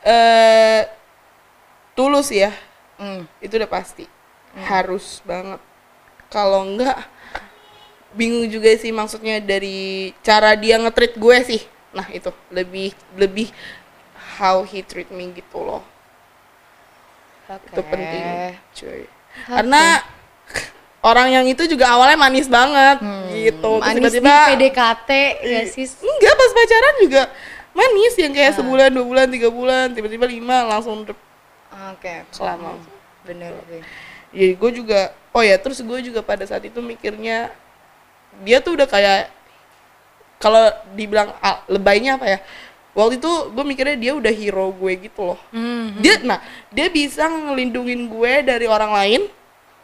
eh 0.00 0.88
tulus 1.92 2.32
ya 2.32 2.48
Hmm. 3.00 3.24
itu 3.40 3.56
udah 3.56 3.68
pasti 3.68 4.04
harus 4.68 5.24
banget 5.24 5.56
kalau 6.28 6.68
enggak 6.68 7.00
bingung 8.12 8.44
juga 8.52 8.68
sih 8.76 8.92
maksudnya 8.92 9.40
dari 9.40 10.12
cara 10.20 10.52
dia 10.52 10.76
nge-treat 10.76 11.16
gue 11.16 11.36
sih 11.48 11.60
nah 11.96 12.04
itu 12.12 12.28
lebih 12.52 12.92
lebih 13.16 13.48
how 14.40 14.64
he 14.64 14.80
treat 14.80 15.12
me 15.12 15.28
gitu 15.30 15.60
loh 15.60 15.84
itu 17.50 17.82
penting 17.82 18.24
cuy 18.72 19.02
karena 19.44 20.00
orang 21.00 21.28
yang 21.30 21.44
itu 21.44 21.66
juga 21.66 21.90
awalnya 21.90 22.16
manis 22.16 22.46
banget 22.46 23.02
gitu 23.32 23.58
Terus 23.58 23.80
Hmm. 23.80 23.84
Manis 23.84 23.94
di 23.94 24.00
tiba-tiba 24.20 24.34
PDKT 24.48 25.10
ya 25.42 25.60
sih. 25.66 25.86
enggak 25.98 26.34
pas 26.34 26.50
pacaran 26.52 26.94
juga 27.00 27.22
manis 27.70 28.14
yang 28.14 28.30
kayak 28.30 28.52
sebulan 28.54 28.88
dua 28.90 29.04
bulan 29.04 29.26
tiga 29.26 29.48
bulan 29.48 29.86
tiba-tiba 29.90 30.26
lima 30.26 30.64
langsung 30.66 31.04
Oke, 31.90 32.26
Selama. 32.30 32.76
paham. 32.76 32.78
Bener 33.22 33.52
sih. 33.66 33.82
jadi 34.30 34.52
gue 34.54 34.70
juga 34.74 35.00
oh 35.30 35.40
ya 35.40 35.56
terus 35.56 35.80
gue 35.80 35.98
juga 36.02 36.20
pada 36.20 36.44
saat 36.44 36.62
itu 36.62 36.78
mikirnya 36.78 37.50
dia 38.42 38.58
tuh 38.58 38.78
udah 38.78 38.86
kayak 38.86 39.26
kalau 40.38 40.70
dibilang 40.94 41.34
ah, 41.38 41.66
lebaynya 41.66 42.14
apa 42.14 42.26
ya 42.26 42.38
waktu 42.92 43.22
itu 43.22 43.32
gue 43.50 43.64
mikirnya 43.64 43.96
dia 43.96 44.12
udah 44.14 44.32
hero 44.32 44.70
gue 44.74 44.92
gitu 44.98 45.20
loh 45.34 45.40
Hmm. 45.54 45.98
dia 45.98 46.18
nah 46.22 46.42
dia 46.68 46.90
bisa 46.90 47.26
ngelindungin 47.26 48.06
gue 48.06 48.32
dari 48.42 48.66
orang 48.66 48.92
lain 48.92 49.22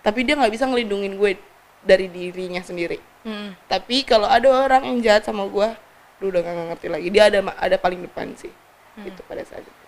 tapi 0.03 0.23
dia 0.23 0.35
nggak 0.35 0.53
bisa 0.53 0.67
ngelindungin 0.67 1.15
gue 1.15 1.39
dari 1.83 2.07
dirinya 2.11 2.61
sendiri 2.61 2.99
Hmm. 3.27 3.59
tapi 3.67 4.07
kalau 4.07 4.31
ada 4.31 4.47
orang 4.47 4.87
yang 4.87 4.99
jahat 5.03 5.27
sama 5.27 5.47
gue 5.51 5.69
lu 6.23 6.31
udah 6.31 6.41
gak 6.41 6.57
ngerti 6.73 6.87
lagi 6.89 7.09
dia 7.11 7.29
ada 7.29 7.43
ada 7.59 7.77
paling 7.77 8.01
depan 8.01 8.33
sih 8.39 8.49
itu 9.03 9.21
pada 9.27 9.43
saat 9.43 9.67
itu 9.67 9.85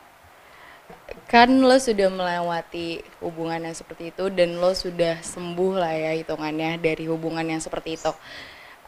Kan 1.29 1.61
lo 1.61 1.77
sudah 1.77 2.09
melewati 2.09 3.05
hubungan 3.21 3.61
yang 3.61 3.77
seperti 3.77 4.09
itu 4.13 4.33
dan 4.33 4.57
lo 4.57 4.73
sudah 4.73 5.21
sembuh 5.21 5.77
lah 5.77 5.93
ya 5.93 6.13
hitungannya 6.17 6.81
dari 6.81 7.05
hubungan 7.05 7.45
yang 7.45 7.61
seperti 7.61 8.01
itu. 8.01 8.09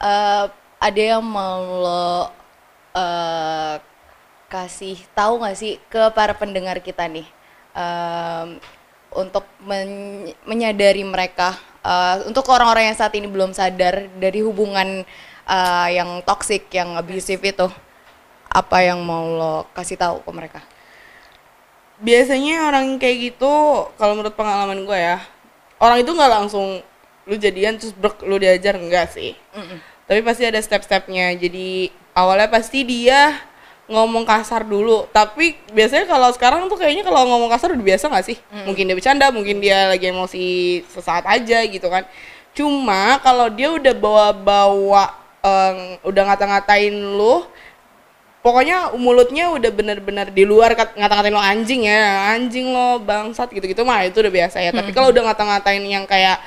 Eh, 0.00 0.44
ada 0.80 1.00
yang 1.00 1.20
mau 1.20 1.60
lo 1.60 2.32
eh, 2.96 3.74
kasih 4.50 4.98
tahu 5.14 5.40
nggak 5.40 5.56
sih 5.56 5.72
ke 5.92 6.02
para 6.16 6.34
pendengar 6.36 6.78
kita 6.82 7.06
nih 7.06 7.26
Em, 7.70 8.58
untuk 9.14 9.46
men- 9.62 10.34
menyadari 10.42 11.06
mereka 11.06 11.54
eh, 11.86 12.16
untuk 12.26 12.42
orang-orang 12.50 12.90
yang 12.90 12.98
saat 12.98 13.14
ini 13.14 13.30
belum 13.30 13.54
sadar 13.54 14.10
dari 14.18 14.42
hubungan 14.42 15.06
eh, 15.46 15.88
yang 15.94 16.18
toxic 16.26 16.66
yang 16.74 16.98
abusive 16.98 17.42
itu 17.42 17.66
apa 18.50 18.78
yang 18.82 18.98
mau 19.06 19.24
lo 19.38 19.54
kasih 19.76 19.94
tahu 19.94 20.16
ke 20.26 20.30
mereka? 20.34 20.60
biasanya 22.00 22.64
orang 22.64 22.96
kayak 22.96 23.16
gitu 23.32 23.52
kalau 24.00 24.16
menurut 24.16 24.32
pengalaman 24.32 24.88
gue 24.88 24.98
ya 24.98 25.20
orang 25.76 26.00
itu 26.00 26.10
nggak 26.16 26.32
langsung 26.32 26.80
lu 27.28 27.36
jadian 27.36 27.76
terus 27.76 27.92
brek 27.92 28.24
lu 28.24 28.40
diajar 28.40 28.74
enggak 28.80 29.12
sih. 29.12 29.36
Tapi 30.08 30.20
pasti 30.26 30.42
ada 30.42 30.58
step-stepnya. 30.58 31.30
Jadi 31.38 31.92
awalnya 32.16 32.50
pasti 32.50 32.82
dia 32.82 33.38
ngomong 33.90 34.22
kasar 34.22 34.62
dulu. 34.62 35.10
Tapi 35.10 35.58
biasanya 35.74 36.06
kalau 36.06 36.30
sekarang 36.30 36.70
tuh 36.70 36.78
kayaknya 36.78 37.02
kalau 37.02 37.26
ngomong 37.26 37.50
kasar 37.50 37.74
udah 37.74 37.82
biasa 37.82 38.06
nggak 38.06 38.26
sih? 38.26 38.38
Mungkin 38.64 38.86
dia 38.86 38.96
bercanda 38.96 39.26
mungkin 39.34 39.58
dia 39.58 39.90
lagi 39.90 40.06
emosi 40.08 40.46
sesaat 40.86 41.26
aja 41.26 41.58
gitu 41.66 41.90
kan. 41.90 42.06
Cuma 42.54 43.18
kalau 43.20 43.50
dia 43.50 43.68
udah 43.74 43.94
bawa-bawa 43.94 45.10
em, 45.42 45.98
udah 46.06 46.22
ngata-ngatain 46.30 46.94
lu 46.94 47.42
pokoknya 48.40 48.96
mulutnya 48.96 49.52
udah 49.52 49.68
bener-bener 49.68 50.32
di 50.32 50.48
luar 50.48 50.72
ngata-ngatain 50.72 51.34
lo 51.34 51.42
anjing 51.42 51.84
ya 51.84 52.32
anjing 52.32 52.72
lo 52.72 52.96
bangsat 53.04 53.52
gitu-gitu 53.52 53.84
mah 53.84 54.06
itu 54.06 54.22
udah 54.22 54.32
biasa 54.32 54.62
ya. 54.62 54.70
Tapi 54.70 54.94
kalau 54.94 55.10
udah 55.10 55.28
ngata-ngatain 55.28 55.82
yang 55.82 56.06
kayak 56.06 56.38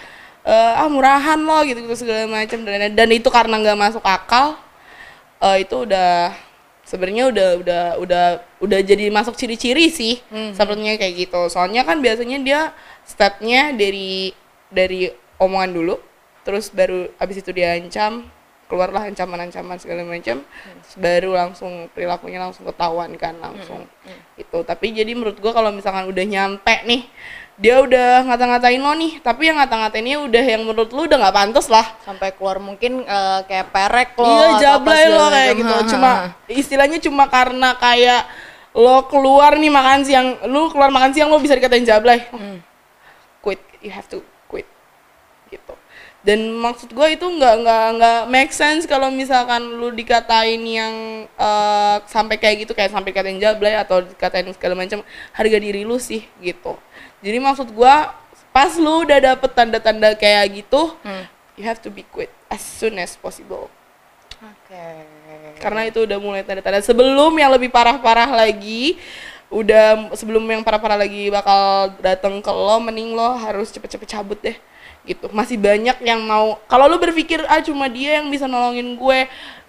eh, 0.47 0.79
ah 0.79 0.87
murahan 0.87 1.37
lo 1.43 1.59
gitu-gitu 1.67 2.07
segala 2.07 2.23
macam 2.23 2.63
dan 2.63 2.95
dan 2.95 3.09
itu 3.11 3.27
karena 3.27 3.59
nggak 3.59 3.79
masuk 3.79 4.03
akal 4.07 4.55
eh, 5.43 5.67
itu 5.67 5.83
udah 5.83 6.31
sebenarnya 6.93 7.33
udah 7.33 7.49
udah 7.57 7.83
udah 7.97 8.25
udah 8.61 8.79
jadi 8.85 9.09
masuk 9.09 9.33
ciri-ciri 9.33 9.89
sih 9.89 10.21
sepertinya 10.53 10.93
kayak 10.93 11.25
gitu. 11.25 11.41
Soalnya 11.49 11.81
kan 11.81 11.97
biasanya 12.05 12.37
dia 12.45 12.61
stepnya 13.01 13.73
dari 13.73 14.29
dari 14.69 15.09
omongan 15.41 15.73
dulu 15.73 15.95
terus 16.45 16.69
baru 16.69 17.09
abis 17.17 17.41
itu 17.41 17.49
dia 17.55 17.73
ancam 17.73 18.29
keluarlah 18.67 19.05
ancaman-ancaman 19.05 19.77
segala 19.77 20.01
macam 20.01 20.41
terus 20.43 20.95
baru 20.97 21.35
langsung 21.35 21.87
perilakunya 21.93 22.41
langsung 22.41 22.65
ketahuan 22.65 23.11
kan 23.21 23.37
langsung 23.37 23.85
itu 24.35 24.59
tapi 24.65 24.91
jadi 24.91 25.13
menurut 25.13 25.37
gua 25.39 25.53
kalau 25.53 25.69
misalkan 25.69 26.09
udah 26.09 26.25
nyampe 26.25 26.75
nih 26.89 27.05
dia 27.53 27.85
udah 27.85 28.25
ngata-ngatain 28.25 28.81
lo 28.81 28.93
nih. 28.97 29.21
Tapi 29.21 29.49
yang 29.49 29.57
ngata-ngatainnya 29.61 30.17
udah 30.25 30.43
yang 30.43 30.61
menurut 30.65 30.89
lu 30.89 31.05
udah 31.05 31.17
nggak 31.21 31.35
pantas 31.35 31.67
lah. 31.69 31.85
Sampai 32.01 32.33
keluar 32.33 32.57
mungkin 32.57 33.05
eh, 33.05 33.39
kayak 33.45 33.69
perek 33.69 34.09
lo 34.17 34.25
iya 34.25 34.47
jablay 34.57 35.03
lo 35.09 35.25
kayak 35.29 35.53
gitu. 35.61 35.75
Cuma 35.95 36.33
istilahnya 36.49 36.97
cuma 36.97 37.29
karena 37.29 37.77
kayak 37.77 38.25
lo 38.73 39.05
keluar 39.05 39.53
nih 39.61 39.69
makan 39.69 40.01
siang 40.01 40.27
lu 40.49 40.73
keluar 40.73 40.89
makan 40.89 41.13
siang 41.13 41.29
lo 41.29 41.37
bisa 41.37 41.53
dikatain 41.53 41.85
jablay. 41.85 42.25
Hmm. 42.33 42.59
quit 43.43 43.59
you 43.83 43.91
have 43.91 44.07
to 44.07 44.23
quit 44.49 44.65
gitu. 45.51 45.75
Dan 46.23 46.55
maksud 46.55 46.95
gue 46.95 47.07
itu 47.19 47.27
nggak 47.27 47.55
nggak 47.67 47.85
nggak 47.99 48.21
make 48.31 48.55
sense 48.55 48.87
kalau 48.87 49.11
misalkan 49.11 49.59
lu 49.59 49.91
dikatain 49.91 50.63
yang 50.63 50.95
eh, 51.27 51.97
sampai 52.07 52.39
kayak 52.39 52.65
gitu 52.65 52.73
kayak 52.73 52.89
sampai 52.89 53.13
dikatain 53.13 53.37
jablay 53.37 53.75
atau 53.77 54.01
dikatain 54.01 54.47
segala 54.55 54.73
macam 54.79 55.03
harga 55.35 55.57
diri 55.59 55.83
lu 55.83 55.99
sih 55.99 56.23
gitu 56.39 56.79
jadi 57.23 57.39
maksud 57.39 57.71
gue 57.71 57.95
pas 58.51 58.71
lu 58.75 59.01
udah 59.01 59.33
dapet 59.33 59.49
tanda-tanda 59.49 60.13
kayak 60.13 60.61
gitu 60.61 60.93
Hmm. 61.01 61.25
you 61.55 61.63
have 61.63 61.79
to 61.79 61.87
be 61.87 62.03
quit 62.05 62.29
as 62.47 62.59
soon 62.59 62.99
as 62.99 63.15
possible 63.15 63.71
Oke. 64.37 64.83
karena 65.57 65.87
itu 65.87 66.03
udah 66.03 66.19
mulai 66.19 66.43
tanda-tanda 66.43 66.79
sebelum 66.79 67.31
yang 67.33 67.49
lebih 67.49 67.71
parah-parah 67.71 68.29
lagi 68.29 68.99
udah 69.47 70.11
sebelum 70.11 70.43
yang 70.43 70.61
parah-parah 70.61 70.97
lagi 70.97 71.29
bakal 71.29 71.93
datang 71.97 72.41
ke 72.41 72.49
lo 72.49 72.77
mending 72.77 73.13
lo 73.13 73.37
harus 73.37 73.69
cepet-cepet 73.69 74.07
cabut 74.09 74.37
deh 74.37 74.57
gitu. 75.03 75.27
Masih 75.31 75.59
banyak 75.59 75.99
yang 76.03 76.23
mau 76.23 76.59
kalau 76.67 76.87
lo 76.87 76.99
berpikir 76.99 77.43
ah 77.47 77.59
cuma 77.59 77.87
dia 77.91 78.19
yang 78.19 78.27
bisa 78.31 78.47
nolongin 78.47 78.95
gue. 78.95 79.19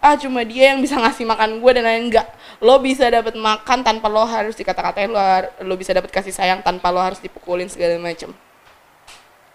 Ah 0.05 0.15
cuma 0.21 0.45
dia 0.45 0.75
yang 0.75 0.85
bisa 0.85 1.01
ngasih 1.01 1.25
makan 1.25 1.59
gue 1.59 1.71
dan 1.75 1.85
lain 1.85 2.03
enggak. 2.11 2.27
Lo 2.63 2.79
bisa 2.79 3.09
dapat 3.09 3.35
makan 3.35 3.83
tanpa 3.83 4.07
lo 4.11 4.25
harus 4.25 4.55
dikata-katain 4.55 5.11
lo 5.11 5.21
lo 5.65 5.75
bisa 5.75 5.97
dapat 5.97 6.13
kasih 6.13 6.33
sayang 6.33 6.61
tanpa 6.63 6.93
lo 6.95 7.01
harus 7.03 7.19
dipukulin 7.19 7.67
segala 7.67 7.99
macem. 7.99 8.31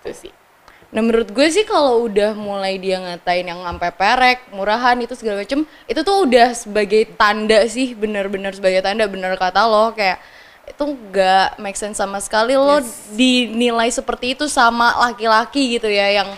Itu 0.01 0.11
sih. 0.13 0.33
Nah 0.89 1.05
menurut 1.05 1.29
gue 1.29 1.47
sih 1.53 1.69
kalau 1.69 2.09
udah 2.09 2.33
mulai 2.33 2.81
dia 2.81 2.97
ngatain 2.97 3.45
yang 3.45 3.61
sampai 3.61 3.93
perek, 3.93 4.49
murahan 4.49 4.97
itu 4.97 5.13
segala 5.13 5.45
macem, 5.45 5.61
itu 5.85 6.01
tuh 6.01 6.25
udah 6.25 6.49
sebagai 6.57 7.13
tanda 7.13 7.61
sih, 7.69 7.93
bener-bener 7.93 8.57
sebagai 8.57 8.81
tanda, 8.81 9.05
bener 9.05 9.37
kata 9.37 9.69
lo 9.69 9.93
kayak 9.93 10.17
itu 10.69 10.83
nggak 10.85 11.57
make 11.57 11.75
sense 11.75 11.97
sama 11.97 12.21
sekali. 12.21 12.53
Lo 12.53 12.79
dinilai 13.13 13.89
seperti 13.89 14.37
itu 14.37 14.45
sama 14.45 14.95
laki-laki 15.09 15.77
gitu 15.77 15.89
ya 15.89 16.23
yang 16.23 16.29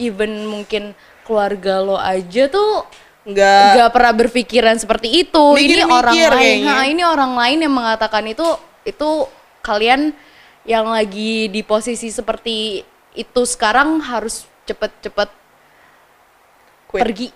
even 0.00 0.48
mungkin 0.48 0.96
keluarga 1.24 1.80
lo 1.80 1.96
aja 1.96 2.50
tuh 2.50 2.84
enggak 3.24 3.80
nggak 3.80 3.90
pernah 3.92 4.12
berpikiran 4.12 4.76
seperti 4.76 5.24
itu. 5.24 5.44
Ini 5.56 5.84
Mikir-mikir 5.84 5.94
orang 5.94 6.14
lain. 6.16 6.32
kayaknya. 6.36 6.72
Ha, 6.72 6.84
ini 6.88 7.02
orang 7.04 7.32
lain 7.36 7.58
yang 7.64 7.74
mengatakan 7.74 8.24
itu 8.28 8.46
itu 8.84 9.10
kalian 9.64 10.12
yang 10.64 10.88
lagi 10.88 11.48
di 11.48 11.60
posisi 11.64 12.08
seperti 12.08 12.84
itu 13.14 13.42
sekarang 13.44 14.00
harus 14.00 14.44
cepet-cepet 14.68 15.28
pergi 16.92 17.28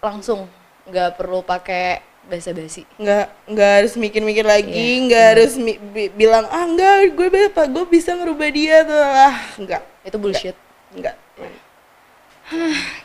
langsung. 0.00 0.48
Nggak 0.84 1.16
perlu 1.16 1.40
pakai 1.40 2.13
basa-basi 2.24 2.88
nggak 2.96 3.26
nggak 3.52 3.70
harus 3.80 3.94
mikir-mikir 4.00 4.44
lagi 4.44 4.72
Iya, 4.72 5.04
nggak 5.06 5.24
harus 5.36 5.52
mi- 5.60 5.80
bi- 5.80 6.12
bilang 6.12 6.48
ah 6.48 6.64
enggak 6.64 7.12
gue 7.12 7.28
apa 7.52 7.68
gue 7.68 7.84
bisa 7.88 8.16
ngerubah 8.16 8.48
dia 8.48 8.80
tuh 8.84 8.96
ah 9.00 9.36
enggak 9.60 9.82
itu 10.04 10.16
bullshit 10.16 10.56
enggak 10.96 11.16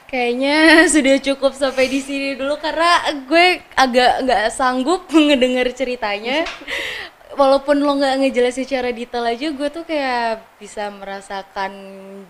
Kayaknya 0.09 0.57
sudah 0.93 1.15
cukup 1.21 1.53
sampai 1.55 1.87
di 1.87 2.01
sini 2.03 2.35
dulu 2.35 2.59
karena 2.59 2.99
gue 3.23 3.63
agak 3.77 4.25
nggak 4.25 4.43
sanggup 4.51 5.07
ngedenger 5.15 5.71
ceritanya. 5.71 6.43
Walaupun 7.39 7.79
lo 7.79 7.93
nggak 7.95 8.25
ngejelasin 8.25 8.65
secara 8.65 8.89
detail 8.91 9.23
aja, 9.23 9.47
gue 9.53 9.67
tuh 9.69 9.85
kayak 9.85 10.43
bisa 10.59 10.89
merasakan 10.91 11.71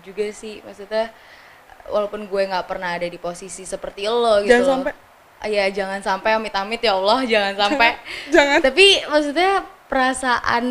juga 0.06 0.28
sih. 0.30 0.60
Maksudnya, 0.62 1.10
walaupun 1.88 2.28
gue 2.28 2.42
nggak 2.46 2.68
pernah 2.68 2.94
ada 2.94 3.08
di 3.08 3.16
posisi 3.18 3.64
seperti 3.66 4.06
lo 4.06 4.44
gitu. 4.44 4.54
Jangan 4.60 4.86
sampai. 4.86 4.94
Ya 5.42 5.64
jangan 5.66 5.98
sampai 5.98 6.34
amit-amit 6.34 6.78
ya 6.78 6.94
Allah, 6.94 7.24
jangan 7.24 7.54
sampai. 7.56 7.96
jangan 8.34 8.58
Tapi 8.60 9.04
maksudnya 9.04 9.50
perasaan 9.86 10.64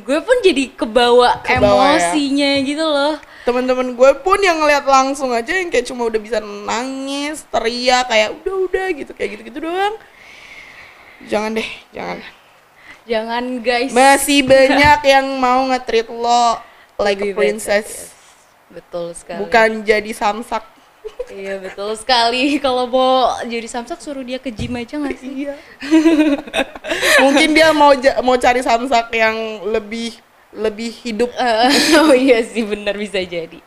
gue 0.00 0.18
pun 0.18 0.36
jadi 0.40 0.72
kebawa, 0.72 1.40
Kebawa 1.40 1.60
ya. 1.92 2.08
emosinya 2.08 2.50
gitu 2.62 2.80
loh. 2.82 3.14
teman-teman 3.44 3.92
gue 3.92 4.10
pun 4.18 4.40
yang 4.40 4.56
ngeliat 4.56 4.80
langsung 4.82 5.28
aja 5.28 5.52
yang 5.52 5.68
kayak 5.68 5.84
cuma 5.84 6.08
udah 6.08 6.16
bisa 6.16 6.40
nangis 6.40 7.44
teriak 7.46 8.08
kayak 8.08 8.32
udah 8.34 8.54
udah 8.64 8.86
gitu 8.96 9.12
kayak 9.12 9.36
gitu 9.36 9.42
gitu 9.44 9.58
doang 9.62 10.00
jangan 11.22 11.52
deh 11.52 11.68
jangan 11.90 12.24
Jangan 13.04 13.44
guys. 13.60 13.92
masih 13.92 14.40
banyak 14.48 14.98
yang 15.04 15.28
mau 15.36 15.60
nge-treat 15.68 16.08
lo 16.08 16.56
like 16.96 17.20
Lebih 17.20 17.28
a 17.28 17.28
better, 17.28 17.36
princess 17.36 17.86
yes. 18.08 18.12
Betul 18.72 19.12
sekali. 19.12 19.44
bukan 19.44 19.84
jadi 19.84 20.08
samsak 20.10 20.64
iya 21.30 21.58
betul 21.58 21.92
sekali 21.94 22.56
kalau 22.64 22.86
mau 22.86 23.12
jadi 23.42 23.64
samsak 23.64 23.98
suruh 23.98 24.22
dia 24.22 24.36
ke 24.36 24.48
gym 24.48 24.74
aja 24.74 24.94
nggak 24.94 25.16
sih 25.16 25.32
iya 25.44 25.54
mungkin 27.20 27.48
dia 27.52 27.70
mau 27.70 27.92
ja- 27.94 28.20
mau 28.20 28.36
cari 28.36 28.60
samsak 28.60 29.10
yang 29.10 29.36
lebih 29.66 30.14
lebih 30.50 30.90
hidup 30.96 31.30
Eh, 31.30 31.70
oh 32.00 32.14
iya 32.14 32.38
sih 32.40 32.62
benar 32.62 32.94
bisa 32.94 33.18
jadi 33.18 33.58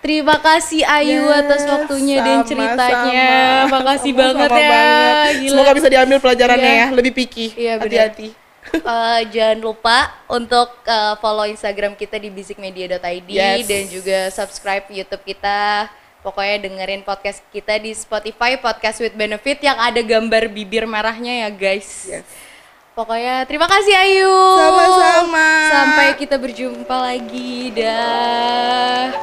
Terima 0.00 0.40
kasih 0.40 0.80
Ayu 0.82 1.28
Ya, 1.28 1.44
atas 1.44 1.60
waktunya 1.62 2.16
dan 2.18 2.40
sama-sama. 2.40 2.48
ceritanya. 2.48 3.28
Makasih 3.68 4.10
Sama-sama 4.10 4.16
banget 4.16 4.48
ya. 4.48 4.56
banget. 4.66 5.32
Gila. 5.36 5.50
Semoga 5.52 5.72
bisa 5.76 5.88
diambil 5.92 6.18
pelajarannya 6.18 6.72
Iya. 6.72 6.80
ya, 6.80 6.86
lebih 6.90 7.12
picky. 7.12 7.46
Iya. 7.52 7.74
Hati-hati. 7.76 8.28
Eh, 8.72 9.20
jangan 9.28 9.58
lupa 9.60 9.98
untuk 10.26 10.72
eh, 10.82 11.14
follow 11.16 11.44
Instagram 11.44 11.92
kita 11.94 12.16
di 12.16 12.32
bisikmedia.id 12.32 13.28
Yes. 13.28 13.68
dan 13.68 13.82
juga 13.86 14.18
subscribe 14.30 14.88
YouTube 14.88 15.20
kita. 15.22 15.92
Pokoknya 16.20 16.68
dengerin 16.68 17.00
podcast 17.00 17.40
kita 17.48 17.80
di 17.80 17.96
Spotify 17.96 18.60
Podcast 18.60 19.00
with 19.00 19.16
Benefit 19.16 19.64
yang 19.64 19.80
ada 19.80 20.04
gambar 20.04 20.52
bibir 20.52 20.84
merahnya 20.84 21.48
ya 21.48 21.50
guys. 21.52 22.04
Yes. 22.04 22.28
Pokoknya 22.92 23.48
terima 23.48 23.64
kasih 23.64 23.94
Ayu. 23.96 24.36
Sama-sama. 24.60 25.48
Sampai 25.72 26.08
kita 26.20 26.36
berjumpa 26.36 26.96
lagi. 27.00 27.72
Dah. 27.72 29.16